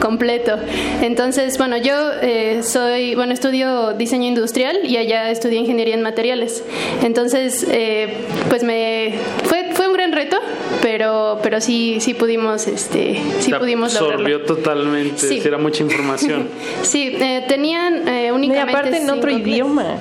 [0.00, 0.56] completo.
[1.02, 6.62] Entonces, bueno, yo eh, soy, bueno, estudio diseño industrial y allá estudié ingeniería en materiales.
[7.02, 8.14] Entonces, eh,
[8.48, 9.14] pues me
[9.44, 9.61] fue,
[10.02, 10.38] gran reto,
[10.82, 14.26] pero, pero sí, sí pudimos, este, sí Te pudimos lograrlo.
[14.26, 15.40] absorbió totalmente, Sí.
[15.44, 16.48] era mucha información.
[16.82, 18.70] Sí, eh, tenían eh, únicamente.
[18.78, 19.96] aparte en otro idioma.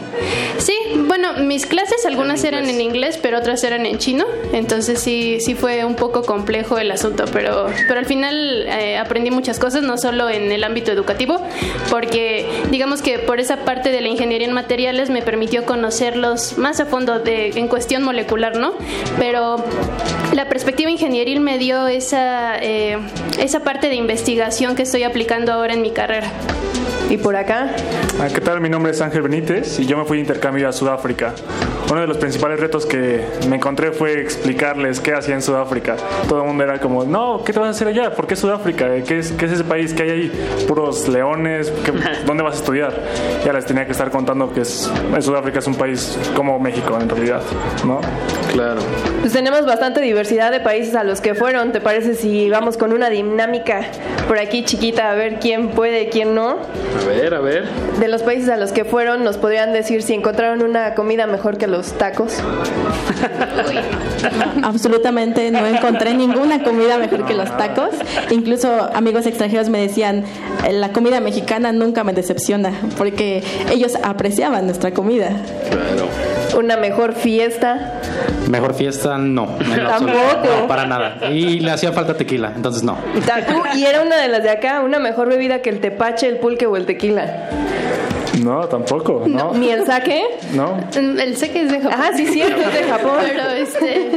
[0.58, 0.74] Sí,
[1.08, 4.26] bueno, mis clases algunas eran en inglés, pero otras eran en chino.
[4.54, 9.30] Entonces sí, sí fue un poco complejo el asunto, pero, pero al final eh, aprendí
[9.32, 11.40] muchas cosas, no solo en el ámbito educativo,
[11.90, 16.80] porque digamos que por esa parte de la ingeniería en materiales me permitió conocerlos más
[16.80, 18.74] a fondo de, en cuestión molecular, ¿no?
[19.20, 19.64] Pero
[20.34, 22.98] la perspectiva ingenieril me dio esa, eh,
[23.40, 26.28] esa parte de investigación que estoy aplicando ahora en mi carrera.
[27.10, 27.68] ¿Y por acá?
[28.22, 28.62] Ah, ¿Qué tal?
[28.62, 31.34] Mi nombre es Ángel Benítez y yo me fui de intercambio a Sudáfrica.
[31.92, 35.98] Uno de los principales retos que me encontré fue explicarles qué hacía en Sudáfrica.
[36.30, 38.16] Todo el mundo era como, no, ¿qué te vas a hacer allá?
[38.16, 38.88] ¿Por qué Sudáfrica?
[39.06, 40.32] ¿Qué es, qué es ese país que hay ahí?
[40.70, 41.92] Puros leones, ¿Qué-
[42.26, 42.94] ¿dónde vas a estudiar?
[43.44, 44.90] Ya les tenía que estar contando que es,
[45.20, 47.42] Sudáfrica es un país como México en realidad,
[47.86, 48.00] ¿no?
[48.54, 48.80] Claro.
[49.20, 51.72] Pues tenemos bastante diversidad de países a los que fueron.
[51.72, 53.82] ¿Te parece si vamos con una dinámica
[54.28, 56.58] por aquí chiquita a ver quién puede, quién no?
[57.02, 57.66] A ver, a ver.
[58.00, 61.58] De los países a los que fueron, nos podrían decir si encontraron una comida mejor
[61.58, 62.38] que los tacos.
[64.64, 67.90] Absolutamente no encontré ninguna comida mejor que los tacos.
[68.30, 70.24] Incluso amigos extranjeros me decían,
[70.68, 75.30] "Eh, la comida mexicana nunca me decepciona, porque ellos apreciaban nuestra comida.
[75.70, 76.08] Claro.
[76.56, 78.02] Una mejor fiesta.
[78.50, 79.58] Mejor fiesta, no.
[79.88, 80.18] Tampoco.
[80.62, 81.32] No, para nada.
[81.32, 82.98] Y le hacía falta tequila, entonces no.
[83.26, 86.38] Tacu, y era una de las de acá, una mejor bebida que el tepache, el
[86.38, 87.50] pulque o el tequila.
[88.44, 89.54] No, tampoco, ¿no?
[89.54, 90.22] Ni el sake.
[90.54, 90.78] No.
[90.96, 92.00] El seque es de Japón.
[92.02, 93.12] Ah, sí, cierto, es de Japón.
[93.28, 94.12] Pero, este,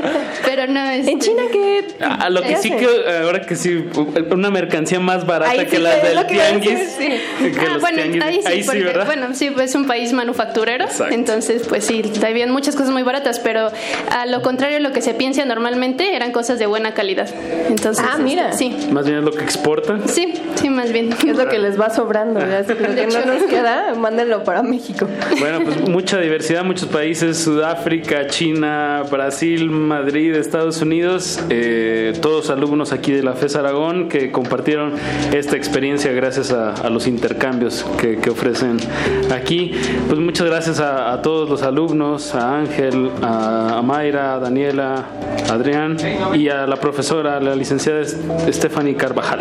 [0.45, 1.07] pero no es.
[1.09, 1.85] ¿En China qué?
[2.01, 2.86] A lo que ¿Qué sí hace?
[2.86, 3.85] que ahora que sí
[4.31, 6.91] una mercancía más barata Ahí que sí las del lo que iba a decir, tianguis.
[6.93, 7.51] sí.
[7.53, 8.47] que Ah, los bueno, tianguis.
[8.47, 9.07] ahí sí, porque, ¿verdad?
[9.07, 13.41] bueno, sí, pues es un país manufacturero, entonces pues sí, habían muchas cosas muy baratas,
[13.41, 13.70] pero
[14.11, 17.28] a lo contrario lo que se piensa normalmente eran cosas de buena calidad.
[17.69, 18.51] Entonces, Ah, mira.
[18.51, 18.89] este, sí.
[18.93, 20.09] Más bien es lo que exportan.
[20.09, 21.11] Sí, sí, más bien.
[21.27, 22.41] Es lo que les va sobrando.
[22.41, 25.09] Lo que no nos queda, mándenlo para México.
[25.40, 32.93] Bueno, pues mucha diversidad, muchos países, Sudáfrica, China, Brasil, Madrid, Estados Unidos, eh, todos alumnos
[32.93, 34.93] aquí de la FES Aragón que compartieron
[35.32, 38.76] esta experiencia gracias a, a los intercambios que, que ofrecen
[39.35, 39.72] aquí.
[40.06, 45.06] Pues muchas gracias a, a todos los alumnos, a Ángel, a, a Mayra, a Daniela,
[45.48, 45.97] a Adrián
[46.35, 49.40] y a la profesora, la licenciada Stephanie Carvajal.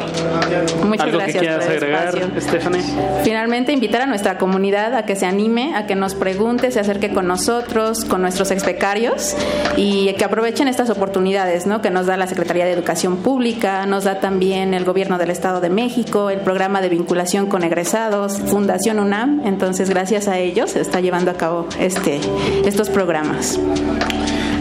[0.85, 2.31] Muchas ¿Algo gracias que quieras agregar.
[2.40, 2.81] Stephanie?
[3.26, 7.11] Finalmente, invitar a nuestra comunidad a que se anime, a que nos pregunte, se acerque
[7.11, 9.35] con nosotros, con nuestros expecarios
[9.77, 11.81] y que aprovechen estas oportunidades ¿no?
[11.81, 15.59] que nos da la Secretaría de Educación Pública, nos da también el Gobierno del Estado
[15.59, 19.41] de México, el programa de vinculación con egresados, Fundación UNAM.
[19.45, 22.19] Entonces, gracias a ellos se está llevando a cabo este,
[22.65, 23.59] estos programas.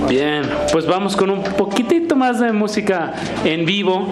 [0.08, 0.42] Bien,
[0.72, 3.14] pues vamos con un poquitito más de música
[3.44, 4.08] en vivo.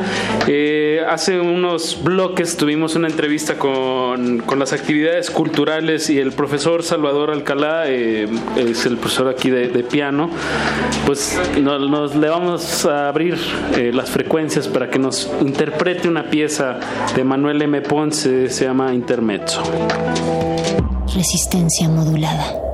[0.47, 6.83] Eh, hace unos bloques tuvimos una entrevista con, con las actividades culturales y el profesor
[6.83, 10.31] Salvador Alcalá, eh, es el profesor aquí de, de piano.
[11.07, 13.39] Pues nos, nos le vamos a abrir
[13.77, 16.79] eh, las frecuencias para que nos interprete una pieza
[17.15, 17.81] de Manuel M.
[17.83, 19.63] Ponce, se llama Intermezzo.
[21.15, 22.70] Resistencia modulada.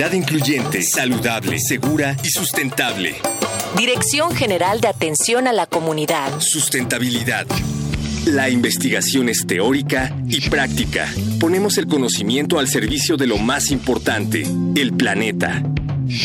[0.00, 3.16] Incluyente, saludable, segura y sustentable.
[3.76, 6.40] Dirección General de Atención a la Comunidad.
[6.40, 7.46] Sustentabilidad.
[8.24, 11.06] La investigación es teórica y práctica.
[11.38, 14.42] Ponemos el conocimiento al servicio de lo más importante,
[14.74, 15.62] el planeta.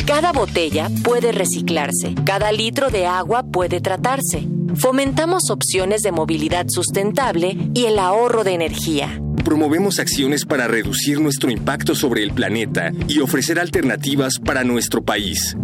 [0.08, 4.48] Cada botella puede reciclarse, cada litro de agua puede tratarse.
[4.78, 9.22] Fomentamos opciones de movilidad sustentable y el ahorro de energía.
[9.46, 15.56] Promovemos acciones para reducir nuestro impacto sobre el planeta y ofrecer alternativas para nuestro país.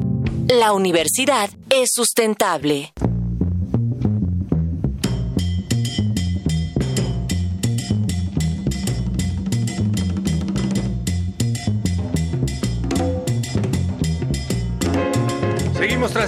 [0.48, 2.91] La universidad es sustentable.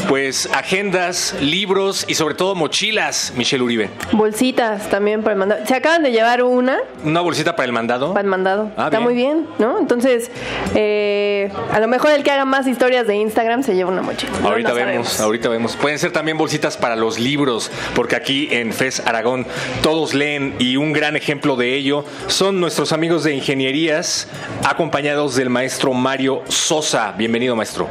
[0.08, 3.90] pues agendas, libros y sobre todo mochilas, Michelle Uribe.
[4.12, 5.66] Bolsitas también para el mandado.
[5.66, 8.08] Se acaban de llevar una ¿Una bolsita para el mandado?
[8.14, 8.70] para el mandado.
[8.78, 9.02] Ah, Está bien.
[9.02, 9.78] muy bien, ¿no?
[9.78, 10.30] Entonces,
[10.74, 14.32] eh, a lo mejor el que haga más historias de Instagram se lleva una mochila.
[14.42, 15.20] Ahorita vemos, sabemos.
[15.20, 15.76] ahorita vemos.
[15.76, 19.46] Pueden ser también bolsitas para los libros, porque aquí en FES Aragón
[19.82, 24.28] todos leen y un gran ejemplo de ello son nuestros amigos de ingenierías,
[24.64, 27.12] acompañados del maestro Mario Sosa.
[27.18, 27.88] Bienvenido, maestro.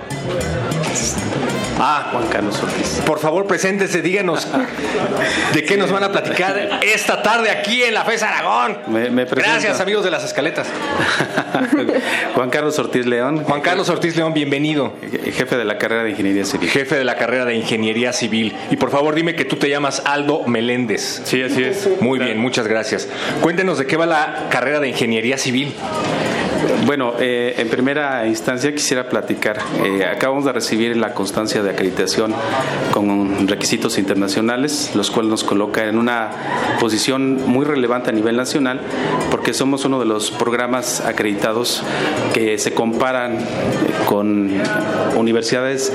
[1.80, 3.02] Ah, Juan Carlos Ortiz.
[3.06, 4.48] Por favor, preséntese, díganos
[5.54, 8.78] de qué nos van a platicar esta tarde aquí en la FES Aragón.
[8.88, 9.52] Me- me presento.
[9.60, 10.66] Gracias, amigos de las escaletas.
[12.34, 13.44] Juan Carlos Ortiz León.
[13.44, 14.94] Juan Carlos Ortiz León, bienvenido.
[15.36, 16.68] Jefe de la carrera de Ingeniería Civil.
[16.68, 18.56] Jefe de la carrera de Ingeniería Civil.
[18.72, 21.22] Y por favor, dime que tú te llamas Aldo Meléndez.
[21.26, 21.88] Sí, así es.
[22.02, 23.08] Muy bien, muchas gracias.
[23.58, 25.74] Cuéntenos de qué va la carrera de Ingeniería Civil.
[26.86, 29.58] Bueno, eh, en primera instancia quisiera platicar.
[29.84, 32.36] eh, acabamos de recibir la constancia de acreditación
[32.92, 36.30] con requisitos internacionales, los cuales nos coloca en una
[36.80, 38.80] posición muy relevante a nivel nacional,
[39.32, 41.82] porque somos uno de los programas acreditados
[42.36, 43.40] que se comparan
[44.06, 44.52] con
[45.16, 45.92] universidades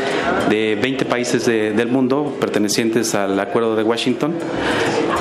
[0.50, 4.34] de 20 países de- del mundo pertenecientes al Acuerdo de Washington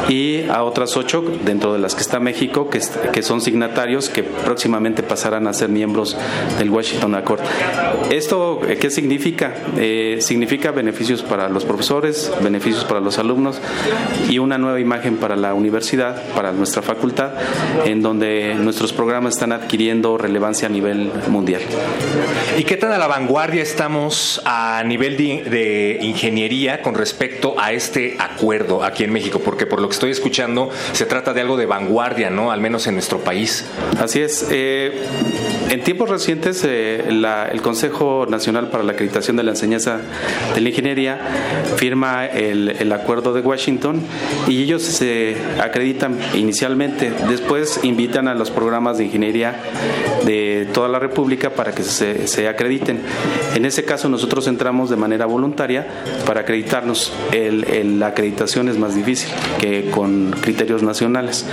[0.09, 2.81] y a otras ocho, dentro de las que está México, que,
[3.21, 6.17] son signatarios que próximamente pasarán a ser miembros
[6.57, 7.41] del Washington Accord.
[8.09, 9.53] ¿Esto eh, qué significa?
[9.77, 13.61] Eh, significa beneficios para los profesores, beneficios para los alumnos
[14.29, 17.33] y una nueva imagen para la universidad, para nuestra facultad,
[17.85, 21.61] en donde nuestros programas están adquiriendo relevancia a nivel mundial.
[22.57, 28.15] ¿Y qué tan a la vanguardia estamos a nivel de ingeniería con respecto a este
[28.19, 29.39] acuerdo aquí en México?
[29.39, 32.51] Porque por lo que estoy escuchando, se trata de algo de vanguardia, ¿no?
[32.51, 33.65] Al menos en nuestro país.
[33.99, 34.47] Así es.
[34.49, 35.01] eh,
[35.71, 40.01] en tiempos recientes, eh, la- el Consejo Nacional para la Acreditación de la Enseñanza
[40.53, 41.17] de la Ingeniería
[41.77, 44.01] firma el, acuerdo de Washington
[44.49, 47.11] y ellos se acreditan inicialmente.
[47.29, 49.55] Después invitan a los programas de ingeniería
[50.25, 52.99] de toda la República para que se, se acrediten.
[53.55, 55.87] En ese caso, nosotros entramos de manera voluntaria
[56.25, 57.13] para acreditarnos.
[57.31, 59.29] La acreditación es más difícil
[59.59, 61.45] que con criterios nacionales.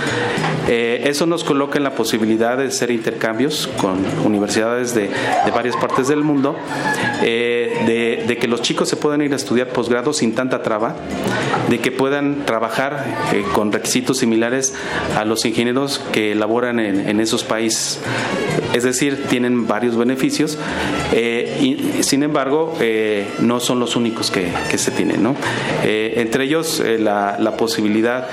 [0.67, 5.09] Eh, eso nos coloca en la posibilidad de hacer intercambios con universidades de,
[5.53, 6.55] varias partes del mundo,
[7.23, 10.95] eh, de, que los chicos se puedan ir a estudiar posgrado sin tanta traba,
[11.69, 14.73] de que puedan trabajar eh, con requisitos similares
[15.17, 17.99] a los ingenieros que laboran en esos países.
[18.73, 20.57] Es decir, tienen varios beneficios,
[21.13, 25.23] eh, y, sin embargo, eh, no son los únicos que, se tienen.
[25.23, 25.35] ¿no?
[25.83, 28.27] Eh, entre ellos, eh, la, la posibilidad,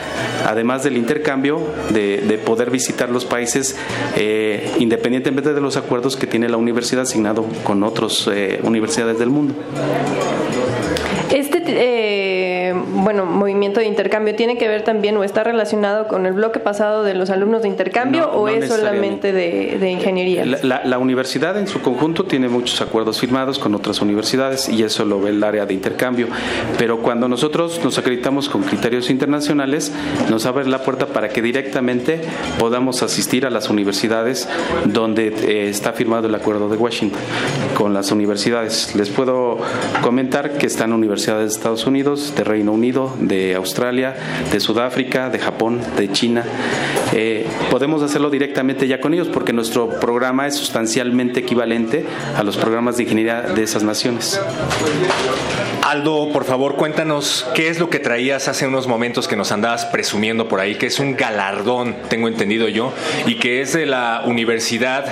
[0.45, 1.61] además del intercambio,
[1.91, 3.77] de, de poder visitar los países
[4.79, 8.29] independientemente de los acuerdos que tiene la universidad asignado con otras
[8.63, 9.55] universidades del mundo.
[11.31, 11.61] Este,
[12.71, 16.59] eh, bueno, movimiento de intercambio tiene que ver también o está relacionado con el bloque
[16.61, 20.45] pasado de los alumnos de intercambio No, o no es solamente de, de ingeniería?
[20.45, 24.83] La, la- la universidad en su conjunto tiene muchos acuerdos firmados con otras universidades y
[24.83, 26.29] eso lo ve el área de intercambio.
[26.79, 29.93] Pero cuando nosotros nos acreditamos con criterios internacionales,
[30.31, 32.21] nos abre la puerta para que directamente
[32.59, 34.49] podamos asistir a las universidades
[34.85, 37.21] donde eh, está firmado el acuerdo de Washington
[37.77, 38.95] con las universidades.
[38.95, 39.59] Les puedo
[40.03, 44.15] comentar que están universidades de Estados Unidos, de Reino Unido, de Australia,
[44.51, 46.45] de Sudáfrica, de Japón, de China.
[47.13, 52.05] Eh, podemos hacerlo directamente ya con ellos porque nuestro programa es sustancialmente equivalente
[52.37, 54.41] a los programas de ingeniería de esas naciones.
[55.87, 59.87] Aldo, por favor, cuéntanos qué es lo que traías hace unos momentos que nos andabas
[59.87, 62.93] presumiendo por ahí, que es un galardón, tengo entendido yo,
[63.25, 65.05] y que es de la Universidad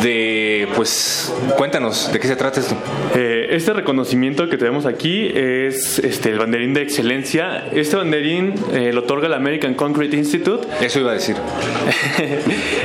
[0.00, 2.76] de, pues, cuéntanos, ¿de qué se trata esto?
[3.16, 7.66] Eh, este reconocimiento que tenemos aquí es este, el banderín de excelencia.
[7.72, 10.66] Este banderín eh, lo otorga el American Concrete Institute.
[10.80, 11.36] Eso iba a decir.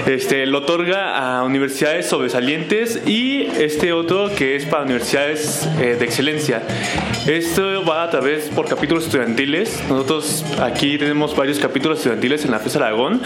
[0.06, 6.06] este, lo otorga a universidades sobresalientes y este otro que es para universidades eh, de
[6.06, 6.64] excelencia.
[7.28, 9.84] Esto va a través por capítulos estudiantiles.
[9.90, 13.22] Nosotros aquí tenemos varios capítulos estudiantiles en la FES Aragón,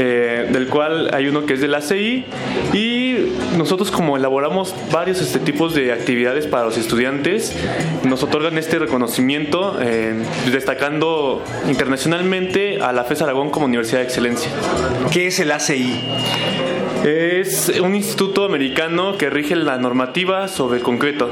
[0.00, 2.24] eh, del cual hay uno que es del ACI
[2.72, 7.54] y nosotros como elaboramos varios este, tipos de actividades para los estudiantes,
[8.04, 10.05] nos otorgan este reconocimiento eh,
[10.50, 14.50] destacando internacionalmente a la FES Aragón como Universidad de Excelencia.
[15.10, 16.00] ¿Qué es el ACI?
[17.04, 21.30] Es un instituto americano que rige la normativa sobre el concreto.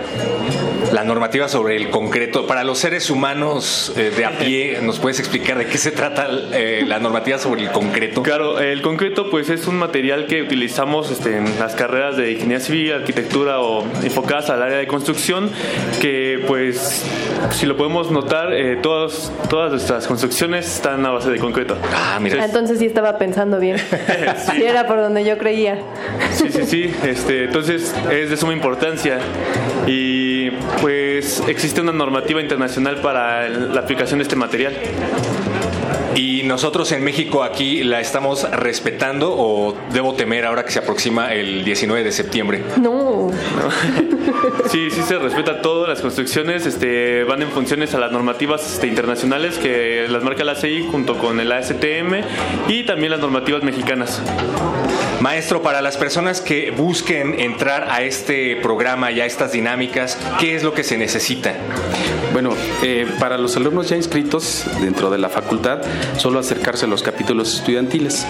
[0.93, 2.47] La normativa sobre el concreto.
[2.47, 6.29] Para los seres humanos eh, de a pie, ¿nos puedes explicar de qué se trata
[6.53, 8.23] eh, la normativa sobre el concreto?
[8.23, 12.61] Claro, el concreto pues es un material que utilizamos este, en las carreras de ingeniería
[12.65, 15.51] civil, arquitectura o enfocadas al área de construcción,
[16.01, 17.05] que pues
[17.51, 21.77] si lo podemos notar, eh, todas, todas nuestras construcciones están a base de concreto.
[21.93, 23.77] Ah, Ah, Entonces sí estaba pensando bien.
[24.53, 24.63] sí.
[24.63, 25.79] era por donde yo creía.
[26.33, 26.95] Sí, sí, sí.
[27.05, 29.19] Este, entonces es de suma importancia
[29.87, 34.75] y pues existe una normativa internacional para la aplicación de este material.
[36.15, 41.35] ¿Y nosotros en México aquí la estamos respetando o debo temer ahora que se aproxima
[41.35, 42.63] el 19 de septiembre?
[42.81, 43.31] No.
[44.71, 45.87] Sí, sí se respeta todo.
[45.87, 50.53] Las construcciones este, van en funciones a las normativas este, internacionales que las marca la
[50.53, 52.23] ACI junto con el ASTM
[52.69, 54.23] y también las normativas mexicanas.
[55.25, 60.55] Maestro, para las personas que busquen entrar a este programa y a estas dinámicas, ¿qué
[60.55, 61.55] es lo que se necesita?
[62.35, 62.51] Bueno,
[62.83, 65.81] eh, para los alumnos ya inscritos dentro de la facultad,
[66.19, 68.27] solo acercarse a los capítulos estudiantiles.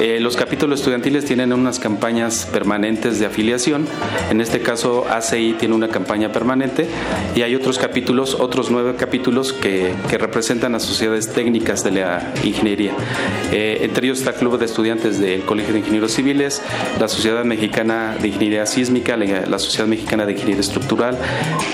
[0.00, 3.86] Eh, los capítulos estudiantiles tienen unas campañas permanentes de afiliación.
[4.30, 6.86] En este caso, ACI tiene una campaña permanente
[7.34, 12.92] y hay otros capítulos, otros nueve capítulos que, representan a sociedades técnicas de la ingeniería.
[13.52, 17.44] Eh, entre ellos está el Club de Estudiantes del Colegio de Ingenieros Civiles, la Sociedad
[17.44, 21.18] Mexicana de Ingeniería Sísmica, la, Sociedad Mexicana de Ingeniería Estructural,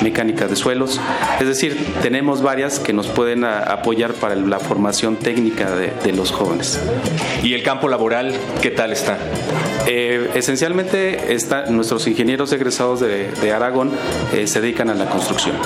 [0.03, 1.01] Mecánica de Suelos.
[1.41, 6.13] Es decir, tenemos varias que nos pueden a- apoyar para la formación técnica de, de
[6.13, 6.81] los jóvenes.
[7.43, 8.33] ¿Y el campo laboral
[8.63, 9.19] qué tal está?
[9.87, 13.91] Eh, esencialmente está, nuestros ingenieros egresados de, de Aragón
[14.33, 15.57] eh, se dedican a la construcción.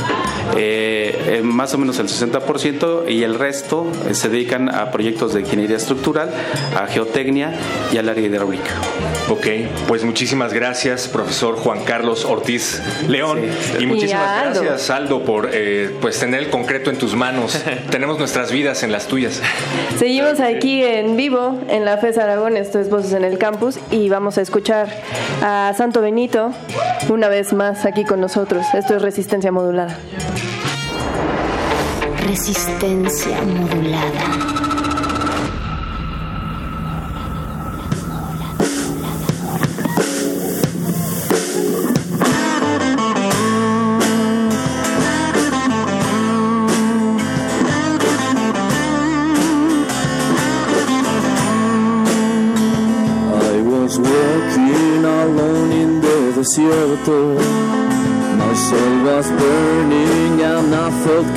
[0.56, 5.40] Eh, eh, más o menos el 60% y el resto se dedican a proyectos de
[5.40, 6.30] ingeniería estructural,
[6.76, 7.52] a geotecnia
[7.92, 8.70] y al área hidráulica.
[9.28, 9.46] Ok,
[9.86, 13.42] pues muchísimas gracias, profesor Juan Carlos Ortiz León.
[13.78, 14.62] Y muchísimas Y Aldo.
[14.62, 17.62] gracias, Aldo, por eh, pues tener el concreto en tus manos.
[17.90, 19.42] Tenemos nuestras vidas en las tuyas.
[19.98, 24.08] Seguimos aquí en vivo en la FES Aragón, esto es Voces en el Campus, y
[24.08, 24.88] vamos a escuchar
[25.42, 26.52] a Santo Benito
[27.08, 28.64] una vez más aquí con nosotros.
[28.74, 29.98] Esto es Resistencia Modulada.
[32.26, 34.67] Resistencia modulada.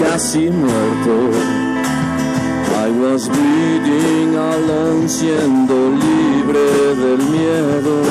[0.02, 1.18] Casi muerto.
[2.86, 8.02] I was breathing alone, siendo libre del miedo.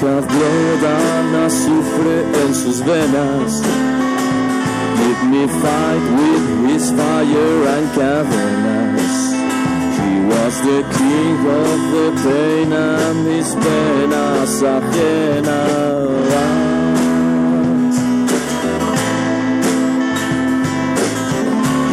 [0.00, 3.62] Had blood and azufre en sus venas.
[5.00, 8.57] Let me fight with his fire and cavernas.
[10.58, 15.88] is the king of the pain and his penas ajenas.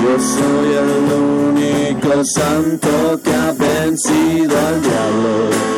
[0.04, 0.94] Yo soy el
[1.50, 5.75] único santo que ha vencido al diablo.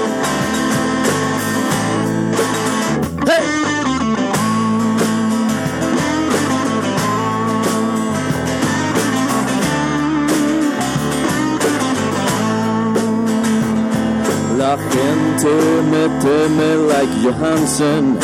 [14.67, 15.47] La gente
[15.91, 18.17] me teme like Johansen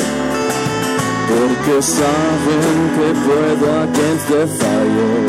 [1.29, 5.25] porque saben que puedo against the fire.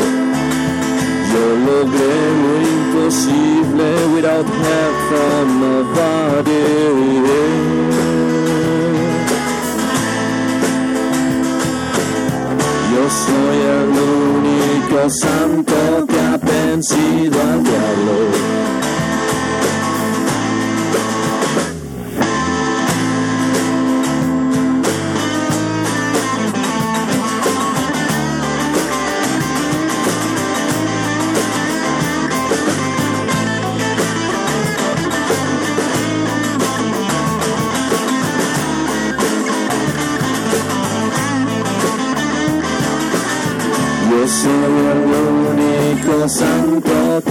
[1.31, 6.65] Yo logré lo imposible without help from nobody.
[12.91, 13.89] Yo soy el
[14.35, 15.75] único santo
[16.09, 18.64] que ha vencido al diablo.
[46.27, 47.21] Santo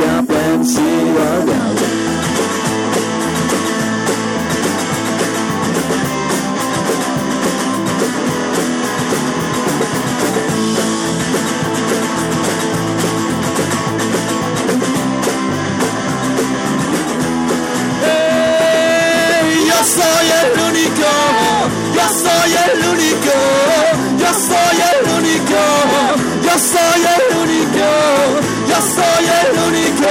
[29.14, 30.10] soy el único,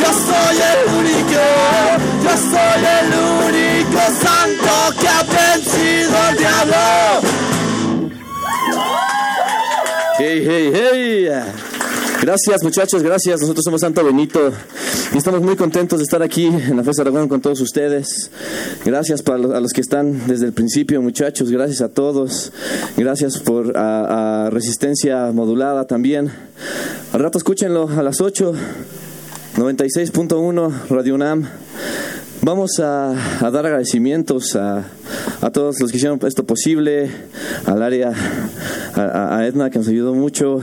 [0.00, 1.42] yo soy el único,
[2.22, 3.08] yo soy el
[3.46, 6.76] único santo que ha vencido al diablo.
[10.18, 11.28] Hey, hey, hey.
[12.22, 13.40] Gracias muchachos, gracias.
[13.40, 14.52] Nosotros somos Santo Benito
[15.14, 18.30] y estamos muy contentos de estar aquí en la Fiesta Aragón con todos ustedes.
[18.84, 22.52] Gracias para los- a los que están desde el principio muchachos, gracias a todos.
[22.98, 26.30] Gracias por a, a Resistencia Modulada también.
[27.12, 28.52] Al rato escúchenlo a las 8,
[29.56, 31.44] 96.1 Radio UNAM.
[32.42, 34.84] Vamos a, dar agradecimientos a,
[35.40, 37.10] a todos los que hicieron esto posible,
[37.66, 38.12] al área,
[38.94, 40.60] a, Edna que nos ayudó mucho,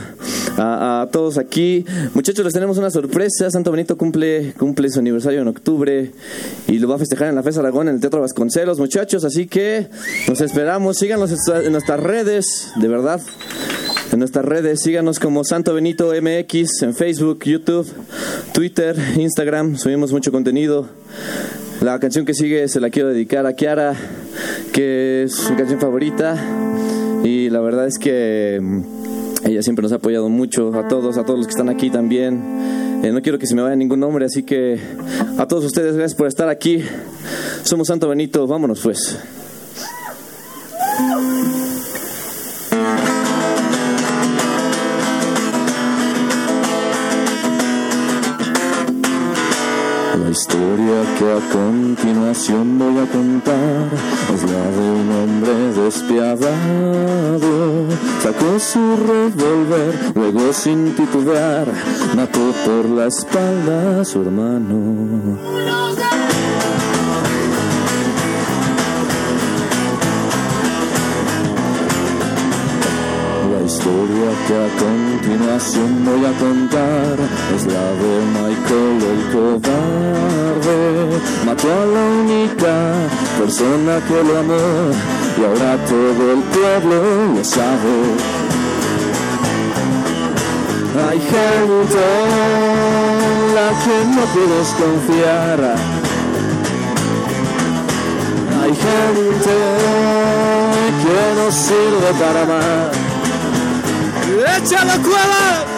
[0.57, 1.85] a, a todos aquí.
[2.13, 3.51] Muchachos, les tenemos una sorpresa.
[3.51, 6.13] Santo Benito cumple, cumple su aniversario en octubre
[6.69, 9.25] y lo va a festejar en la FES Aragón en el Teatro Vasconcelos, muchachos.
[9.25, 9.89] Así que
[10.29, 10.97] nos esperamos.
[10.97, 13.19] Síganos en nuestras redes, de verdad.
[14.11, 17.85] En nuestras redes, síganos como Santo Benito MX en Facebook, YouTube,
[18.53, 19.75] Twitter, Instagram.
[19.75, 20.87] Subimos mucho contenido.
[21.81, 23.95] La canción que sigue se la quiero dedicar a Kiara,
[24.71, 26.37] que es su canción favorita.
[27.23, 28.83] Y la verdad es que mm,
[29.45, 33.01] ella siempre nos ha apoyado mucho, a todos, a todos los que están aquí también.
[33.03, 34.79] Eh, no quiero que se me vaya ningún nombre, así que
[35.37, 36.81] a todos ustedes, gracias por estar aquí.
[37.63, 39.17] Somos Santo Benito, vámonos pues.
[50.37, 53.89] Historia que a continuación voy a contar
[54.35, 57.49] es la de un hombre despiadado.
[58.21, 61.67] Sacó su revólver, luego sin titubear,
[62.15, 65.39] mató por la espalda a su hermano.
[73.77, 77.15] Historia que a continuación voy a contar
[77.55, 80.79] es la de Michael el cobarde.
[81.45, 82.75] Mató a la única
[83.37, 84.67] persona que lo amó
[85.37, 86.97] y ahora todo el pueblo
[87.35, 87.97] lo sabe.
[91.07, 92.03] Hay gente
[93.13, 95.59] en la que no puedes confiar.
[98.59, 99.55] Hay gente
[101.03, 103.06] que no sirve para más.
[104.35, 105.76] 别叫了，快了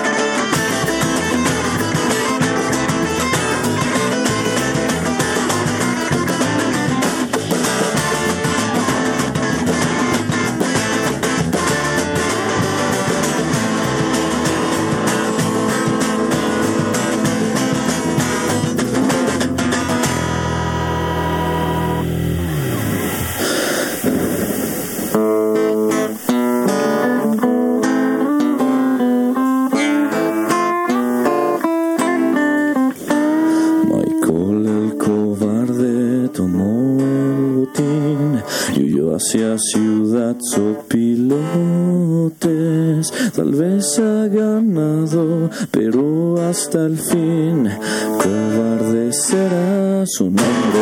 [43.36, 47.70] tal vez ha ganado, pero hasta el fin
[48.18, 50.82] cobarde será su nombre.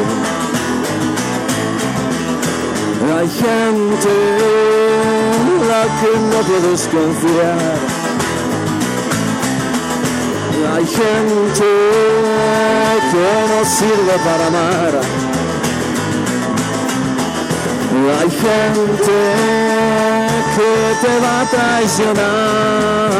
[3.17, 4.13] Hay gente
[5.37, 7.77] en la que no puedes confiar.
[10.75, 11.67] Hay gente
[13.11, 15.01] que no sirve para amar.
[18.19, 19.17] Hay gente
[20.57, 23.11] que te va a traicionar.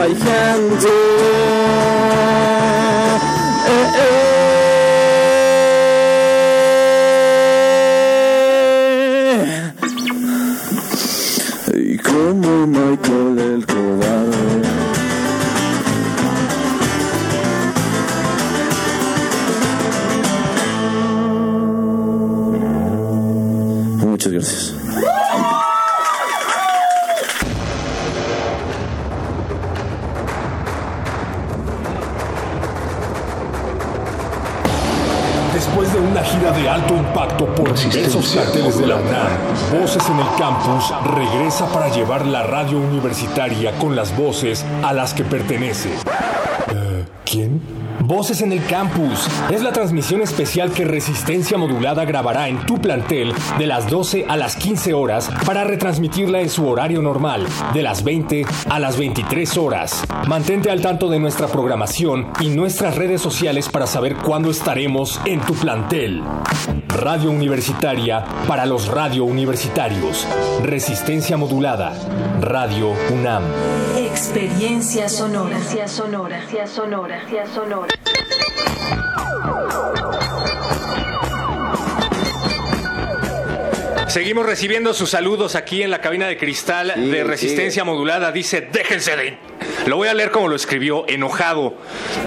[0.00, 0.88] Hay gente.
[3.72, 3.88] eh,
[9.28, 9.72] eh.
[11.74, 13.66] Y como Michael el
[37.36, 42.42] impacto por diversos carteles de la UNAM, Voces en el Campus regresa para llevar la
[42.42, 45.90] radio universitaria con las voces a las que pertenece.
[45.90, 47.60] Eh, ¿Quién?
[48.00, 53.32] Voces en el Campus es la transmisión especial que Resistencia Modulada grabará en tu plantel
[53.58, 58.04] de las 12 a las 15 horas para retransmitirla en su horario normal, de las
[58.04, 60.05] 20 a las 23 horas.
[60.26, 65.40] Mantente al tanto de nuestra programación y nuestras redes sociales para saber cuándo estaremos en
[65.40, 66.20] tu plantel.
[66.88, 70.26] Radio Universitaria para los radio universitarios.
[70.64, 71.94] Resistencia Modulada.
[72.40, 73.44] Radio UNAM.
[73.96, 75.58] Experiencia sonora.
[75.58, 77.94] Experiencia sonora, sonora, sonora, sonora.
[84.08, 88.32] Seguimos recibiendo sus saludos aquí en la cabina de cristal de resistencia modulada.
[88.32, 89.38] Dice, déjense de...
[89.86, 91.74] Lo voy a leer como lo escribió, enojado.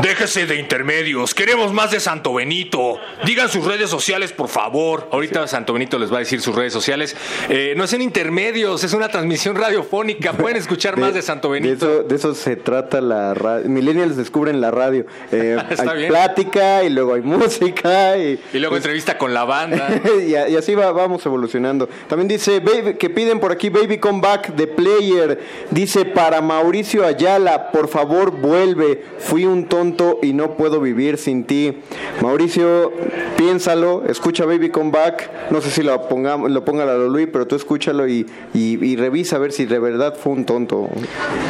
[0.02, 1.34] Déjense de intermedios.
[1.36, 2.98] Queremos más de Santo Benito.
[3.26, 5.10] Digan sus redes sociales, por favor.
[5.11, 7.15] Ahorita Santo Benito les va a decir sus redes sociales.
[7.49, 10.34] Eh, no son intermedios, es una transmisión radiofónica.
[10.34, 11.86] Pueden escuchar más de Santo De Benito.
[11.86, 13.68] eso, de eso se trata la radio.
[13.69, 15.06] Millennials descubren la radio.
[15.31, 16.10] Eh, Está hay bien.
[16.10, 18.18] plática y luego hay música.
[18.18, 19.88] Y, Y luego entrevista con la banda.
[20.27, 21.88] y, así va- vamos evolucionando.
[22.07, 25.40] También dice baby, que piden por aquí Baby Come Back de Player.
[25.72, 29.04] Dice para Mauricio Ayala, por favor vuelve.
[29.20, 31.80] Fui un tonto y no puedo vivir sin ti.
[32.22, 32.92] Mauricio,
[33.38, 35.52] piénsalo, escucha Baby Come Back.
[35.52, 38.96] No sé si lo pongamos, lo ponga la Luis, pero tú escúchalo y, y- y
[38.96, 40.90] revisa a ver si de verdad fue un tonto.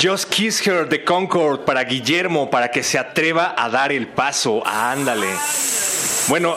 [0.01, 4.61] Just Kiss Her de Concord para Guillermo, para que se atreva a dar el paso.
[4.65, 5.27] ándale.
[6.29, 6.55] Bueno,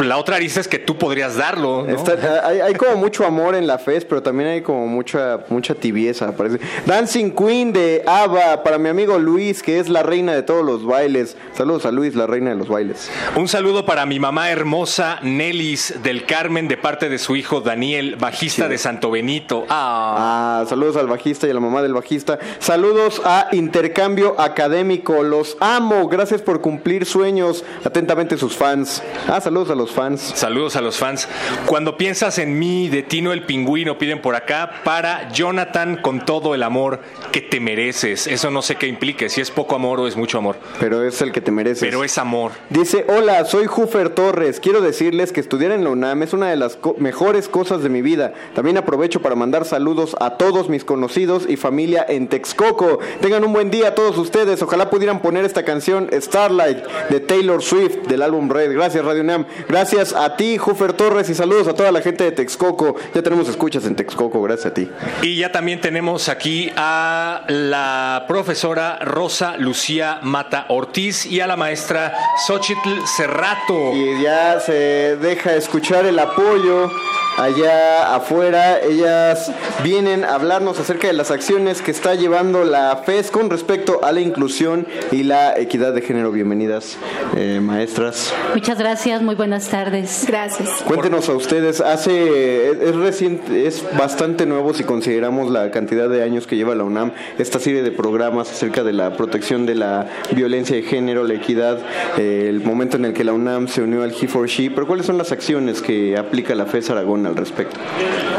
[0.00, 1.84] la otra arista es que tú podrías darlo.
[1.86, 1.94] ¿no?
[1.94, 5.74] Está- hay, hay como mucho amor en la FES, pero también hay como mucha mucha
[5.74, 6.58] tibieza, parece.
[6.86, 10.84] Dancing Queen de ABBA para mi amigo Luis, que es la reina de todos los
[10.86, 11.36] bailes.
[11.56, 13.10] Saludos a Luis, la reina de los bailes.
[13.36, 18.16] Un saludo para mi mamá hermosa Nelis del Carmen de parte de su hijo Daniel,
[18.16, 19.66] bajista de Santo Benito.
[19.68, 22.38] Ah, saludos al bajista y a la mamá del bajista.
[22.60, 25.22] Saludos a Intercambio Académico.
[25.22, 26.08] Los amo.
[26.08, 27.64] Gracias por cumplir sueños.
[27.84, 28.99] Atentamente sus fans.
[29.28, 30.20] Ah, saludos a los fans.
[30.34, 31.28] Saludos a los fans.
[31.66, 36.54] Cuando piensas en mí, de Tino el Pingüino, piden por acá, para Jonathan con todo
[36.54, 37.00] el amor
[37.32, 38.26] que te mereces.
[38.26, 40.56] Eso no sé qué implique, si es poco amor o es mucho amor.
[40.78, 41.80] Pero es el que te mereces.
[41.82, 42.52] Pero es amor.
[42.70, 44.60] Dice, hola, soy Jufer Torres.
[44.60, 47.88] Quiero decirles que estudiar en la UNAM es una de las co- mejores cosas de
[47.88, 48.32] mi vida.
[48.54, 52.98] También aprovecho para mandar saludos a todos mis conocidos y familia en Texcoco.
[53.20, 54.60] Tengan un buen día todos ustedes.
[54.62, 56.78] Ojalá pudieran poner esta canción Starlight
[57.10, 58.72] de Taylor Swift del álbum Red.
[58.72, 59.46] Gracias Radio UNAM.
[59.68, 62.96] Gracias a ti, Jufer Torres, y saludos a toda la gente de Texcoco.
[63.14, 64.90] Ya tenemos escuchas en Texcoco, gracias a ti.
[65.22, 71.56] Y ya también tenemos aquí a la profesora Rosa Lucía Mata Ortiz y a la
[71.56, 72.12] maestra
[72.46, 73.92] Xochitl Cerrato.
[73.94, 76.90] Y ya se deja escuchar el apoyo
[77.38, 78.80] allá afuera.
[78.80, 79.52] Ellas
[79.82, 84.12] vienen a hablarnos acerca de las acciones que está llevando la FES con respecto a
[84.12, 86.32] la inclusión y la equidad de género.
[86.32, 86.96] Bienvenidas,
[87.36, 88.32] eh, maestras.
[88.54, 90.24] Muchas gracias, muy buenas tardes.
[90.26, 90.82] Gracias.
[90.86, 96.46] Cuéntenos a ustedes, hace es reciente, es bastante nuevo si consideramos la cantidad de años
[96.46, 100.76] que lleva la UNAM esta serie de programas acerca de la protección de la violencia
[100.76, 101.78] de género, la equidad,
[102.18, 105.18] eh, el momento en el que la UNAM se unió al He4She, pero ¿cuáles son
[105.18, 107.76] las acciones que aplica la FES Aragón al respecto?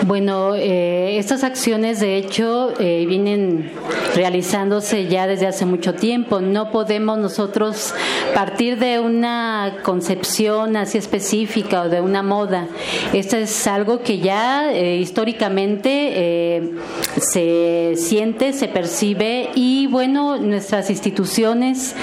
[0.06, 3.72] Bueno, eh, estas acciones de hecho eh, vienen
[4.16, 6.42] realizándose ya desde hace mucho tiempo.
[6.42, 7.94] No podemos nosotros
[8.34, 12.68] partir de una concepción así específica o de una moda.
[13.14, 16.72] Esto es algo que ya eh, históricamente eh,
[17.20, 21.96] se siente, se percibe y bueno, nuestras instituciones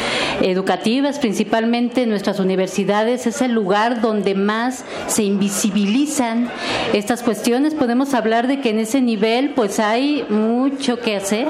[0.43, 6.51] educativas, principalmente nuestras universidades, es el lugar donde más se invisibilizan
[6.93, 7.74] estas cuestiones.
[7.74, 11.48] Podemos hablar de que en ese nivel pues hay mucho que hacer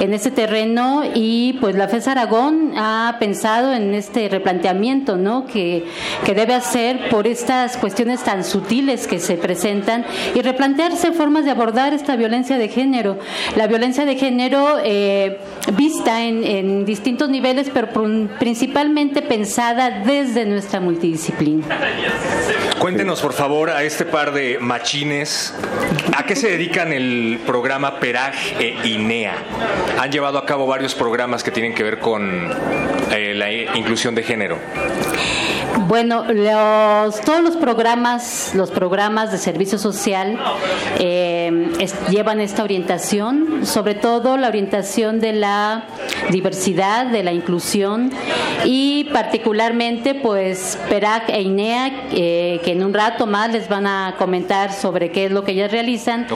[0.00, 5.46] en ese terreno y pues la FES Aragón ha pensado en este replanteamiento, ¿no?
[5.46, 5.84] Que,
[6.24, 10.04] que debe hacer por estas cuestiones tan sutiles que se presentan
[10.34, 12.85] y replantearse formas de abordar esta violencia de género.
[13.56, 15.38] La violencia de género eh,
[15.74, 21.64] vista en, en distintos niveles, pero pr- principalmente pensada desde nuestra multidisciplina.
[22.78, 25.54] Cuéntenos, por favor, a este par de machines,
[26.16, 29.34] ¿a qué se dedican el programa PERAG e INEA?
[29.98, 32.50] Han llevado a cabo varios programas que tienen que ver con
[33.12, 34.58] eh, la inclusión de género.
[35.80, 40.38] Bueno, los, todos los programas, los programas de servicio social
[40.98, 45.84] eh, es- llevan esta orientación, sobre todo la orientación de la
[46.30, 48.10] diversidad, de la inclusión
[48.64, 54.14] y particularmente, pues PERAC e INEA, eh, que en un rato más les van a
[54.18, 56.26] comentar sobre qué es lo que ellas realizan,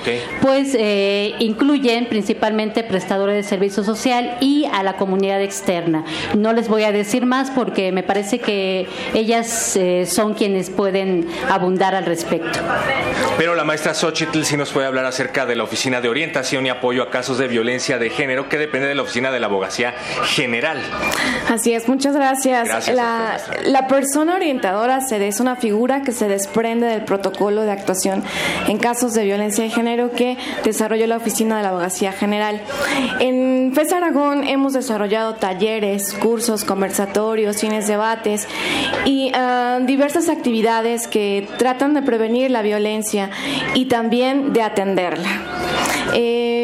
[0.42, 6.04] pues eh, incluyen principalmente prestadores de servicio social y a la comunidad externa.
[6.36, 11.28] No les voy a decir más porque me parece que ellas eh, son quienes pueden
[11.48, 12.58] abundar al respecto.
[13.38, 16.70] Pero la maestra Xochitl sí nos puede hablar acerca de la Oficina de Orientación y
[16.70, 19.94] Apoyo a Casos de Violencia de Género, que depende de la Oficina de la Abogacía
[20.24, 20.78] General.
[21.48, 22.66] Así es, muchas gracias.
[22.68, 27.72] Gracias, la, la persona orientadora se es una figura que se desprende del protocolo de
[27.72, 28.22] actuación
[28.66, 32.60] en casos de violencia de género que desarrolló la Oficina de la Abogacía General.
[33.18, 38.48] En FES Aragón hemos desarrollado talleres, cursos, conversatorios, cines, debates
[39.04, 43.30] y ah, diversas actividades que tratan de prevenir la violencia
[43.74, 45.30] y también de atenderla.
[46.14, 46.60] Eh,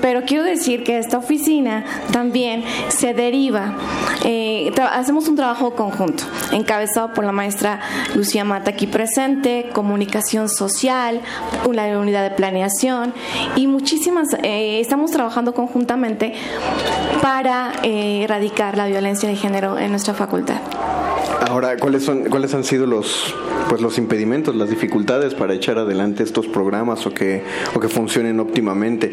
[0.00, 3.74] pero quiero decir que esta oficina también se deriva,
[4.24, 7.80] eh, hacemos un trabajo conjunto, encabezado por la maestra
[8.14, 11.20] Lucía Mata aquí presente, comunicación social,
[11.66, 13.12] una unidad de planeación
[13.56, 16.34] y muchísimas, eh, estamos trabajando conjuntamente
[17.22, 20.60] para eh, erradicar la violencia de género en nuestra facultad.
[21.46, 23.34] Ahora, ¿cuáles son cuáles han sido los
[23.68, 27.42] pues los impedimentos, las dificultades para echar adelante estos programas o que
[27.74, 29.12] o que funcionen óptimamente?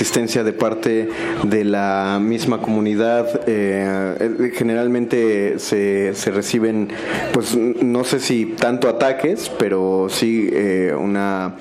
[0.00, 1.10] Resistencia de parte
[1.42, 3.42] de la misma comunidad.
[3.46, 6.88] eh, eh, generalmente se, se reciben,
[7.34, 11.56] pues no sé si tanto ataques, pero sí eh, una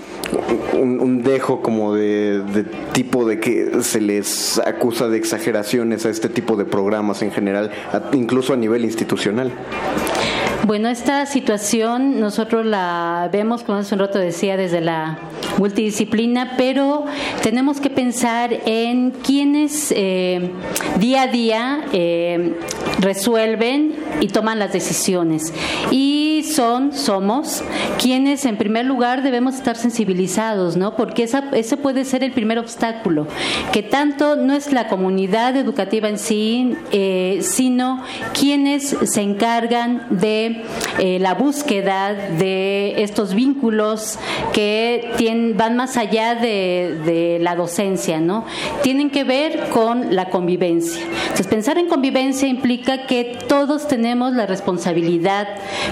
[0.73, 2.41] un, dejo como de,
[2.93, 7.71] tipo de que se les acusa de exageraciones a este tipo de programas en general,
[8.13, 9.51] incluso a nivel institucional.
[10.65, 15.17] Bueno, esta situación nosotros la vemos, como hace un rato decía, desde la
[15.57, 17.05] multidisciplina, pero
[17.41, 20.51] tenemos que pensar en quienes eh,
[20.99, 22.55] día a día eh,
[22.99, 25.53] resuelven y toman las decisiones.
[25.91, 27.63] Y son, somos,
[27.99, 30.95] quienes en primer lugar debemos estar sensibilizados, ¿no?
[30.95, 33.27] Porque esa, ese puede ser el primer obstáculo,
[33.71, 38.03] que tanto no es la comunidad educativa en sí, eh, sino
[38.33, 40.63] quienes se encargan de
[41.19, 44.19] la búsqueda de estos vínculos
[44.53, 45.13] que
[45.55, 48.45] van más allá de la docencia, ¿no?
[48.81, 51.01] Tienen que ver con la convivencia.
[51.03, 55.47] Entonces, pensar en convivencia implica que todos tenemos la responsabilidad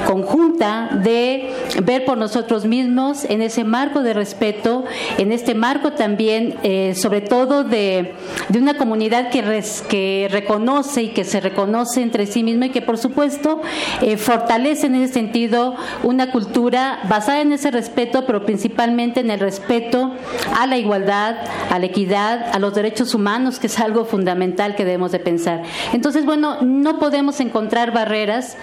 [0.06, 1.52] conjunta de
[1.84, 4.86] ver por nosotros mismos en ese marco de respeto,
[5.18, 8.14] en este marco también, eh, sobre todo de,
[8.58, 13.62] una comunidad que reconoce y que se reconoce entre sí misma y que, por supuesto,
[14.02, 19.40] eh, fortalece en ese sentido una cultura basada en ese respeto, pero principalmente en el
[19.40, 20.14] respeto
[20.58, 21.36] a la igualdad,
[21.70, 25.64] a la equidad, a los derechos humanos, que es algo fundamental que debemos de pensar.
[25.94, 28.58] Entonces, bueno, no podemos encontrar barreras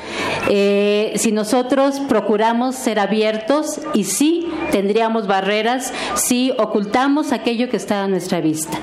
[0.48, 8.04] eh, si nosotros procuramos ser abiertos y sí tendríamos barreras si ocultamos aquello que está
[8.04, 8.78] a nuestra vista.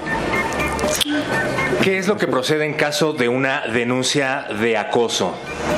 [1.83, 5.33] ¿Qué es lo que procede en caso de una denuncia de acoso?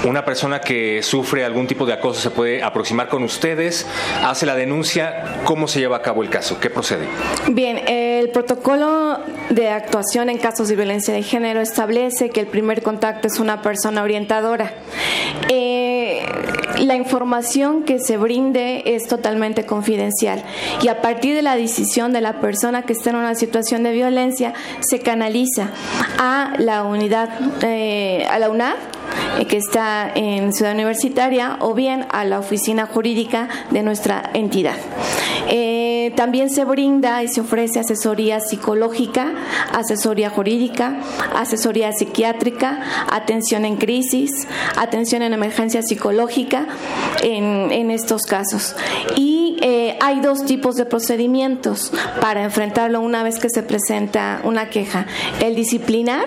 [0.05, 3.87] Una persona que sufre algún tipo de acoso se puede aproximar con ustedes,
[4.21, 6.59] hace la denuncia, ¿cómo se lleva a cabo el caso?
[6.59, 7.07] ¿Qué procede?
[7.49, 9.19] Bien, el protocolo
[9.49, 13.61] de actuación en casos de violencia de género establece que el primer contacto es una
[13.61, 14.73] persona orientadora.
[15.47, 16.25] Eh,
[16.79, 20.43] la información que se brinde es totalmente confidencial
[20.81, 23.91] y a partir de la decisión de la persona que está en una situación de
[23.91, 25.69] violencia se canaliza
[26.17, 27.29] a la unidad,
[27.61, 28.92] eh, a la UNAD
[29.47, 34.75] que está en Ciudad Universitaria o bien a la oficina jurídica de nuestra entidad.
[35.49, 39.33] Eh, también se brinda y se ofrece asesoría psicológica,
[39.73, 40.97] asesoría jurídica,
[41.35, 42.79] asesoría psiquiátrica,
[43.11, 44.47] atención en crisis,
[44.77, 46.67] atención en emergencia psicológica
[47.21, 48.75] en, en estos casos.
[49.15, 54.69] Y eh, hay dos tipos de procedimientos para enfrentarlo una vez que se presenta una
[54.69, 55.05] queja,
[55.41, 56.25] el disciplinar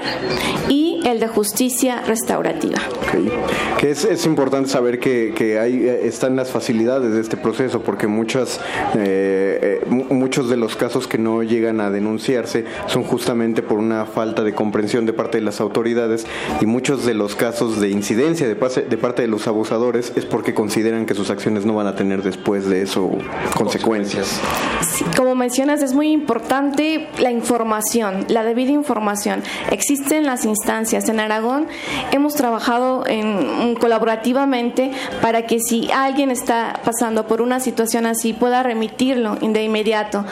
[0.68, 2.78] y el de justicia restaurativa.
[3.02, 3.78] Ok.
[3.78, 7.80] Que es, es importante saber que, que hay, eh, están las facilidades de este proceso,
[7.82, 8.60] porque muchas,
[8.94, 13.78] eh, eh, mu- muchos de los casos que no llegan a denunciarse son justamente por
[13.78, 16.26] una falta de comprensión de parte de las autoridades
[16.60, 20.24] y muchos de los casos de incidencia de, pase- de parte de los abusadores es
[20.24, 23.10] porque consideran que sus acciones no van a tener después de eso
[23.54, 24.40] consecuencias.
[24.82, 29.42] Sí, como mencionas, es muy importante la información, la debida información.
[29.70, 30.95] Existen las instancias.
[31.08, 31.66] En Aragón
[32.12, 34.90] hemos trabajado en, colaborativamente
[35.20, 40.24] para que si alguien está pasando por una situación así pueda remitirlo de inmediato.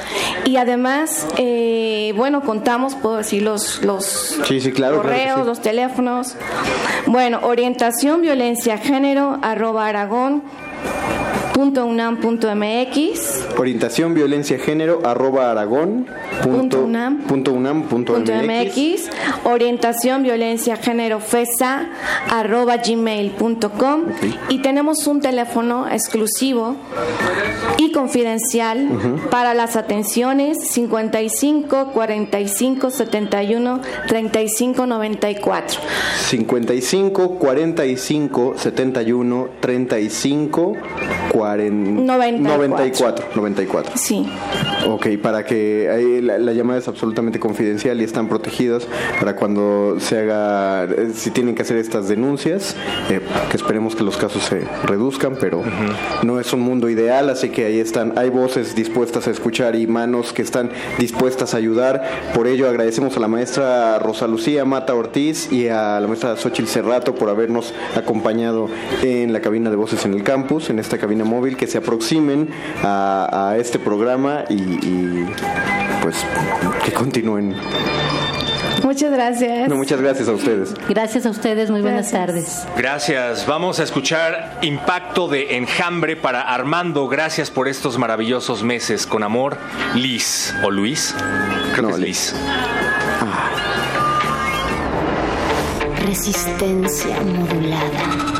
[0.44, 4.04] Y además, eh, bueno, contamos, puedo decir, los, los
[4.46, 5.02] Sí, sí, claro.
[5.02, 5.46] claro que correos, sí.
[5.46, 6.36] los teléfonos.
[7.06, 10.42] Bueno, orientación, violencia, género, arroba aragón.
[11.54, 16.06] Punto unam punto mx Orientación, violencia, género, arroba aragón,
[16.42, 17.18] punto, unam.
[17.22, 18.44] punto unam, punto MX.
[18.44, 19.10] MX,
[19.44, 21.86] orientación violencia género fesa
[22.28, 24.02] arroba gmail.com
[24.48, 26.74] y tenemos un teléfono exclusivo
[27.78, 28.88] y confidencial
[29.30, 35.80] para las atenciones 55 45 71 35 94
[36.26, 40.73] 55 45 71 35
[41.30, 44.26] 40, 94 94 Sí.
[44.86, 48.86] Ok, para que ahí la, la llamada es absolutamente confidencial y están protegidas
[49.18, 52.76] para cuando se haga, eh, si tienen que hacer estas denuncias,
[53.10, 53.20] eh,
[53.50, 55.62] que esperemos que los casos se reduzcan, pero
[56.22, 59.86] no es un mundo ideal, así que ahí están, hay voces dispuestas a escuchar y
[59.86, 62.02] manos que están dispuestas a ayudar.
[62.34, 66.66] Por ello agradecemos a la maestra Rosa Lucía Mata Ortiz y a la maestra Xochil
[66.66, 68.68] Cerrato por habernos acompañado
[69.02, 72.48] en la cabina de voces en el campus, en esta cabina móvil, que se aproximen
[72.82, 75.26] a, a este programa y, y,
[76.02, 76.24] pues
[76.84, 77.54] que continúen.
[78.84, 79.68] Muchas gracias.
[79.68, 80.74] No, muchas gracias a ustedes.
[80.88, 82.66] Gracias a ustedes, muy buenas tardes.
[82.76, 83.46] Gracias.
[83.46, 87.08] Vamos a escuchar Impacto de Enjambre para Armando.
[87.08, 89.06] Gracias por estos maravillosos meses.
[89.06, 89.56] Con amor,
[89.94, 90.54] Liz.
[90.62, 91.14] ¿O Luis?
[91.74, 92.34] Creo que es Liz.
[96.06, 98.33] Resistencia modulada.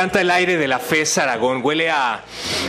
[0.00, 1.60] Encanta el aire de la FES Aragón.
[1.62, 2.22] Huele a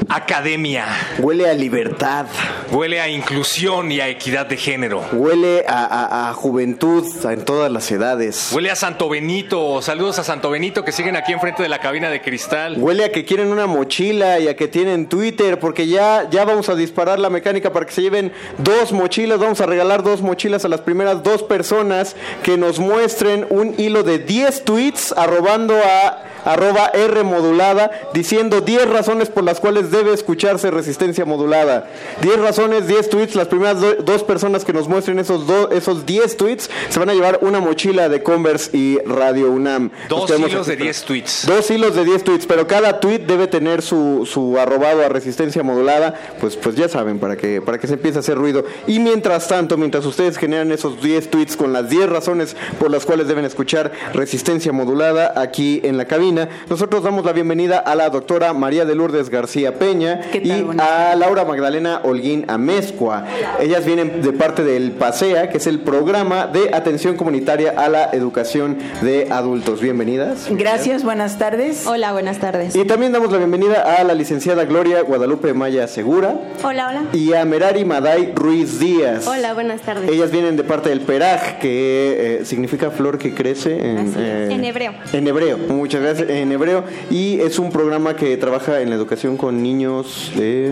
[0.10, 0.86] academia.
[1.20, 2.26] Huele a libertad.
[2.72, 5.02] Huele a inclusión y a equidad de género.
[5.14, 8.50] Huele a, a- a juventud en todas las edades.
[8.54, 9.82] Huele a Santo Benito.
[9.82, 12.76] Saludos a Santo Benito que siguen aquí enfrente de la cabina de cristal.
[12.78, 16.68] Huele a que quieren una mochila y a que tienen Twitter, porque ya, ya vamos
[16.68, 19.40] a disparar la mecánica para que se lleven dos mochilas.
[19.40, 24.04] Vamos a regalar dos mochilas a las primeras dos personas que nos muestren un hilo
[24.04, 30.14] de 10 tweets arrobando a arroba R modulada diciendo 10 razones por las cuales debe
[30.14, 31.90] escucharse resistencia modulada.
[32.22, 33.36] 10 razones, 10 tweets.
[33.36, 37.10] Las primeras do- dos personas que nos muestren esos, do- esos 10 tweets se van
[37.10, 39.92] a llevar una mochila de Converse y Radio UNAM.
[40.10, 40.84] Dos hilos de aquí.
[40.84, 41.46] 10 tweets.
[41.48, 45.64] Dos hilos de 10 tweets, pero cada tweet debe tener su, su arrobado a resistencia
[45.64, 46.14] modulada.
[46.40, 48.64] Pues, pues ya saben, para que, para que se empiece a hacer ruido.
[48.88, 53.06] Y mientras tanto, mientras ustedes generan esos 10 tweets con las 10 razones por las
[53.06, 56.31] cuales deben escuchar resistencia modulada aquí en la cabina,
[56.70, 61.46] nosotros damos la bienvenida a la doctora María de Lourdes García Peña y a Laura
[61.46, 63.26] Magdalena Holguín Amezcua.
[63.60, 68.10] Ellas vienen de parte del PASEA, que es el programa de atención comunitaria a la
[68.14, 69.82] educación de adultos.
[69.82, 70.48] Bienvenidas.
[70.50, 71.86] Gracias, buenas tardes.
[71.88, 72.76] Hola, buenas tardes.
[72.76, 77.04] Y también damos la bienvenida a la licenciada Gloria Guadalupe Maya Segura Hola, hola.
[77.14, 79.28] y a Merari Maday Ruiz Díaz.
[79.28, 80.10] Hola, buenas tardes.
[80.10, 84.64] Ellas vienen de parte del Peraj, que eh, significa flor que crece en, eh, En
[84.64, 84.94] hebreo.
[85.14, 85.58] en hebreo.
[85.58, 86.21] Muchas gracias.
[86.28, 86.84] En hebreo.
[87.10, 90.72] Y es un programa que trabaja en la educación con niños de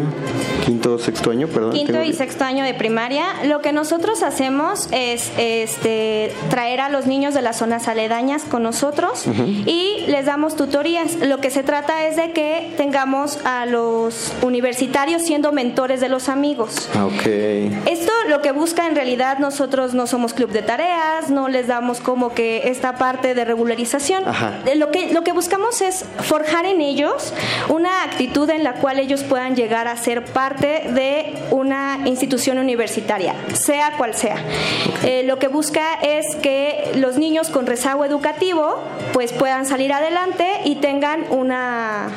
[0.66, 1.72] quinto, sexto año, perdón.
[1.74, 6.90] Quinto tengo- y sexto año de primaria, lo que nosotros hacemos es este, traer a
[6.90, 9.26] los niños de las zonas aledañas con nosotros
[9.66, 11.16] y les damos tutorías.
[11.22, 16.30] Lo que se trata es de que tengamos a los universitarios siendo mentores de los
[16.30, 16.90] amigos.
[16.96, 17.08] Ah.
[17.86, 22.00] Esto lo que busca en realidad nosotros no somos club de tareas, no les damos
[22.00, 24.28] como que esta parte de regularización.
[24.28, 24.60] Ajá.
[24.76, 27.34] Lo que, lo que buscamos es forjar en ellos
[27.70, 33.36] una actitud en la cual ellos puedan llegar a ser parte de una institución universitaria,
[33.54, 34.36] sea cual sea.
[35.04, 38.80] Eh, lo que busca es que los niños con rezago educativo
[39.14, 42.10] pues puedan salir adelante y tengan una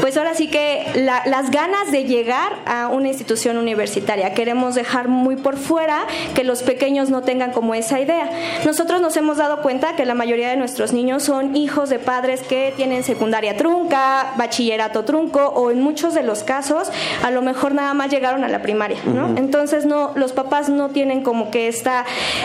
[0.00, 4.32] pues ahora sí que la- las ganas de llegar a una institución universitaria.
[4.34, 8.28] Queremos dejar muy por fuera que los pequeños no tengan como esa idea.
[8.64, 12.21] Nosotros nos hemos dado cuenta que la mayoría de nuestros niños son hijos de padres
[12.22, 16.90] que tienen secundaria trunca, bachillerato trunco o en muchos de los casos
[17.22, 18.98] a lo mejor nada más llegaron a la primaria.
[19.36, 22.04] Entonces no, los papás no tienen como que esta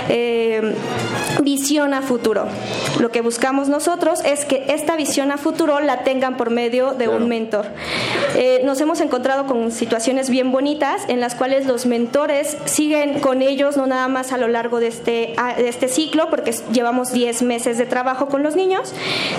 [0.10, 0.76] eh,
[1.41, 2.45] visión a futuro.
[2.99, 7.08] Lo que buscamos nosotros es que esta visión a futuro la tengan por medio de
[7.08, 7.68] un mentor.
[8.36, 13.41] Eh, nos hemos encontrado con situaciones bien bonitas en las cuales los mentores siguen con
[13.41, 17.41] ellos no nada más a lo largo de este, de este ciclo, porque llevamos 10
[17.44, 18.94] meses de trabajo con los niños,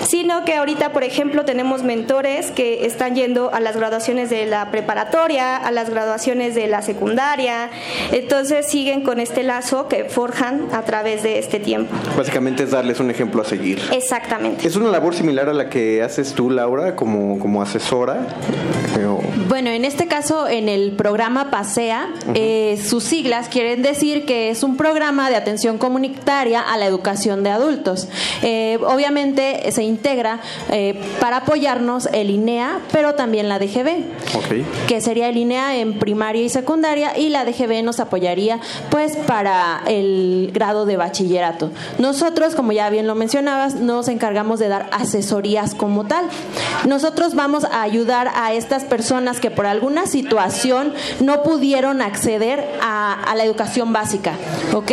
[0.07, 4.71] sino que ahorita, por ejemplo, tenemos mentores que están yendo a las graduaciones de la
[4.71, 7.69] preparatoria, a las graduaciones de la secundaria,
[8.11, 11.93] entonces siguen con este lazo que forjan a través de este tiempo.
[12.17, 13.81] Básicamente es darles un ejemplo a seguir.
[13.91, 14.67] Exactamente.
[14.67, 18.27] ¿Es una labor similar a la que haces tú, Laura, como, como asesora?
[19.47, 24.63] Bueno, en este caso, en el programa PASEA, eh, sus siglas quieren decir que es
[24.63, 28.09] un programa de atención comunitaria a la educación de adultos.
[28.41, 30.18] Eh, obviamente se integra
[30.69, 34.03] eh, para apoyarnos el INEA, pero también la DGB
[34.87, 38.59] que sería el INEA en primaria y secundaria y la DGB nos apoyaría
[38.89, 41.71] pues para el grado de bachillerato.
[41.97, 46.25] Nosotros, como ya bien lo mencionabas, nos encargamos de dar asesorías como tal.
[46.85, 53.13] Nosotros vamos a ayudar a estas personas que por alguna situación no pudieron acceder a,
[53.13, 54.33] a la educación básica,
[54.73, 54.91] ¿ok?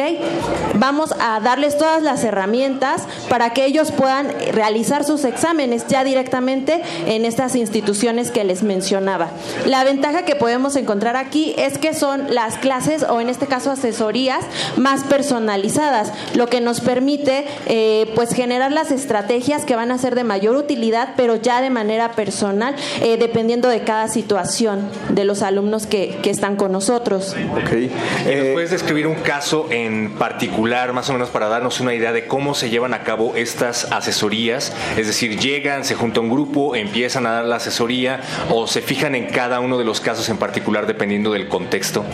[0.75, 6.83] Vamos a darles todas las herramientas para que ellos puedan realizar sus exámenes ya directamente
[7.07, 9.31] en estas instituciones que les mencionaba.
[9.67, 13.71] La ventaja que podemos encontrar aquí es que son las clases o en este caso
[13.71, 14.45] asesorías
[14.77, 20.15] más personalizadas, lo que nos permite eh, pues generar las estrategias que van a ser
[20.15, 25.43] de mayor utilidad, pero ya de manera personal, eh, dependiendo de cada situación de los
[25.43, 27.35] alumnos que, que están con nosotros.
[27.53, 27.73] Ok.
[27.73, 32.13] ¿Y ¿Nos puedes describir un caso en particular, más o menos para darnos una idea
[32.13, 34.73] de cómo se llevan a cabo estas asesorías?
[34.97, 38.21] Es decir, llegan, se junta un grupo, empiezan a dar la asesoría
[38.51, 42.05] o se fijan en cada uno de los casos en particular dependiendo del contexto.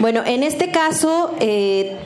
[0.00, 1.96] Bueno, en este caso eh,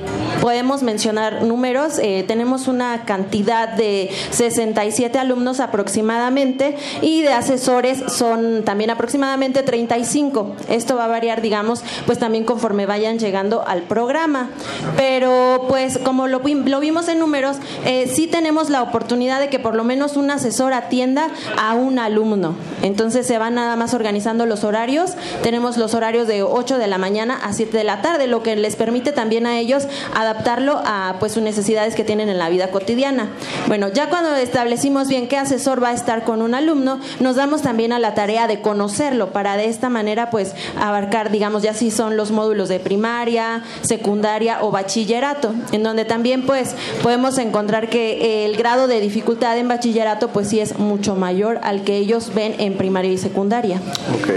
[0.41, 1.99] podemos mencionar números.
[1.99, 10.57] Eh, tenemos una cantidad de 67 alumnos aproximadamente y de asesores son también aproximadamente 35.
[10.69, 14.51] Esto va a variar, digamos, pues también conforme vayan llegando al programa.
[14.97, 19.75] Pero pues como lo, vimos en números, eh, sí tenemos la oportunidad de que por
[19.75, 21.29] lo menos un asesor atienda
[21.59, 22.55] a un alumno.
[22.83, 25.13] Entonces se van nada más organizando los horarios.
[25.43, 28.57] Tenemos los horarios de 8 de la mañana a 7 de la tarde, lo que
[28.57, 32.71] les permite también a ellos adaptarlo a pues sus necesidades que tienen en la vida
[32.71, 33.29] cotidiana.
[33.69, 37.63] Bueno, ya cuando establecimos bien qué asesor va a estar con un alumno, nos damos
[37.63, 41.91] también a la tarea de conocerlo para de esta manera pues abarcar, digamos, ya si
[41.91, 48.45] son los módulos de primaria, secundaria o bachillerato, en donde también pues podemos encontrar que
[48.45, 52.55] el grado de dificultad en bachillerato pues sí es mucho mayor al que ellos ven
[52.59, 53.81] en primaria y secundaria.
[54.21, 54.29] Ok.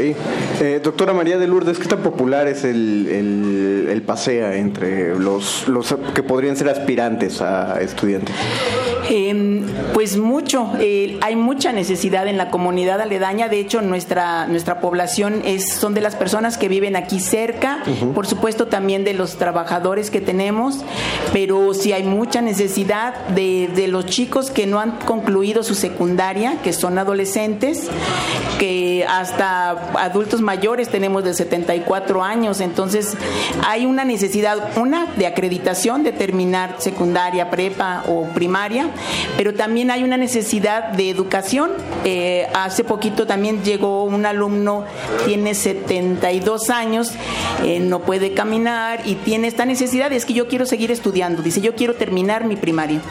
[0.62, 5.68] Eh, doctora María de Lourdes, ¿qué tan popular es el, el, el PASEA entre los,
[5.68, 8.36] los que podrían ser aspirantes a estudiantes?
[9.10, 9.62] Eh,
[9.94, 15.42] pues mucho, eh, hay mucha necesidad en la comunidad aledaña, de hecho nuestra, nuestra población
[15.46, 17.84] es, son de las personas que viven aquí cerca,
[18.16, 20.84] por supuesto también de los trabajadores que tenemos,
[21.34, 25.25] pero sí hay mucha necesidad de, de los chicos que no han concluido
[25.64, 27.88] su secundaria, que son adolescentes,
[28.60, 33.16] que hasta adultos mayores tenemos de 74 años, entonces
[33.66, 38.90] hay una necesidad, una de acreditación de terminar secundaria, prepa o primaria,
[39.38, 41.72] pero también hay una necesidad de educación.
[42.04, 44.86] Eh, hace poquito también llegó un alumno,
[45.26, 47.12] tiene 72 años,
[47.64, 51.62] eh, no puede caminar y tiene esta necesidad, es que yo quiero seguir estudiando, dice,
[51.62, 53.02] yo quiero terminar mi primaria.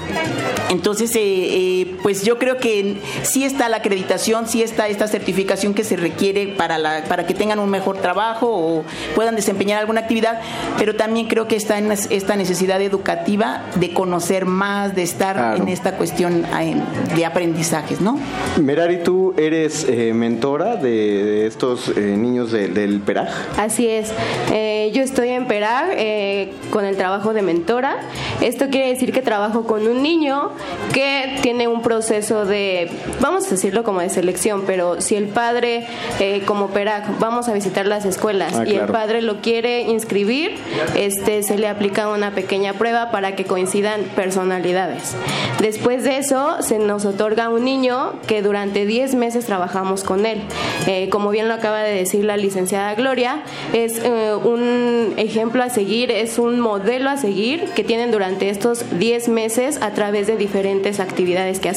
[0.71, 5.85] Entonces, eh, pues yo creo que sí está la acreditación, sí está esta certificación que
[5.85, 10.39] se requiere para, la, para que tengan un mejor trabajo o puedan desempeñar alguna actividad,
[10.77, 15.63] pero también creo que está en esta necesidad educativa de conocer más, de estar claro.
[15.63, 16.45] en esta cuestión
[17.17, 18.21] de aprendizajes, ¿no?
[18.61, 20.91] Merari, tú eres eh, mentora de,
[21.25, 23.31] de estos eh, niños de, del PERAG.
[23.57, 24.13] Así es.
[24.53, 27.97] Eh, yo estoy en PERAG eh, con el trabajo de mentora.
[28.43, 30.51] Esto quiere decir que trabajo con un niño
[30.93, 32.91] que tiene un proceso de,
[33.21, 35.87] vamos a decirlo como de selección, pero si el padre,
[36.19, 38.87] eh, como PERAG, vamos a visitar las escuelas ah, y claro.
[38.87, 40.57] el padre lo quiere inscribir,
[40.97, 45.15] este, se le aplica una pequeña prueba para que coincidan personalidades.
[45.61, 50.43] Después de eso, se nos otorga un niño que durante 10 meses trabajamos con él.
[50.89, 55.71] Eh, como bien lo acaba de decir la licenciada Gloria, es eh, un ejemplo a
[55.71, 60.37] seguir, es un modelo a seguir que tienen durante estos 10 meses a través de
[60.37, 61.69] diferentes actividades que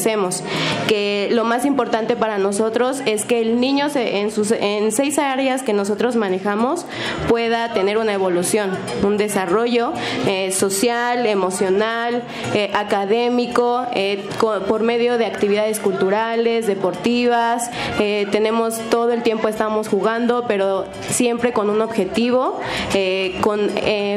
[0.86, 5.18] Que lo más importante para nosotros es que el niño se, en, sus, en seis
[5.18, 6.86] áreas que nosotros manejamos
[7.28, 8.70] pueda tener una evolución,
[9.02, 9.92] un desarrollo
[10.26, 12.22] eh, social, emocional,
[12.54, 17.70] eh, académico, eh, por medio de actividades culturales, deportivas.
[17.98, 22.60] Tenemos todo el tiempo estamos jugando, pero siempre con un objetivo,
[23.40, 23.70] con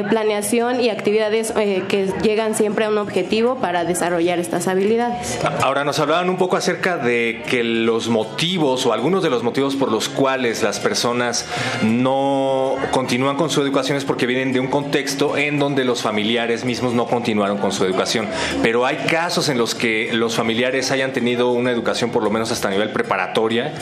[0.08, 5.38] planeación y actividades que llegan siempre a un objetivo para desarrollar estas habilidades.
[5.62, 9.76] Ahora nos hablaban un poco acerca de que los motivos o algunos de los motivos
[9.76, 11.46] por los cuales las personas
[11.82, 16.64] no continúan con su educación es porque vienen de un contexto en donde los familiares
[16.64, 18.28] mismos no continuaron con su educación.
[18.62, 22.52] Pero hay casos en los que los familiares hayan tenido una educación por lo menos
[22.52, 23.74] hasta nivel preparatoria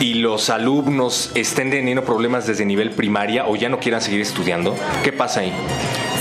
[0.00, 4.74] y los alumnos estén teniendo problemas desde nivel primaria o ya no quieran seguir estudiando.
[5.02, 5.52] ¿Qué pasa ahí?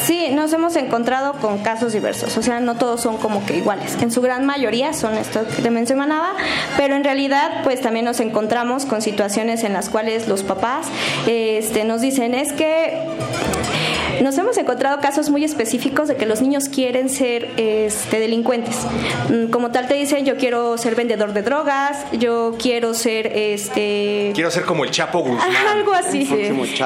[0.04, 3.98] Sí, nos hemos encontrado con casos diversos, o sea, no todos son como que iguales.
[4.02, 6.34] En su gran mayoría son estos que te mencionaba,
[6.78, 10.88] pero en realidad pues también nos encontramos con situaciones en las cuales los papás
[11.28, 13.00] este, nos dicen es que
[14.22, 18.76] nos hemos encontrado casos muy específicos de que los niños quieren ser este, delincuentes.
[19.52, 24.52] Como tal te dicen, yo quiero ser vendedor de drogas, yo quiero ser este quiero
[24.52, 25.50] ser como el Chapo Guzmán.
[25.72, 26.28] Algo así.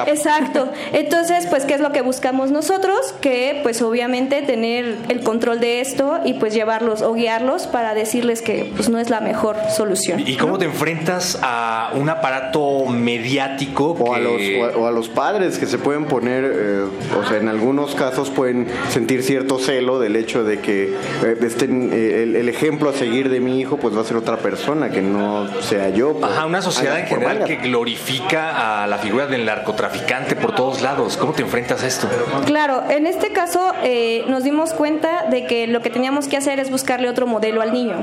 [0.06, 0.70] Exacto.
[0.92, 2.98] Entonces, pues qué es lo que buscamos nosotros?
[3.20, 8.42] Que pues obviamente tener el control de esto y pues llevarlos o guiarlos para decirles
[8.42, 10.20] que pues no es la mejor solución.
[10.26, 10.58] ¿Y cómo ¿no?
[10.58, 14.16] te enfrentas a un aparato mediático o, que...
[14.16, 16.84] a los, o, a, los, padres que se pueden poner eh,
[17.18, 21.90] o sea, en algunos casos pueden sentir cierto celo del hecho de que eh, estén,
[21.92, 24.90] eh, el, el, ejemplo a seguir de mi hijo pues va a ser otra persona
[24.90, 26.14] que no sea yo.
[26.14, 30.82] Pues, Ajá, una sociedad en general que glorifica a la figura del narcotraficante por todos
[30.82, 31.16] lados.
[31.16, 32.08] ¿Cómo te enfrentas a esto?
[32.44, 36.60] Claro, en este caso eh, nos dimos cuenta de que lo que teníamos que hacer
[36.60, 37.96] es buscarle otro modelo al niño.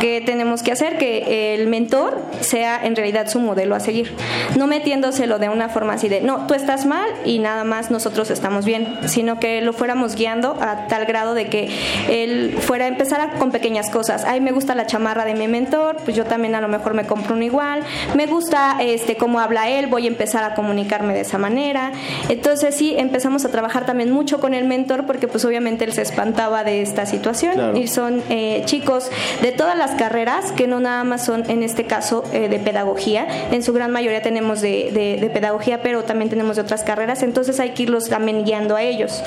[0.00, 4.12] Que tenemos que hacer que el mentor sea en realidad su modelo a seguir.
[4.56, 8.30] No metiéndoselo de una forma así de, no, tú estás mal y nada más nosotros
[8.32, 11.68] estamos bien, sino que lo fuéramos guiando a tal grado de que
[12.08, 14.24] él fuera a empezar con pequeñas cosas.
[14.24, 17.06] Ay, me gusta la chamarra de mi mentor, pues yo también a lo mejor me
[17.06, 17.82] compro una igual.
[18.16, 21.92] Me gusta este cómo habla él, voy a empezar a comunicarme de esa manera.
[22.28, 26.02] Entonces sí, empezamos a trabajar también mucho con el mentor porque pues obviamente él se
[26.02, 27.76] espantaba de esta situación Claro.
[27.76, 29.10] y son eh, chicos
[29.42, 33.26] de todas las carreras que no nada más son en este caso eh, de pedagogía.
[33.50, 37.22] En su gran mayoría tenemos de, de- de pedagogía, pero también tenemos de otras carreras.
[37.22, 39.20] Entonces hay que irlos también guiando a ellos.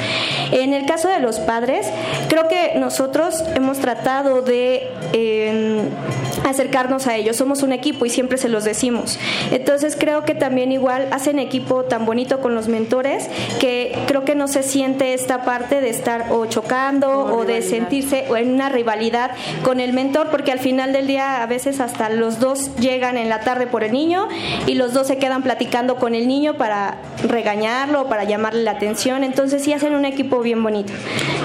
[0.53, 1.85] En el caso de los padres,
[2.29, 5.81] creo que nosotros hemos tratado de eh,
[6.45, 7.35] acercarnos a ellos.
[7.35, 9.19] Somos un equipo y siempre se los decimos.
[9.51, 14.33] Entonces creo que también igual hacen equipo tan bonito con los mentores que creo que
[14.33, 19.31] no se siente esta parte de estar o chocando o de sentirse en una rivalidad
[19.63, 23.27] con el mentor porque al final del día a veces hasta los dos llegan en
[23.27, 24.29] la tarde por el niño
[24.67, 28.84] y los dos se quedan platicando con el niño para regañarlo, para llamarle la atención.
[29.23, 30.93] Entonces sí hacen un equipo bien bonito.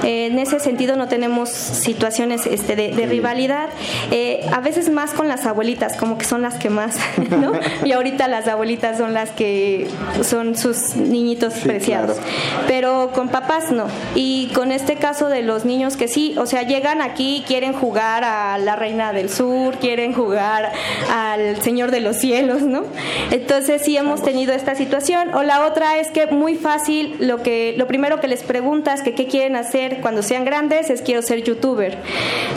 [0.02, 3.68] Eh, en ese sentido no tenemos situaciones este, de, de rivalidad.
[4.10, 6.96] Eh, a veces más con las abuelitas, como que son las que más,
[7.30, 7.52] ¿no?
[7.84, 9.88] Y ahorita las abuelitas son las que
[10.22, 12.18] son sus niñitos preciados.
[12.66, 13.86] Pero con papás no.
[14.14, 18.24] Y con este caso de los niños que sí, o sea, llegan aquí, quieren jugar
[18.24, 20.72] a la Reina del Sur, quieren jugar
[21.10, 22.84] al Señor de los Cielos, ¿no?
[23.30, 25.34] Entonces sí hemos tenido esta situación.
[25.34, 29.14] O la otra es que muy fácil, lo que lo primero que les preguntas que
[29.14, 31.96] qué quieren hacer cuando sean grandes es quiero ser youtuber.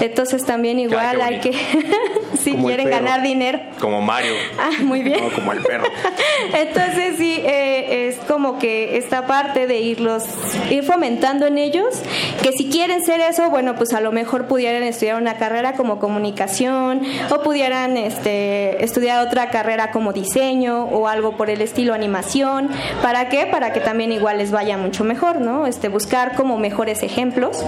[0.01, 1.51] Entonces también igual hay que
[2.43, 3.59] si Como quieren ganar dinero.
[3.79, 4.33] Como Mario.
[4.59, 5.19] Ah, muy bien.
[5.23, 5.83] No, como el perro.
[6.53, 10.23] Entonces sí, eh, es como que esta parte de irlos,
[10.71, 12.01] ir fomentando en ellos,
[12.41, 15.99] que si quieren ser eso, bueno, pues a lo mejor pudieran estudiar una carrera como
[15.99, 22.69] comunicación o pudieran este, estudiar otra carrera como diseño o algo por el estilo animación.
[23.03, 23.45] ¿Para qué?
[23.45, 25.67] Para que también igual les vaya mucho mejor, ¿no?
[25.67, 27.63] Este, buscar como mejores ejemplos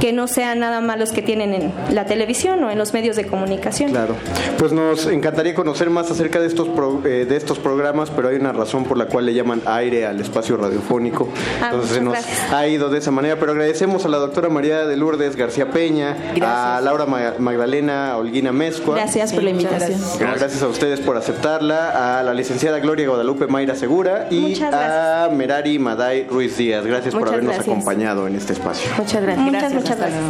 [0.00, 3.16] que no sean nada más los que tienen en la televisión o en los medios
[3.16, 3.90] de comunicación.
[3.90, 4.14] Claro.
[4.58, 8.36] Pues nos encantaría conocer más acerca de estos pro- eh, de estos programas, pero hay
[8.36, 11.28] una razón por la cual le llaman aire al espacio radiofónico.
[11.62, 12.52] Ah, Entonces se nos gracias.
[12.52, 16.16] ha ido de esa manera, pero agradecemos a la doctora María de Lourdes García Peña,
[16.42, 18.94] a Laura Ma- Magdalena a Holguina Mezcua.
[18.96, 19.98] Gracias por la invitación.
[20.18, 20.38] Gracias.
[20.40, 25.78] gracias a ustedes por aceptarla, a la licenciada Gloria Guadalupe Mayra Segura y a Merari
[25.78, 26.84] Maday Ruiz Díaz.
[26.84, 27.68] Gracias por habernos gracias.
[27.68, 28.90] acompañado en este espacio.
[28.98, 29.46] Muchas gracias.
[29.46, 30.20] Muchas, muchas gracias.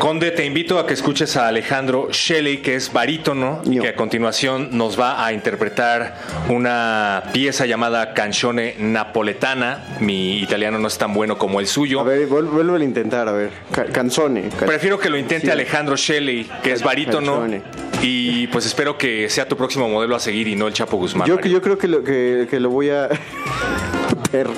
[0.00, 3.94] Conde, te invito a que escuches a Alejandro Shelley, que es barítono y que a
[3.94, 6.16] continuación nos va a interpretar
[6.48, 9.84] una pieza llamada Canzone Napoletana.
[10.00, 12.00] Mi italiano no es tan bueno como el suyo.
[12.00, 13.50] A ver, vuelve a intentar, a ver.
[13.92, 14.48] canzone.
[14.58, 15.50] Prefiero que lo intente Sí.
[15.50, 17.40] Alejandro Shelley, que es barítono.
[17.40, 17.62] Canzone.
[18.00, 21.28] Y pues espero que sea tu próximo modelo a seguir y no el Chapo Guzmán.
[21.28, 23.08] Yo, yo creo que lo, que, que lo voy a...
[24.32, 24.52] Perro.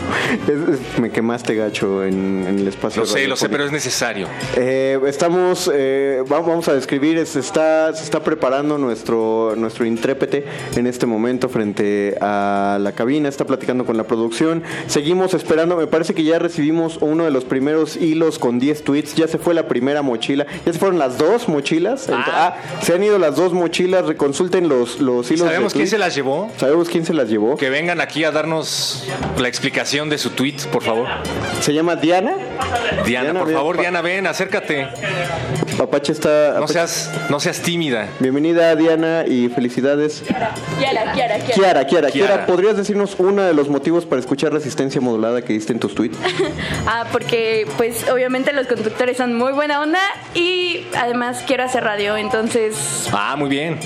[0.49, 3.03] Es- es- me quemaste gacho en, en el espacio.
[3.03, 4.29] Lo sé, lo sé, pero es necesario.
[4.57, 10.45] Eh, estamos, eh, va- vamos a describir, se está, se está preparando nuestro, nuestro intrépete
[10.77, 14.63] en este momento frente a la cabina, está platicando con la producción.
[14.87, 19.17] Seguimos esperando, me parece que ya recibimos uno de los primeros hilos con 10 tweets,
[19.17, 22.09] ya se fue la primera mochila, ya se fueron las dos mochilas.
[22.11, 25.43] Ah, se han ido las dos mochilas, reconsulten los, los hilos.
[25.49, 26.49] de ¿Sabemos quién se las llevó?
[26.59, 27.57] ¿Sabemos quién se las llevó?
[27.57, 29.05] Que vengan aquí a darnos
[29.37, 31.07] la explicación de su tweet, por favor.
[31.63, 32.33] ¿Se llama Diana?
[33.07, 34.87] Diana, por ven, favor, pa- Diana, ven, acércate.
[35.79, 36.59] Papache está...
[36.61, 38.09] No seas, no seas tímida.
[38.21, 40.23] Bienvenida Diana y felicidades.
[40.27, 42.47] Kiara, Kiara, Kiara, Kiara, Kiara, Kiara.
[42.47, 46.19] ¿podrías decirnos uno de los motivos para escuchar resistencia modulada que diste en tus tweets?
[46.87, 49.99] Ah, porque pues obviamente los conductores son muy buena onda
[50.35, 53.79] y además quiero hacer radio, entonces Ah, muy bien.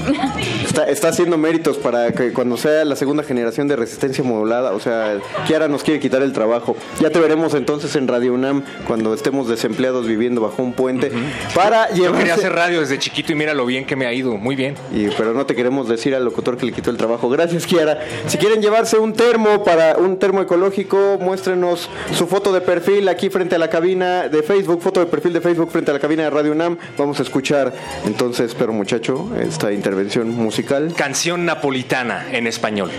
[0.65, 4.81] Está, está haciendo méritos para que cuando sea la segunda generación de resistencia modulada, o
[4.81, 6.77] sea, Kiara nos quiere quitar el trabajo.
[7.01, 11.11] Ya te veremos entonces en Radio UNAM cuando estemos desempleados viviendo bajo un puente
[11.55, 12.19] para Yo llevarse...
[12.19, 14.37] quería hacer radio desde chiquito y mira lo bien que me ha ido.
[14.37, 14.75] Muy bien.
[14.93, 17.29] Y, pero no te queremos decir al locutor que le quitó el trabajo.
[17.29, 18.01] Gracias, Kiara.
[18.27, 23.31] Si quieren llevarse un termo para un termo ecológico, muéstrenos su foto de perfil aquí
[23.31, 26.25] frente a la cabina de Facebook, foto de perfil de Facebook frente a la cabina
[26.25, 26.79] de Radio UNAM.
[26.97, 27.73] Vamos a escuchar
[28.05, 30.93] entonces, pero muchacho, esta intervención musical.
[30.97, 32.91] Canción napolitana en español.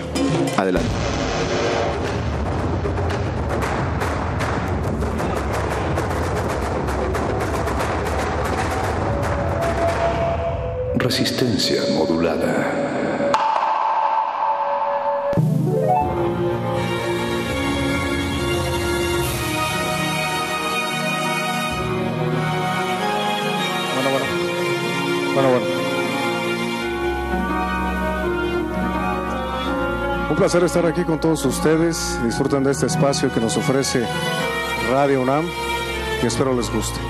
[0.56, 0.88] Adelante.
[11.02, 13.32] Resistencia modulada.
[23.94, 24.26] Bueno, bueno.
[25.34, 25.66] Bueno, bueno.
[30.28, 32.22] Un placer estar aquí con todos ustedes.
[32.22, 34.06] Disfruten de este espacio que nos ofrece
[34.92, 35.46] Radio UNAM
[36.22, 37.00] y espero les guste.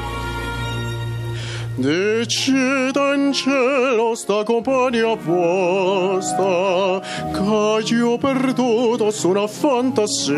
[1.76, 7.00] Decida in cielo sta compagnia vostra
[7.32, 10.34] che io perduto su una fantasia.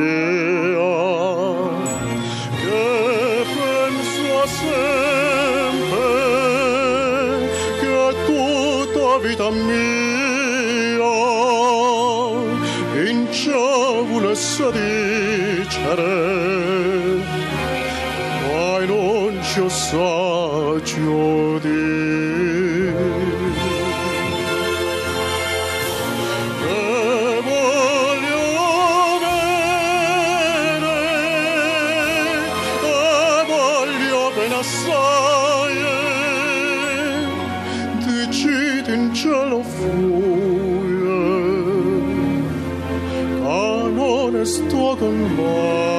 [2.61, 6.07] Che penso sempre
[7.81, 11.15] che tutta vita mia
[13.09, 16.72] in ciò volesse dicere
[19.53, 21.69] ciò sacio di
[26.63, 28.47] che voglio
[29.21, 29.57] bene
[33.53, 34.53] voglio ben
[38.95, 39.93] in cielo fuie
[44.47, 45.92] sto con voi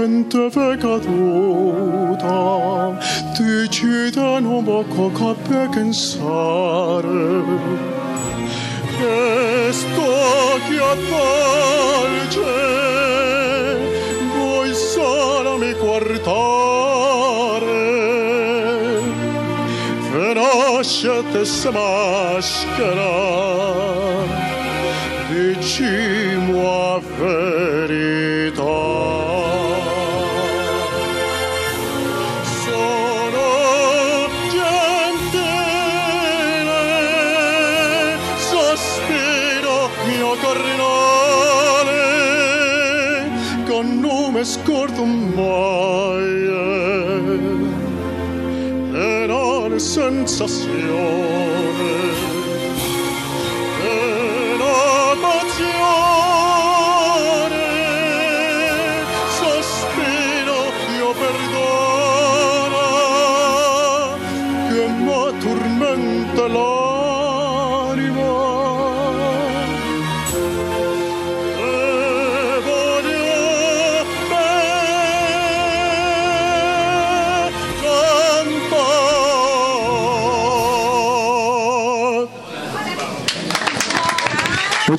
[0.00, 1.98] gente peccatura
[3.36, 7.44] decide non poco capire pensare
[8.98, 12.52] e sto che avvolge
[14.32, 16.98] vuoi solo mi guardare.
[20.10, 23.10] Feroce te smaschera
[25.28, 26.30] dici
[26.62, 28.89] a verità.
[50.48, 51.39] sensación.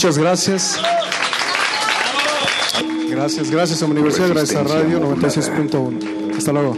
[0.04, 0.82] Muchas gracias.
[3.08, 6.36] Gracias, gracias a la Universidad, gracias a Radio 96.1.
[6.36, 6.76] Hasta luego.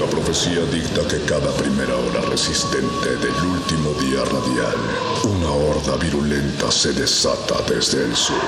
[0.00, 4.78] La profecía dicta que cada primera hora resistente del último día radial,
[5.24, 8.40] una horda virulenta se desata desde el sur.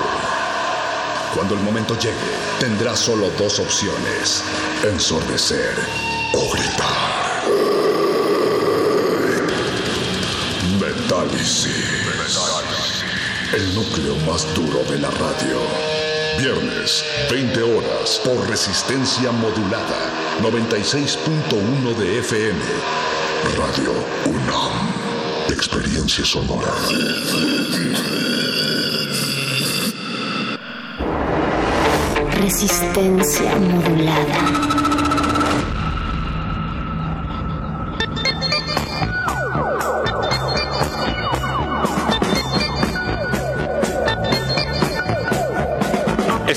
[1.34, 2.14] Cuando el momento llegue,
[2.58, 4.42] tendrá solo dos opciones,
[4.82, 6.05] ensordecer
[6.36, 7.06] o gritar.
[13.54, 15.58] El núcleo más duro de la radio.
[16.38, 20.10] Viernes, 20 horas, por resistencia modulada,
[20.42, 22.60] 96.1 de FM.
[23.56, 23.92] Radio
[24.26, 24.90] UNAM.
[25.48, 26.74] Experiencia sonora.
[32.32, 34.75] Resistencia modulada.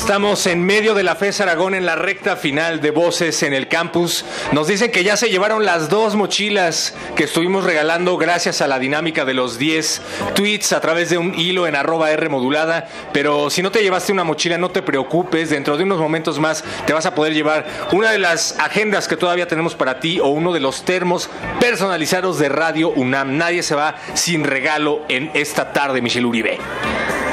[0.09, 3.67] Estamos en medio de la FES Aragón en la recta final de Voces en el
[3.67, 4.25] campus.
[4.53, 8.79] Nos dicen que ya se llevaron las dos mochilas que estuvimos regalando gracias a la
[8.79, 10.01] dinámica de los 10
[10.33, 12.87] tweets a través de un hilo en arroba R modulada.
[13.13, 15.51] Pero si no te llevaste una mochila, no te preocupes.
[15.51, 19.15] Dentro de unos momentos más te vas a poder llevar una de las agendas que
[19.15, 21.29] todavía tenemos para ti o uno de los termos
[21.59, 23.37] personalizados de Radio UNAM.
[23.37, 26.57] Nadie se va sin regalo en esta tarde, Michelle Uribe.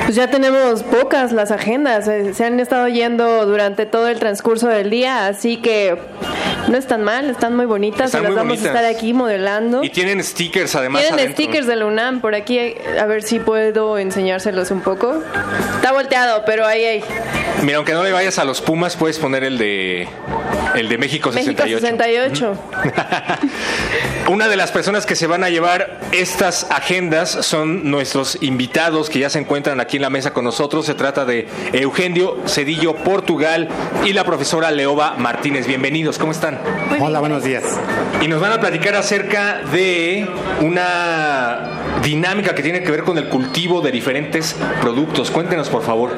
[0.06, 4.68] Pues ya tenemos pocas las agendas, eh, se han estado yendo durante todo el transcurso
[4.68, 5.98] del día, así que
[6.68, 8.06] no están mal, están muy bonitas.
[8.06, 8.66] Están y las vamos bonitas.
[8.76, 9.82] a estar aquí modelando.
[9.82, 11.34] Y tienen stickers además Tienen adentro.
[11.44, 15.22] stickers de la UNAM por aquí, a ver si puedo enseñárselos un poco.
[15.74, 17.04] Está volteado, pero ahí hay.
[17.64, 20.06] Mira, aunque no le vayas a los Pumas, puedes poner el de
[20.76, 21.80] el de México 68.
[21.80, 22.58] México 68.
[24.28, 29.20] Una de las personas que se van a llevar estas agendas son nuestros invitados que
[29.20, 30.84] ya se encuentran aquí en la mesa con nosotros.
[30.84, 33.68] Se trata de Eugenio Cedillo Portugal
[34.04, 35.68] y la profesora Leoba Martínez.
[35.68, 36.58] Bienvenidos, ¿cómo están?
[36.98, 37.62] Hola, buenos días.
[38.20, 40.28] Y nos van a platicar acerca de
[40.60, 45.30] una dinámica que tiene que ver con el cultivo de diferentes productos.
[45.30, 46.10] Cuéntenos, por favor.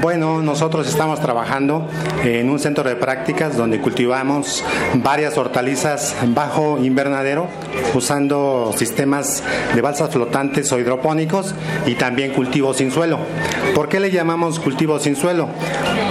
[0.00, 1.88] Bueno, nosotros estamos trabajando
[2.22, 4.62] en un centro de prácticas donde cultivamos
[4.94, 7.48] varias hortalizas bajo invernadero
[7.94, 9.42] usando sistemas
[9.74, 11.52] de balsas flotantes o hidropónicos
[11.86, 13.18] y también cultivo sin suelo.
[13.74, 15.48] ¿Por qué le llamamos cultivo sin suelo?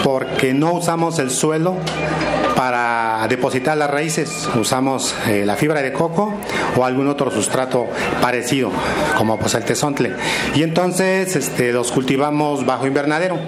[0.04, 1.76] Porque no usamos el suelo
[2.58, 6.34] para depositar las raíces usamos eh, la fibra de coco
[6.76, 7.88] o algún otro sustrato
[8.22, 8.72] parecido
[9.18, 10.14] como pues el tesontle
[10.56, 13.40] y entonces este, los cultivamos bajo invernadero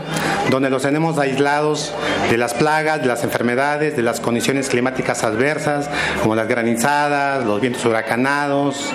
[0.49, 1.93] donde los tenemos aislados
[2.29, 5.89] de las plagas, de las enfermedades, de las condiciones climáticas adversas
[6.21, 8.89] como las granizadas, los vientos huracanados,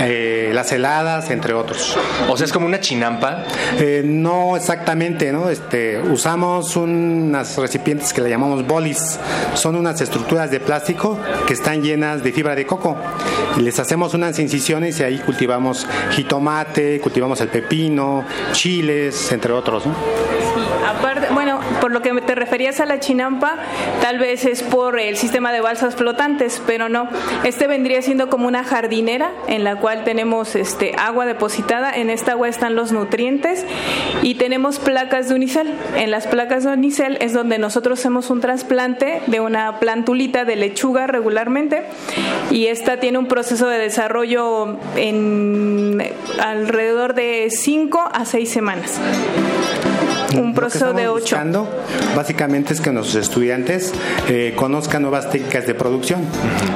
[0.00, 1.96] eh, las heladas, entre otros.
[2.28, 3.44] O sea, es como una chinampa.
[3.78, 5.50] Eh, no exactamente, ¿no?
[5.50, 9.18] Este, usamos unas recipientes que le llamamos bolis.
[9.54, 12.96] Son unas estructuras de plástico que están llenas de fibra de coco.
[13.56, 19.86] Y les hacemos unas incisiones y ahí cultivamos jitomate, cultivamos el pepino, chiles, entre otros.
[19.86, 19.94] ¿no?
[20.86, 23.56] Aparte, bueno, por lo que te referías a la chinampa,
[24.00, 27.08] tal vez es por el sistema de balsas flotantes, pero no.
[27.44, 31.92] Este vendría siendo como una jardinera en la cual tenemos este agua depositada.
[31.92, 33.64] En esta agua están los nutrientes
[34.22, 35.74] y tenemos placas de unicel.
[35.96, 39.78] En las placas de unicel es donde nosotros hacemos un trasplante de una
[40.44, 41.82] de lechuga regularmente
[42.50, 46.02] y esta tiene un proceso de desarrollo en
[46.40, 49.00] alrededor de 5 a 6 semanas.
[50.36, 51.36] Un proceso de 8.
[52.14, 53.92] Básicamente es que nuestros estudiantes
[54.28, 56.24] eh, conozcan nuevas técnicas de producción.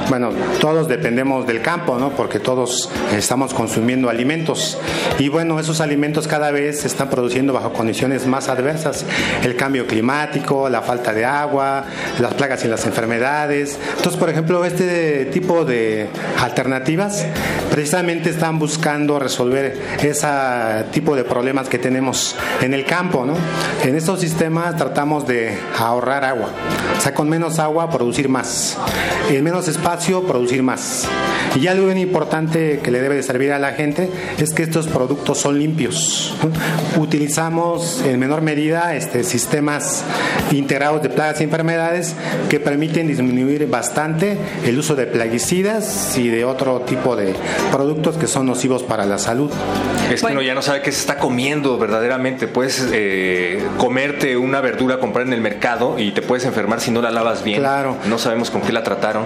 [0.09, 2.11] Bueno, todos dependemos del campo, ¿no?
[2.11, 4.77] Porque todos estamos consumiendo alimentos.
[5.19, 9.05] Y bueno, esos alimentos cada vez se están produciendo bajo condiciones más adversas.
[9.43, 11.85] El cambio climático, la falta de agua,
[12.19, 13.77] las plagas y las enfermedades.
[13.97, 16.07] Entonces, por ejemplo, este tipo de
[16.41, 17.25] alternativas
[17.71, 20.27] precisamente están buscando resolver ese
[20.91, 23.35] tipo de problemas que tenemos en el campo, ¿no?
[23.83, 26.49] En estos sistemas tratamos de ahorrar agua.
[26.97, 28.77] O sea, con menos agua producir más.
[29.29, 31.07] En menos espacio producir más.
[31.55, 34.09] Y algo bien importante que le debe de servir a la gente
[34.39, 36.33] es que estos productos son limpios.
[36.97, 40.03] Utilizamos en menor medida este, sistemas
[40.51, 42.15] integrados de plagas y enfermedades
[42.49, 47.33] que permiten disminuir bastante el uso de plaguicidas y de otro tipo de
[47.71, 49.51] productos que son nocivos para la salud.
[50.15, 52.47] Es que uno ya no sabe qué se está comiendo verdaderamente.
[52.47, 57.01] Puedes eh, comerte una verdura, comprar en el mercado y te puedes enfermar si no
[57.01, 57.59] la lavas bien.
[57.59, 57.97] Claro.
[58.05, 59.25] No sabemos con qué la trataron.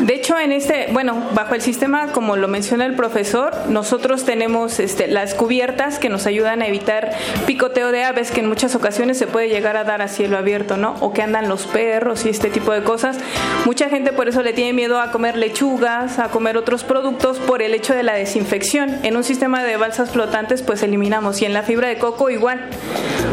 [0.00, 4.80] De hecho, en este, bueno, bajo el sistema, como lo menciona el profesor, nosotros tenemos
[4.80, 7.12] este, las cubiertas que nos ayudan a evitar
[7.46, 10.76] picoteo de aves, que en muchas ocasiones se puede llegar a dar a cielo abierto,
[10.76, 10.96] ¿no?
[11.00, 13.18] O que andan los perros y este tipo de cosas.
[13.64, 17.62] Mucha gente por eso le tiene miedo a comer lechugas, a comer otros productos por
[17.62, 18.98] el hecho de la desinfección.
[19.02, 21.42] En un sistema de balsas flotantes, pues eliminamos.
[21.42, 22.60] Y en la fibra de coco, igual.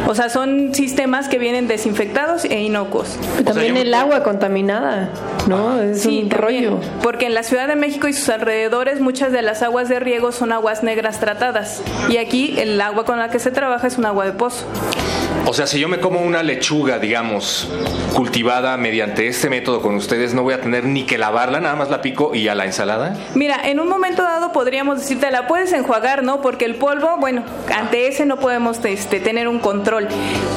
[0.08, 3.18] O sea, son sistemas que vienen desinfectados e inocuos.
[3.46, 5.10] También el agua contaminada,
[5.48, 5.80] ¿no?
[5.82, 6.80] es Sí, un también, rollo.
[7.02, 10.32] Porque en la Ciudad de México y sus alrededores muchas de las aguas de riego
[10.34, 11.82] son aguas negras tratadas.
[12.10, 14.66] Y aquí el agua con la que se trabaja es un agua de pozo.
[15.46, 17.68] O sea, si yo me como una lechuga, digamos,
[18.14, 21.90] cultivada mediante este método con ustedes, no voy a tener ni que lavarla, nada más
[21.90, 23.18] la pico y a la ensalada.
[23.36, 26.42] Mira, en un momento dado podríamos decirte, la puedes enjuagar, ¿no?
[26.42, 27.44] Porque el polvo, bueno,
[27.76, 30.08] ante ese no podemos este, tener un control.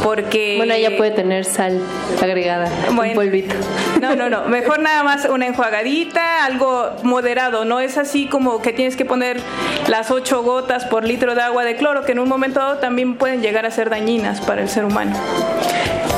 [0.02, 0.56] Porque.
[0.58, 1.80] Bueno, ella puede tener sal
[2.22, 3.54] agregada, un polvito.
[4.00, 4.44] No, no, no.
[4.44, 7.64] Mejor nada más una enjuagadita, algo moderado.
[7.64, 9.40] No es así como que tienes que poner
[9.88, 13.16] las ocho gotas por litro de agua de cloro, que en un momento dado también
[13.16, 15.14] pueden llegar a ser dañinas para el ser humano.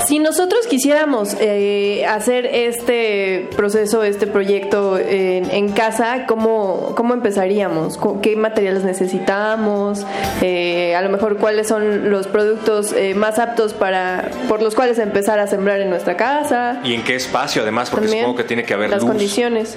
[0.07, 7.97] Si nosotros quisiéramos eh, hacer este proceso, este proyecto en, en casa, ¿cómo, ¿cómo empezaríamos?
[7.97, 10.07] ¿Con ¿Qué materiales necesitamos?
[10.43, 15.01] Eh, a lo mejor, ¿cuáles son los productos eh, más aptos para por los cuales
[15.01, 16.81] empezar a sembrar en nuestra casa?
[16.85, 17.91] ¿Y en qué espacio, además?
[17.91, 19.11] Porque También supongo que tiene que haber Las luz.
[19.11, 19.77] condiciones.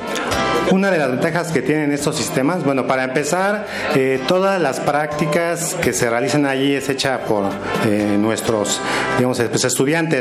[0.72, 5.74] Una de las ventajas que tienen estos sistemas, bueno, para empezar, eh, todas las prácticas
[5.82, 7.46] que se realizan allí es hecha por
[7.88, 8.80] eh, nuestros,
[9.18, 10.19] digamos, pues, estudiantes,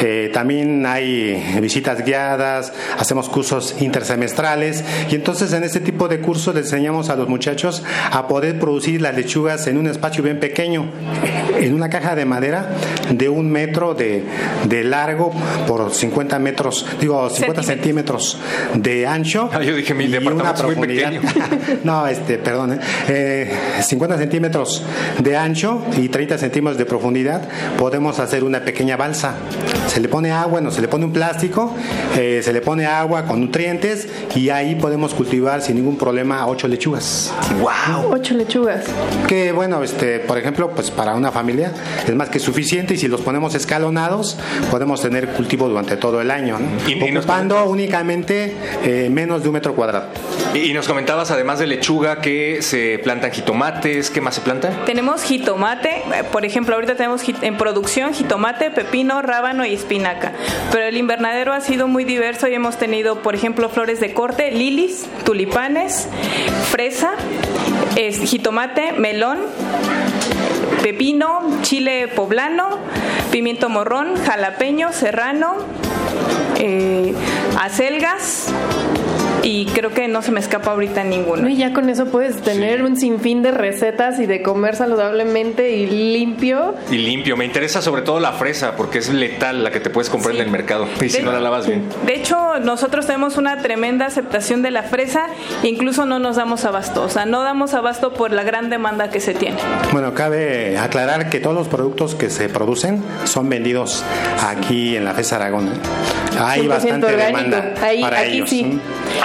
[0.00, 6.54] Eh, también hay visitas guiadas, hacemos cursos intersemestrales y entonces en este tipo de cursos
[6.54, 10.90] les enseñamos a los muchachos a poder producir las lechugas en un espacio bien pequeño,
[11.58, 12.70] en una caja de madera
[13.10, 14.24] de un metro de,
[14.64, 15.32] de largo
[15.66, 18.38] por 50 metros, digo 50 centímetros
[18.74, 19.50] de ancho.
[19.52, 21.20] Ah, yo dije mi departamento es muy pequeño.
[21.84, 22.78] no, este, perdón,
[23.08, 23.50] eh,
[23.82, 24.82] 50 centímetros
[25.18, 29.29] de ancho y 30 centímetros de profundidad, podemos hacer una pequeña balsa.
[29.88, 31.74] Se le pone agua, no se le pone un plástico,
[32.16, 36.68] eh, se le pone agua con nutrientes y ahí podemos cultivar sin ningún problema ocho
[36.68, 37.32] lechugas.
[37.60, 38.12] ¡Wow!
[38.12, 38.84] Ocho lechugas.
[39.26, 41.72] Que bueno, este, por ejemplo, pues para una familia
[42.06, 44.38] es más que suficiente y si los ponemos escalonados
[44.70, 46.88] podemos tener cultivo durante todo el año, ¿no?
[46.88, 50.06] Y- ocupando únicamente eh, menos de un metro cuadrado.
[50.54, 54.10] Y, y nos comentabas, además de lechuga, que se plantan jitomates.
[54.10, 54.84] ¿Qué más se planta?
[54.84, 60.32] Tenemos jitomate, eh, por ejemplo, ahorita tenemos en producción jitomate, pepino, rábano y espinaca.
[60.72, 64.50] Pero el invernadero ha sido muy diverso y hemos tenido, por ejemplo, flores de corte,
[64.50, 66.08] lilis, tulipanes,
[66.70, 67.12] fresa,
[67.96, 69.38] es, jitomate, melón,
[70.82, 72.78] pepino, chile poblano,
[73.30, 75.56] pimiento morrón, jalapeño, serrano,
[76.58, 77.14] eh,
[77.58, 78.52] acelgas
[79.42, 81.48] y creo que no se me escapa ahorita ninguno.
[81.48, 85.86] Y ya con eso puedes tener un sinfín de recetas y de comer saludablemente y
[85.86, 86.74] limpio.
[86.90, 87.36] Y limpio.
[87.36, 90.42] Me interesa sobre todo la fresa, porque es letal la que te puedes comprar en
[90.42, 90.86] el mercado.
[91.00, 91.84] Y si no la lavas bien.
[92.06, 95.26] De hecho, nosotros tenemos una tremenda aceptación de la fresa,
[95.62, 99.20] incluso no nos damos abasto, o sea, no damos abasto por la gran demanda que
[99.20, 99.56] se tiene.
[99.92, 104.04] Bueno, cabe aclarar que todos los productos que se producen son vendidos
[104.46, 105.70] aquí en la FES Aragón.
[106.38, 107.38] Hay 100% bastante orgánico.
[107.38, 108.50] demanda Ahí- para aquí ellos.
[108.50, 108.78] sí.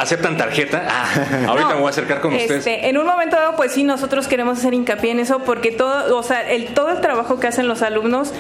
[0.06, 0.86] ¿Aceptan tarjeta?
[0.88, 2.60] Ah, ahorita me voy a acercar con ustedes.
[2.60, 6.16] Este, en un momento dado, pues sí, nosotros queremos hacer hincapié en eso porque todo,
[6.16, 8.32] o sea, el, todo el trabajo que hacen los alumnos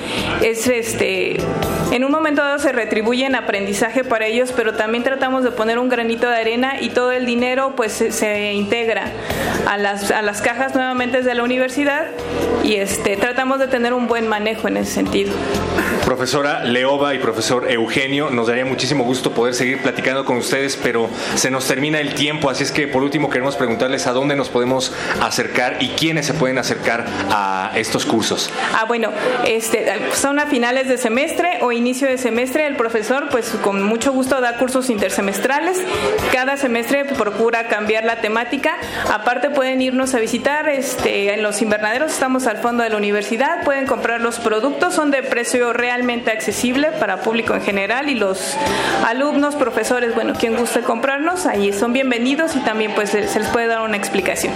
[0.43, 1.37] es, este,
[1.91, 5.79] en un momento dado se retribuye en aprendizaje para ellos, pero también tratamos de poner
[5.79, 9.05] un granito de arena y todo el dinero, pues, se, se integra
[9.67, 12.05] a las, a las cajas nuevamente de la universidad
[12.63, 15.33] y este, tratamos de tener un buen manejo en ese sentido.
[16.03, 21.09] Profesora Leoba y profesor Eugenio, nos daría muchísimo gusto poder seguir platicando con ustedes, pero
[21.35, 24.49] se nos termina el tiempo, así es que por último queremos preguntarles a dónde nos
[24.49, 28.49] podemos acercar y quiénes se pueden acercar a estos cursos.
[28.73, 29.11] Ah, bueno,
[29.45, 32.67] este, son a finales de semestre o inicio de semestre.
[32.67, 35.81] El profesor, pues con mucho gusto da cursos intersemestrales.
[36.31, 38.75] Cada semestre procura cambiar la temática.
[39.11, 42.11] Aparte pueden irnos a visitar este, en los invernaderos.
[42.11, 43.63] Estamos al fondo de la universidad.
[43.63, 44.93] Pueden comprar los productos.
[44.93, 48.55] Son de precio realmente accesible para público en general y los
[49.05, 53.67] alumnos, profesores, bueno, quien guste comprarnos, ahí son bienvenidos y también pues se les puede
[53.67, 54.53] dar una explicación.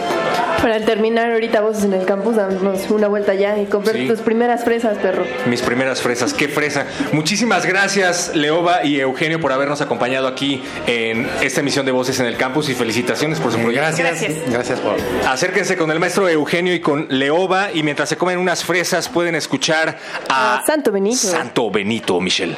[0.61, 4.07] Para terminar ahorita voces en el campus, darnos una vuelta ya y comprar Sí.
[4.07, 5.23] tus primeras fresas, perro.
[5.45, 6.85] Mis primeras fresas, qué fresa.
[7.13, 12.25] Muchísimas gracias, Leoba y Eugenio, por habernos acompañado aquí en esta emisión de Voces en
[12.25, 13.95] el Campus y felicitaciones por su proyecto.
[13.97, 14.33] Gracias.
[14.49, 14.97] Gracias por.
[15.27, 19.35] Acérquense con el maestro Eugenio y con Leoba y mientras se comen unas fresas pueden
[19.35, 19.97] escuchar
[20.29, 21.17] a Santo Benito.
[21.17, 22.57] Santo Benito, Michelle.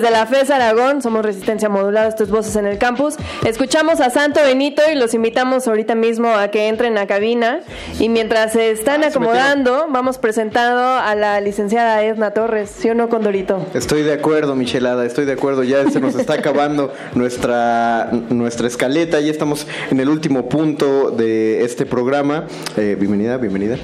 [0.00, 3.16] desde la FES Aragón, somos Resistencia Modulada, esto es Voces en el Campus.
[3.44, 7.60] Escuchamos a Santo Benito y los invitamos ahorita mismo a que entren a cabina.
[7.98, 13.10] Y mientras se están acomodando, vamos presentando a la licenciada Edna Torres, ¿sí o no,
[13.10, 13.66] Condorito?
[13.74, 15.64] Estoy de acuerdo, Michelada, estoy de acuerdo.
[15.64, 19.20] Ya se nos está acabando nuestra, nuestra escaleta.
[19.20, 22.46] Ya estamos en el último punto de este programa.
[22.78, 23.76] Eh, bienvenida, bienvenida.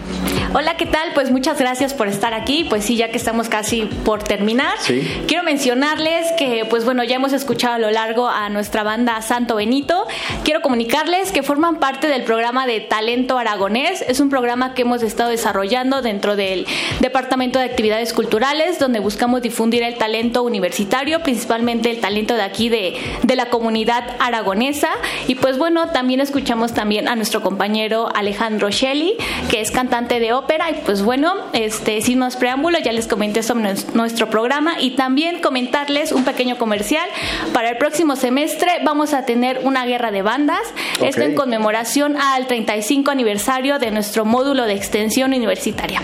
[0.54, 1.10] Hola, ¿qué tal?
[1.14, 2.64] Pues muchas gracias por estar aquí.
[2.68, 5.06] Pues sí, ya que estamos casi por terminar, Sí.
[5.26, 9.56] quiero mencionarles que, pues bueno, ya hemos escuchado a lo largo a nuestra banda Santo
[9.56, 10.05] Benito.
[10.46, 14.04] Quiero comunicarles que forman parte del programa de Talento Aragonés.
[14.06, 16.68] Es un programa que hemos estado desarrollando dentro del
[17.00, 22.68] Departamento de Actividades Culturales, donde buscamos difundir el talento universitario, principalmente el talento de aquí
[22.68, 22.94] de,
[23.24, 24.90] de la comunidad aragonesa.
[25.26, 29.16] Y pues bueno, también escuchamos también a nuestro compañero Alejandro Shelley,
[29.50, 30.70] que es cantante de ópera.
[30.70, 34.92] Y pues bueno, este, sin más preámbulos, ya les comenté sobre nues- nuestro programa y
[34.92, 37.08] también comentarles un pequeño comercial.
[37.52, 40.60] Para el próximo semestre vamos a tener una guerra de bandas.
[41.02, 41.28] Esto Ok.
[41.28, 46.02] en conmemoración al 35 aniversario de nuestro módulo de extensión universitaria.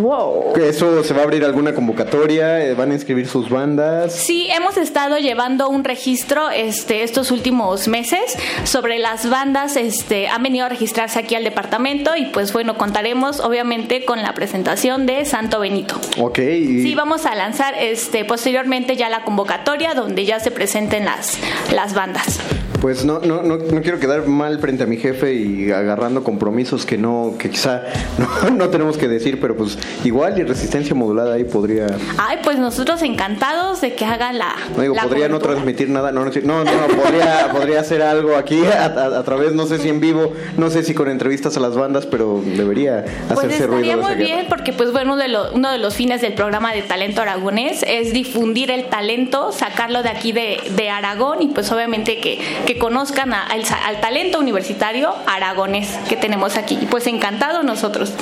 [0.00, 0.54] ¡Wow!
[0.56, 2.64] ¿Eso se va a abrir alguna convocatoria?
[2.64, 4.14] Eh, ¿Van a inscribir sus bandas?
[4.14, 8.20] Sí, hemos estado llevando un registro este, estos últimos meses
[8.64, 13.40] sobre las bandas, este, han venido a registrarse aquí al departamento y pues bueno, contaremos
[13.40, 16.00] obviamente con la presentación de Santo Benito.
[16.18, 16.38] Ok.
[16.38, 21.38] y- Sí, vamos a lanzar este, posteriormente ya la convocatoria donde ya se presenten las,
[21.74, 22.40] las bandas.
[22.80, 26.84] Pues no, no, no, no quiero quedar mal frente a mi jefe y agarrando compromisos
[26.86, 27.82] que no, que quizá
[28.18, 31.86] no, no tenemos que decir, pero pues igual y resistencia modulada ahí podría,
[32.18, 34.54] Ay, pues nosotros encantados de que hagan la...
[34.76, 38.84] no digo, la podría no transmitir nada, no, no, podría, podría hacer algo aquí a,
[38.86, 41.74] a- a través, no sé si en vivo, no sé si con entrevistas a las
[41.76, 43.82] bandas, pero debería Pues hacerse ruido.
[43.82, 44.34] estaría de esa muy guerra.
[44.36, 47.22] bien porque pues bueno, uno de, lo- uno de los fines del programa de Talento
[47.22, 52.38] Aragonés es difundir el talento, sacarlo de aquí de, de Aragón y pues obviamente que,
[52.66, 56.78] que conozcan a- al, talento universitario aragonés que tenemos aquí.
[56.82, 58.12] Y pues encantado nosotros.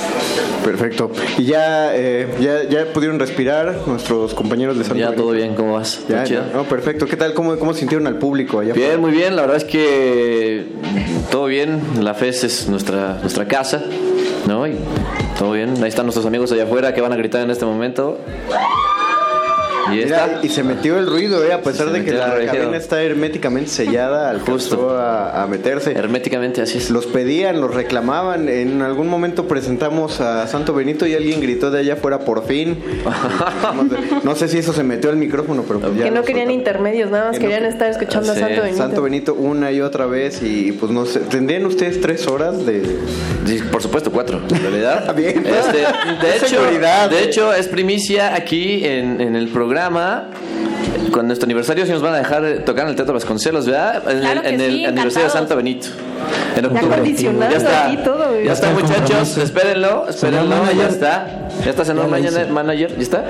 [0.64, 1.10] Perfecto.
[1.38, 5.22] Y ya, eh, ya, ya pudieron respirar nuestros compañeros de Santo Ya, Benito?
[5.24, 6.00] todo bien, ¿cómo vas?
[6.08, 7.06] Ya, no, perfecto.
[7.06, 7.34] ¿Qué tal?
[7.34, 9.34] ¿Cómo, cómo sintieron al público allá Bien, muy bien.
[9.36, 10.66] La verdad es que
[11.30, 11.80] todo bien.
[12.00, 13.82] La FES es nuestra, nuestra casa,
[14.46, 14.66] ¿no?
[14.66, 14.76] Y
[15.38, 15.74] todo bien.
[15.82, 18.18] Ahí están nuestros amigos allá afuera que van a gritar en este momento.
[19.92, 23.02] Y Mira, y se metió el ruido, eh, a pesar de que la cabina está
[23.02, 25.92] herméticamente sellada, alcanzó a, a meterse.
[25.92, 26.90] Herméticamente, así es.
[26.90, 28.48] Los pedían, los reclamaban.
[28.48, 32.78] En algún momento presentamos a Santo Benito y alguien gritó de allá afuera por fin.
[34.22, 37.10] no sé si eso se metió al micrófono, pero pues ya Que no querían intermedios,
[37.10, 38.78] nada más Que no- querían estar escuchando a Sí, Santo Benito.
[38.78, 42.82] Santo Benito una y otra vez y pues no sé, ¿tendrían ustedes tres horas de...?
[43.46, 45.14] Sí, por supuesto, cuatro, en realidad.
[45.16, 45.44] Bien.
[45.46, 45.78] Este,
[46.26, 46.62] de, hecho,
[47.10, 49.73] de hecho, es primicia aquí en, en el programa.
[51.10, 54.02] Con nuestro aniversario, si nos van a dejar tocar en el Teatro Vasconcelos, ¿verdad?
[54.10, 55.32] En Claro el, en el aniversario de.
[55.32, 55.88] Santo Benito.
[56.56, 56.94] En Ya octubre.
[56.94, 57.86] acondicionado Ya está.
[57.86, 58.44] aquí todo, güey.
[58.44, 59.38] Ya está, Ya está muchachos.
[59.38, 60.56] Espérenlo, espérenlo.
[60.66, 61.48] Señor Ya está.
[61.64, 62.06] Ya está, Ya hice.
[62.08, 62.96] manager, manager.
[62.96, 63.24] ¿Ya está?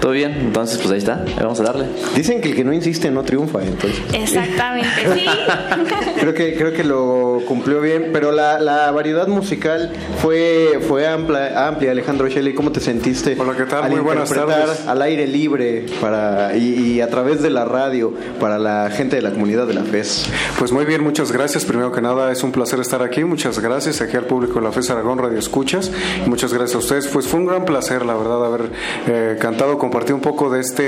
[0.00, 0.32] ¿Todo bien?
[0.32, 1.22] Entonces, pues ahí está.
[1.26, 1.84] Ahí Vamos a darle.
[2.14, 4.00] Dicen que el que no insiste no triunfa, entonces.
[4.12, 5.26] Exactamente, sí.
[6.20, 9.90] Creo que, creo que lo cumplió bien, pero la, la variedad musical
[10.22, 11.90] fue, fue amplia, amplia.
[11.92, 13.36] Alejandro Shelley, ¿cómo te sentiste?
[13.38, 13.84] Hola, ¿qué tal?
[13.84, 14.86] Al Muy buenas tardes.
[14.86, 19.22] al aire libre para, y, y a través de la radio para la gente de
[19.22, 20.26] la comunidad de la FES.
[20.58, 21.64] Pues muy bien, muchas gracias.
[21.64, 23.24] Primero que nada, es un placer estar aquí.
[23.24, 25.90] Muchas gracias aquí al público de la FES Aragón Radio Escuchas.
[26.24, 27.06] Y muchas gracias a ustedes.
[27.08, 28.70] Pues fue un gran placer, la verdad, haber
[29.06, 30.82] eh, cantado, compartir un poco de este,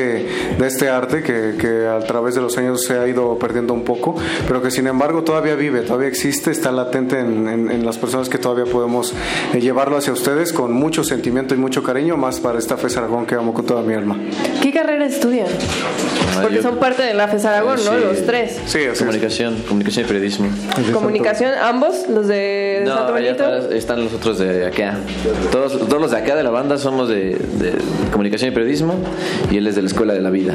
[0.59, 3.85] de este arte que, que a través de los años se ha ido perdiendo un
[3.85, 4.15] poco,
[4.47, 8.29] pero que sin embargo todavía vive, todavía existe, está latente en, en- en las personas
[8.29, 9.15] que todavía podemos
[9.55, 13.27] eh, llevarlo hacia ustedes con mucho sentimiento y mucho cariño, más para esta FES Aragón
[13.27, 14.17] que amo con toda mi alma.
[14.63, 15.47] ¿Qué carrera estudian?
[16.43, 17.93] Porque son parte de la FES Aragón, ¿no?
[17.93, 17.97] Sí.
[18.03, 18.53] Los tres.
[18.67, 18.99] Sí, así es.
[18.99, 20.49] Comunicación, comunicación y periodismo.
[20.93, 21.28] Comunicación,
[21.63, 23.57] ambos, los de No, Santo Benito.
[23.57, 24.97] están, están los otros de acá.
[25.51, 27.75] Todos, todos los de acá de la banda somos de, de
[28.11, 28.95] comunicación y periodismo
[29.51, 30.55] y él es de la escuela de la vida.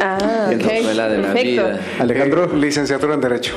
[0.00, 0.72] Ah, Es la ok.
[0.72, 1.62] escuela de la Perfecto.
[1.66, 1.80] vida.
[1.98, 2.44] Alejandro.
[2.44, 3.54] Eh, licenciatura en Derecho.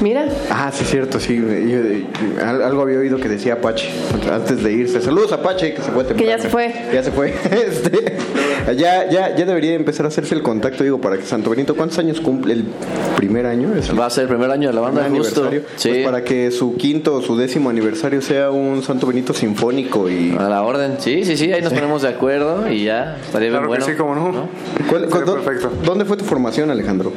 [0.00, 1.36] Mira, Ah, sí, cierto, sí.
[1.36, 3.88] yo- yo- al- algo había oído que decía Apache
[4.32, 5.00] antes de irse.
[5.00, 6.30] Saludos, Apache, que se fue temprano.
[6.30, 6.72] ya se fue.
[6.92, 7.34] Ya se fue.
[7.52, 8.16] Este,
[8.76, 11.98] ya, ya, ya debería empezar a hacerse el contacto, digo, para que Santo Benito, ¿cuántos
[11.98, 12.64] años cumple el
[13.16, 13.74] primer año?
[13.76, 15.44] Es el Va a ser el primer año de la banda, justo.
[15.44, 15.62] aniversario.
[15.76, 15.88] Sí.
[15.90, 20.36] Pues para que su quinto o su décimo aniversario sea un Santo Benito sinfónico y...
[20.38, 20.94] A la orden.
[20.98, 23.84] Sí, sí, sí, ahí nos ponemos de acuerdo y ya estaría bien Claro bueno.
[23.86, 24.48] que sí, cómo no.
[24.88, 25.70] ¿Cuál- cuál- Sería perfecto.
[25.84, 27.12] ¿Dónde fue tu formación, Alejandro?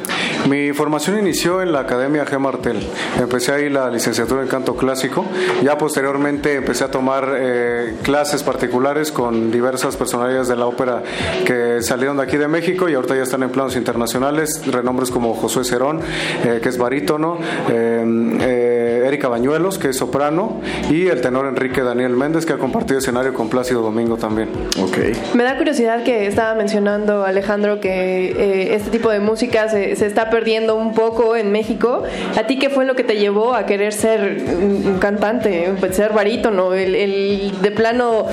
[0.48, 2.38] Mi formación inició en la Academia G.
[2.38, 2.78] Martel.
[3.18, 5.24] Empecé ahí la licenciatura en canto clásico.
[5.62, 11.02] Ya posteriormente empecé a tomar eh, clases particulares con diversas personalidades de la ópera
[11.44, 14.62] que salieron de aquí de México y ahorita ya están en planos internacionales.
[14.66, 16.00] Renombres como Josué Cerón,
[16.44, 17.38] eh, que es barítono,
[17.70, 18.04] eh,
[18.40, 22.98] eh, Erika Bañuelos, que es soprano, y el tenor Enrique Daniel Méndez, que ha compartido
[22.98, 24.48] escenario con Plácido Domingo también.
[24.80, 25.34] Ok.
[25.34, 30.30] me da curiosidad que estaba mencionando Alejandro que este tipo de música se, se está
[30.30, 32.02] perdiendo un poco en México.
[32.36, 36.12] ¿A ti qué fue lo que te llevó a querer ser un un cantante, ser
[36.12, 38.26] barítono, el, el de plano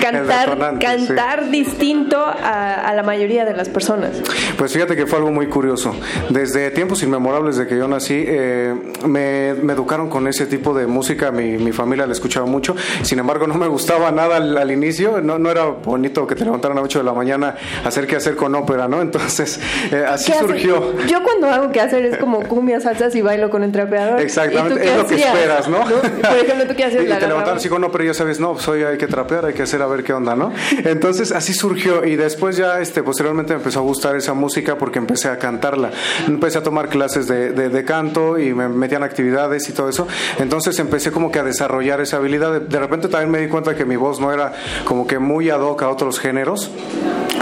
[0.00, 4.10] cantar, cantar distinto a, a la mayoría de las personas?
[4.56, 5.94] Pues fíjate que fue algo muy curioso.
[6.30, 8.74] Desde tiempos inmemorables de que yo nací, eh,
[9.06, 11.30] me, me educaron con ese tipo de música.
[11.30, 12.74] Mi, mi familia la escuchaba mucho.
[13.02, 15.20] Sin embargo, no me gustaba nada al, al inicio.
[15.20, 18.16] No, no era bonito que te levantaran a 8 de la mañana a hacer qué
[18.16, 19.00] hacer con ópera, ¿no?
[19.00, 19.51] Entonces,
[19.90, 20.94] eh, así surgió.
[21.06, 24.20] Yo cuando hago que hacer es como cumbia, salsas y bailo con el trapeador.
[24.20, 25.80] Exactamente, ¿Y es lo que esperas, ¿no?
[25.84, 27.02] Por ejemplo, ¿tú qué hacías?
[27.04, 29.44] Y La te levantaron así ópera y ya sabes, no, pues hoy hay que trapear,
[29.46, 30.52] hay que hacer a ver qué onda, ¿no?
[30.84, 34.98] Entonces así surgió y después ya, este, posteriormente me empezó a gustar esa música porque
[34.98, 35.90] empecé a cantarla.
[36.26, 40.06] Empecé a tomar clases de, de- de canto y me metían actividades y todo eso.
[40.38, 42.52] Entonces empecé como que a desarrollar esa habilidad.
[42.52, 44.52] De, de repente también me di cuenta que mi voz no era
[44.84, 46.70] como que muy ad hoc a otros géneros.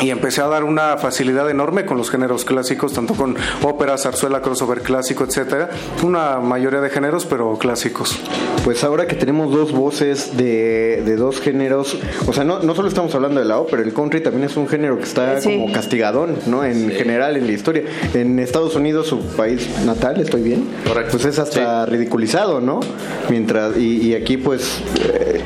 [0.01, 4.41] Y empecé a dar una facilidad enorme con los géneros clásicos, tanto con ópera, zarzuela,
[4.41, 5.71] crossover clásico, etcétera.
[6.03, 8.19] Una mayoría de géneros, pero clásicos.
[8.65, 12.89] Pues ahora que tenemos dos voces de, de dos géneros, o sea, no, no solo
[12.89, 15.59] estamos hablando de la ópera, el country también es un género que está Sí.
[15.59, 16.65] como castigadón, ¿no?
[16.65, 17.83] En general, en la historia.
[18.15, 20.67] En Estados Unidos, su país natal, ¿estoy bien?
[20.87, 21.13] Correcto.
[21.13, 22.81] Pues es hasta ridiculizado, ¿no?
[23.29, 25.41] Mientras, y, y aquí pues eh,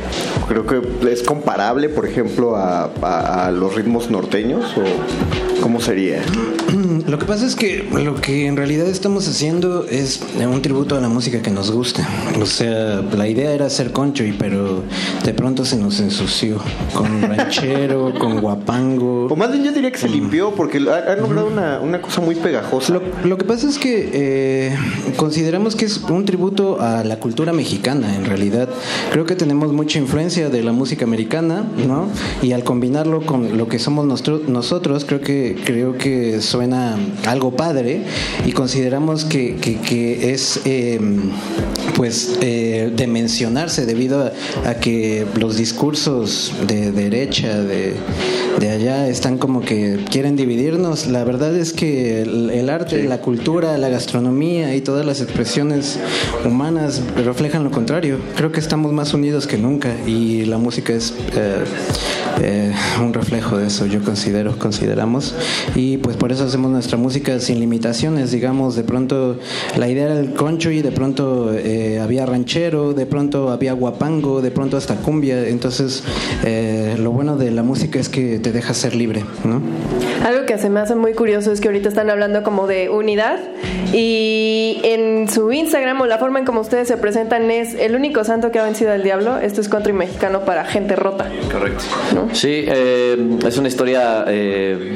[0.49, 6.23] creo que es comparable, por ejemplo, a, a- a los ritmos norteños, o ¿cómo sería?
[7.07, 11.01] Lo que pasa es que lo que en realidad estamos haciendo es un tributo a
[11.01, 12.07] la música que nos gusta.
[12.41, 14.83] O sea, la idea era hacer country, pero
[15.25, 16.59] de pronto se nos ensució
[16.95, 19.27] con ranchero, con guapango.
[19.27, 22.21] O más bien yo diría que se limpió porque ha- han logrado una, una cosa
[22.23, 22.95] muy pegajosa.
[22.95, 24.77] Lo, lo que pasa es que eh,
[25.17, 28.69] consideramos que es un tributo a la cultura mexicana, en realidad.
[29.13, 32.09] Creo que tenemos mucha influencia de la música americana, ¿no?
[32.43, 36.97] Y al combinarlo con lo que somos nosotros, creo que creo que suena
[37.27, 38.03] algo padre
[38.45, 40.99] y consideramos que, que, es eh,
[41.97, 44.33] pues eh, de mencionarse debido
[44.67, 47.95] a que los discursos de derecha de,
[48.59, 51.07] de allá están como que quieren dividirnos.
[51.07, 55.99] La verdad es que el, el arte, la cultura, la gastronomía y todas las expresiones
[56.45, 58.19] humanas reflejan lo contrario.
[58.37, 61.65] Creo que estamos más unidos que nunca y la música es eh,
[62.41, 65.35] eh, un reflejo de eso, yo considero, consideramos.
[65.75, 69.39] Y pues por eso hacemos nuestra música sin limitaciones, digamos, de pronto
[69.77, 74.43] la idea era el concho y de pronto eh, había ranchero, de pronto había guapango,
[74.43, 75.49] de pronto hasta cumbia.
[75.49, 76.03] Entonces,
[76.45, 79.61] eh, lo bueno de la música es que te deja ser libre, ¿no?
[80.25, 83.39] Algo que se me hace muy curioso es que ahorita están hablando como de unidad
[83.93, 88.25] y en su Instagram o la forma en como ustedes se presentan es el único
[88.25, 89.39] santo que ha vencido al diablo.
[89.39, 91.29] Esto es country mexicano para gente rota.
[91.53, 91.85] Correcto.
[92.33, 94.95] Sí, eh, es una historia eh,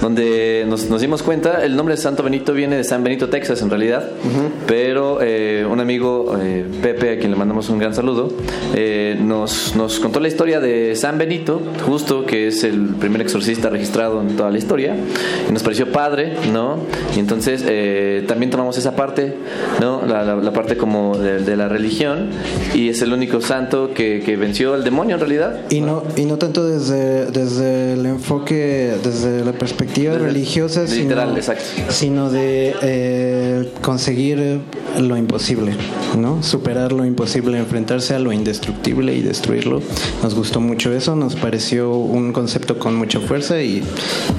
[0.00, 3.62] donde nos, nos dimos cuenta, el nombre de Santo Benito viene de San Benito, Texas
[3.62, 4.10] en realidad,
[4.66, 8.32] pero eh, un amigo, eh, Pepe, a quien le mandamos un gran saludo,
[8.74, 13.68] eh, nos, nos contó la historia de San Benito, justo que es el primer exorcista
[13.70, 14.94] registrado en toda la historia,
[15.48, 16.78] y nos pareció padre, ¿no?
[17.16, 19.34] Y entonces eh, también tomamos esa parte,
[19.80, 20.02] ¿no?
[20.06, 22.28] La, la- la parte como de, de la religión,
[22.74, 25.60] y es el único santo que, que venció al demonio en realidad.
[25.70, 31.36] Y no, y no tanto desde, desde el enfoque, desde la perspectiva religiosa, literal, sino,
[31.38, 31.64] exacto.
[31.90, 34.60] sino de eh, conseguir
[34.98, 35.72] lo imposible,
[36.16, 36.42] ¿no?
[36.42, 39.80] Superar lo imposible, enfrentarse a lo indestructible y destruirlo.
[40.22, 43.82] Nos gustó mucho eso, nos pareció un concepto con mucha fuerza y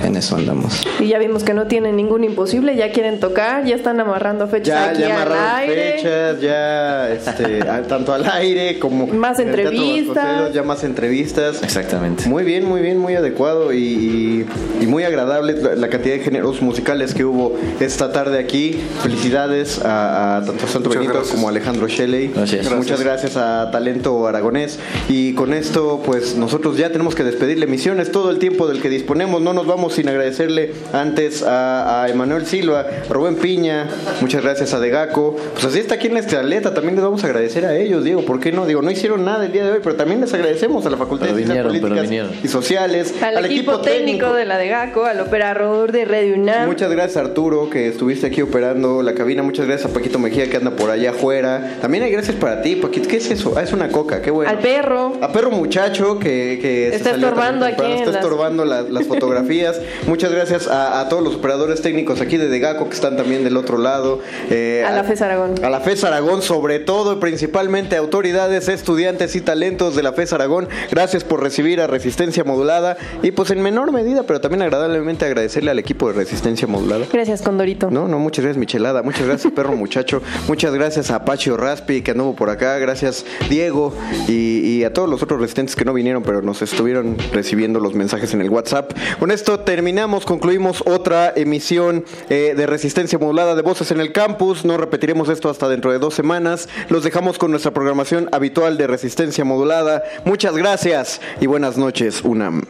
[0.04, 0.84] en eso andamos.
[1.00, 4.68] Y ya vimos que no tienen ningún imposible, ya quieren tocar, ya están amarrando fechas
[4.68, 5.92] Ya, aquí ya al amarraron aire.
[5.94, 10.54] fechas, ya este, tanto al aire como Más entrevistas.
[10.54, 11.64] Ya más entrevistas.
[11.64, 12.09] Exactamente.
[12.28, 14.46] Muy bien, muy bien, muy adecuado y, y-
[14.82, 18.80] y muy agradable la, la cantidad de géneros musicales que hubo esta tarde aquí.
[19.04, 21.36] Felicidades a, a tanto Santo Muchas Benito gracias.
[21.36, 22.32] como a Alejandro Shelley.
[22.36, 22.72] Gracias.
[22.72, 24.80] Muchas gracias a Talento Aragonés.
[25.08, 28.00] Y con esto, pues nosotros ya tenemos que despedir la emisión.
[28.00, 29.42] Es todo el tiempo del que disponemos.
[29.42, 33.88] No nos vamos sin agradecerle antes a, a Emanuel Silva, a Rubén Piña.
[34.22, 35.36] Muchas gracias a Degaco.
[35.54, 36.74] Pues así está aquí en nuestra atleta.
[36.74, 38.24] También les vamos a agradecer a ellos, Diego.
[38.24, 38.66] ¿Por qué no?
[38.66, 41.26] Digo, no hicieron nada el día de hoy, pero también les agradecemos a la Facultad
[41.28, 45.20] Pero de Ciencias vinieron, Políticas y Sociales, Al, equipo, técnico, de la de GACO, al
[45.22, 46.68] operador de Radio UNAM.
[46.68, 49.44] Muchas gracias Arturo que estuviste aquí operando la cabina.
[49.44, 51.78] Muchas gracias a Paquito Mejía que anda por allá afuera.
[51.82, 53.08] También hay gracias para ti, Paquito.
[53.10, 53.54] ¿Qué es eso?
[53.58, 54.50] Ah, es una coca, qué bueno.
[54.52, 55.14] Al perro.
[55.22, 59.80] A perro muchacho que, que Está estorbando aquí está las- estorbando la- las fotografías.
[60.08, 63.58] Muchas gracias a, a todos los operadores técnicos aquí de Degaco que están también del
[63.58, 64.20] otro lado.
[64.50, 65.56] Eh, A la FES Aragón.
[65.64, 70.34] A la FES Aragón, sobre todo, y principalmente autoridades, estudiantes y talentos de la FES
[70.34, 70.68] Aragón.
[70.92, 75.72] Gracias por recibir a Resistencia Modulada y pues en menor medida, pero también agradablemente agradecerle
[75.72, 77.06] al equipo de Resistencia Modulada.
[77.12, 77.90] Gracias, Condorito.
[77.92, 79.04] No, no, muchas gracias, Michelada.
[79.04, 80.22] Muchas gracias, perro muchacho.
[80.48, 82.78] Muchas gracias a Apache Raspi, que anduvo por acá.
[82.78, 83.94] Gracias, Diego.
[84.28, 87.94] Y, y a todos los otros resistentes que no vinieron, pero nos estuvieron recibiendo los
[87.94, 88.94] mensajes en el WhatsApp.
[89.20, 94.66] Con esto terminamos, concluimos otra emisión eh, de Resistencia Modulada de Voces en el Campus.
[94.66, 96.70] No repetiremos esto hasta dentro de dos semanas.
[96.90, 100.04] Los dejamos con nuestra programación habitual de Resistencia Modulada.
[100.26, 102.64] Muchas gracias y buenas noches, UNAM.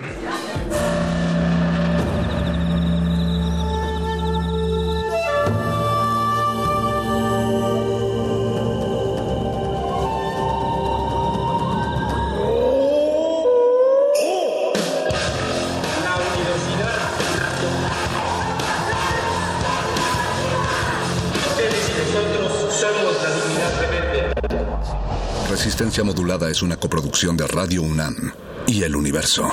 [25.50, 28.34] Resistencia Modulada es una coproducción de Radio UNAM
[28.70, 29.50] y El Universo.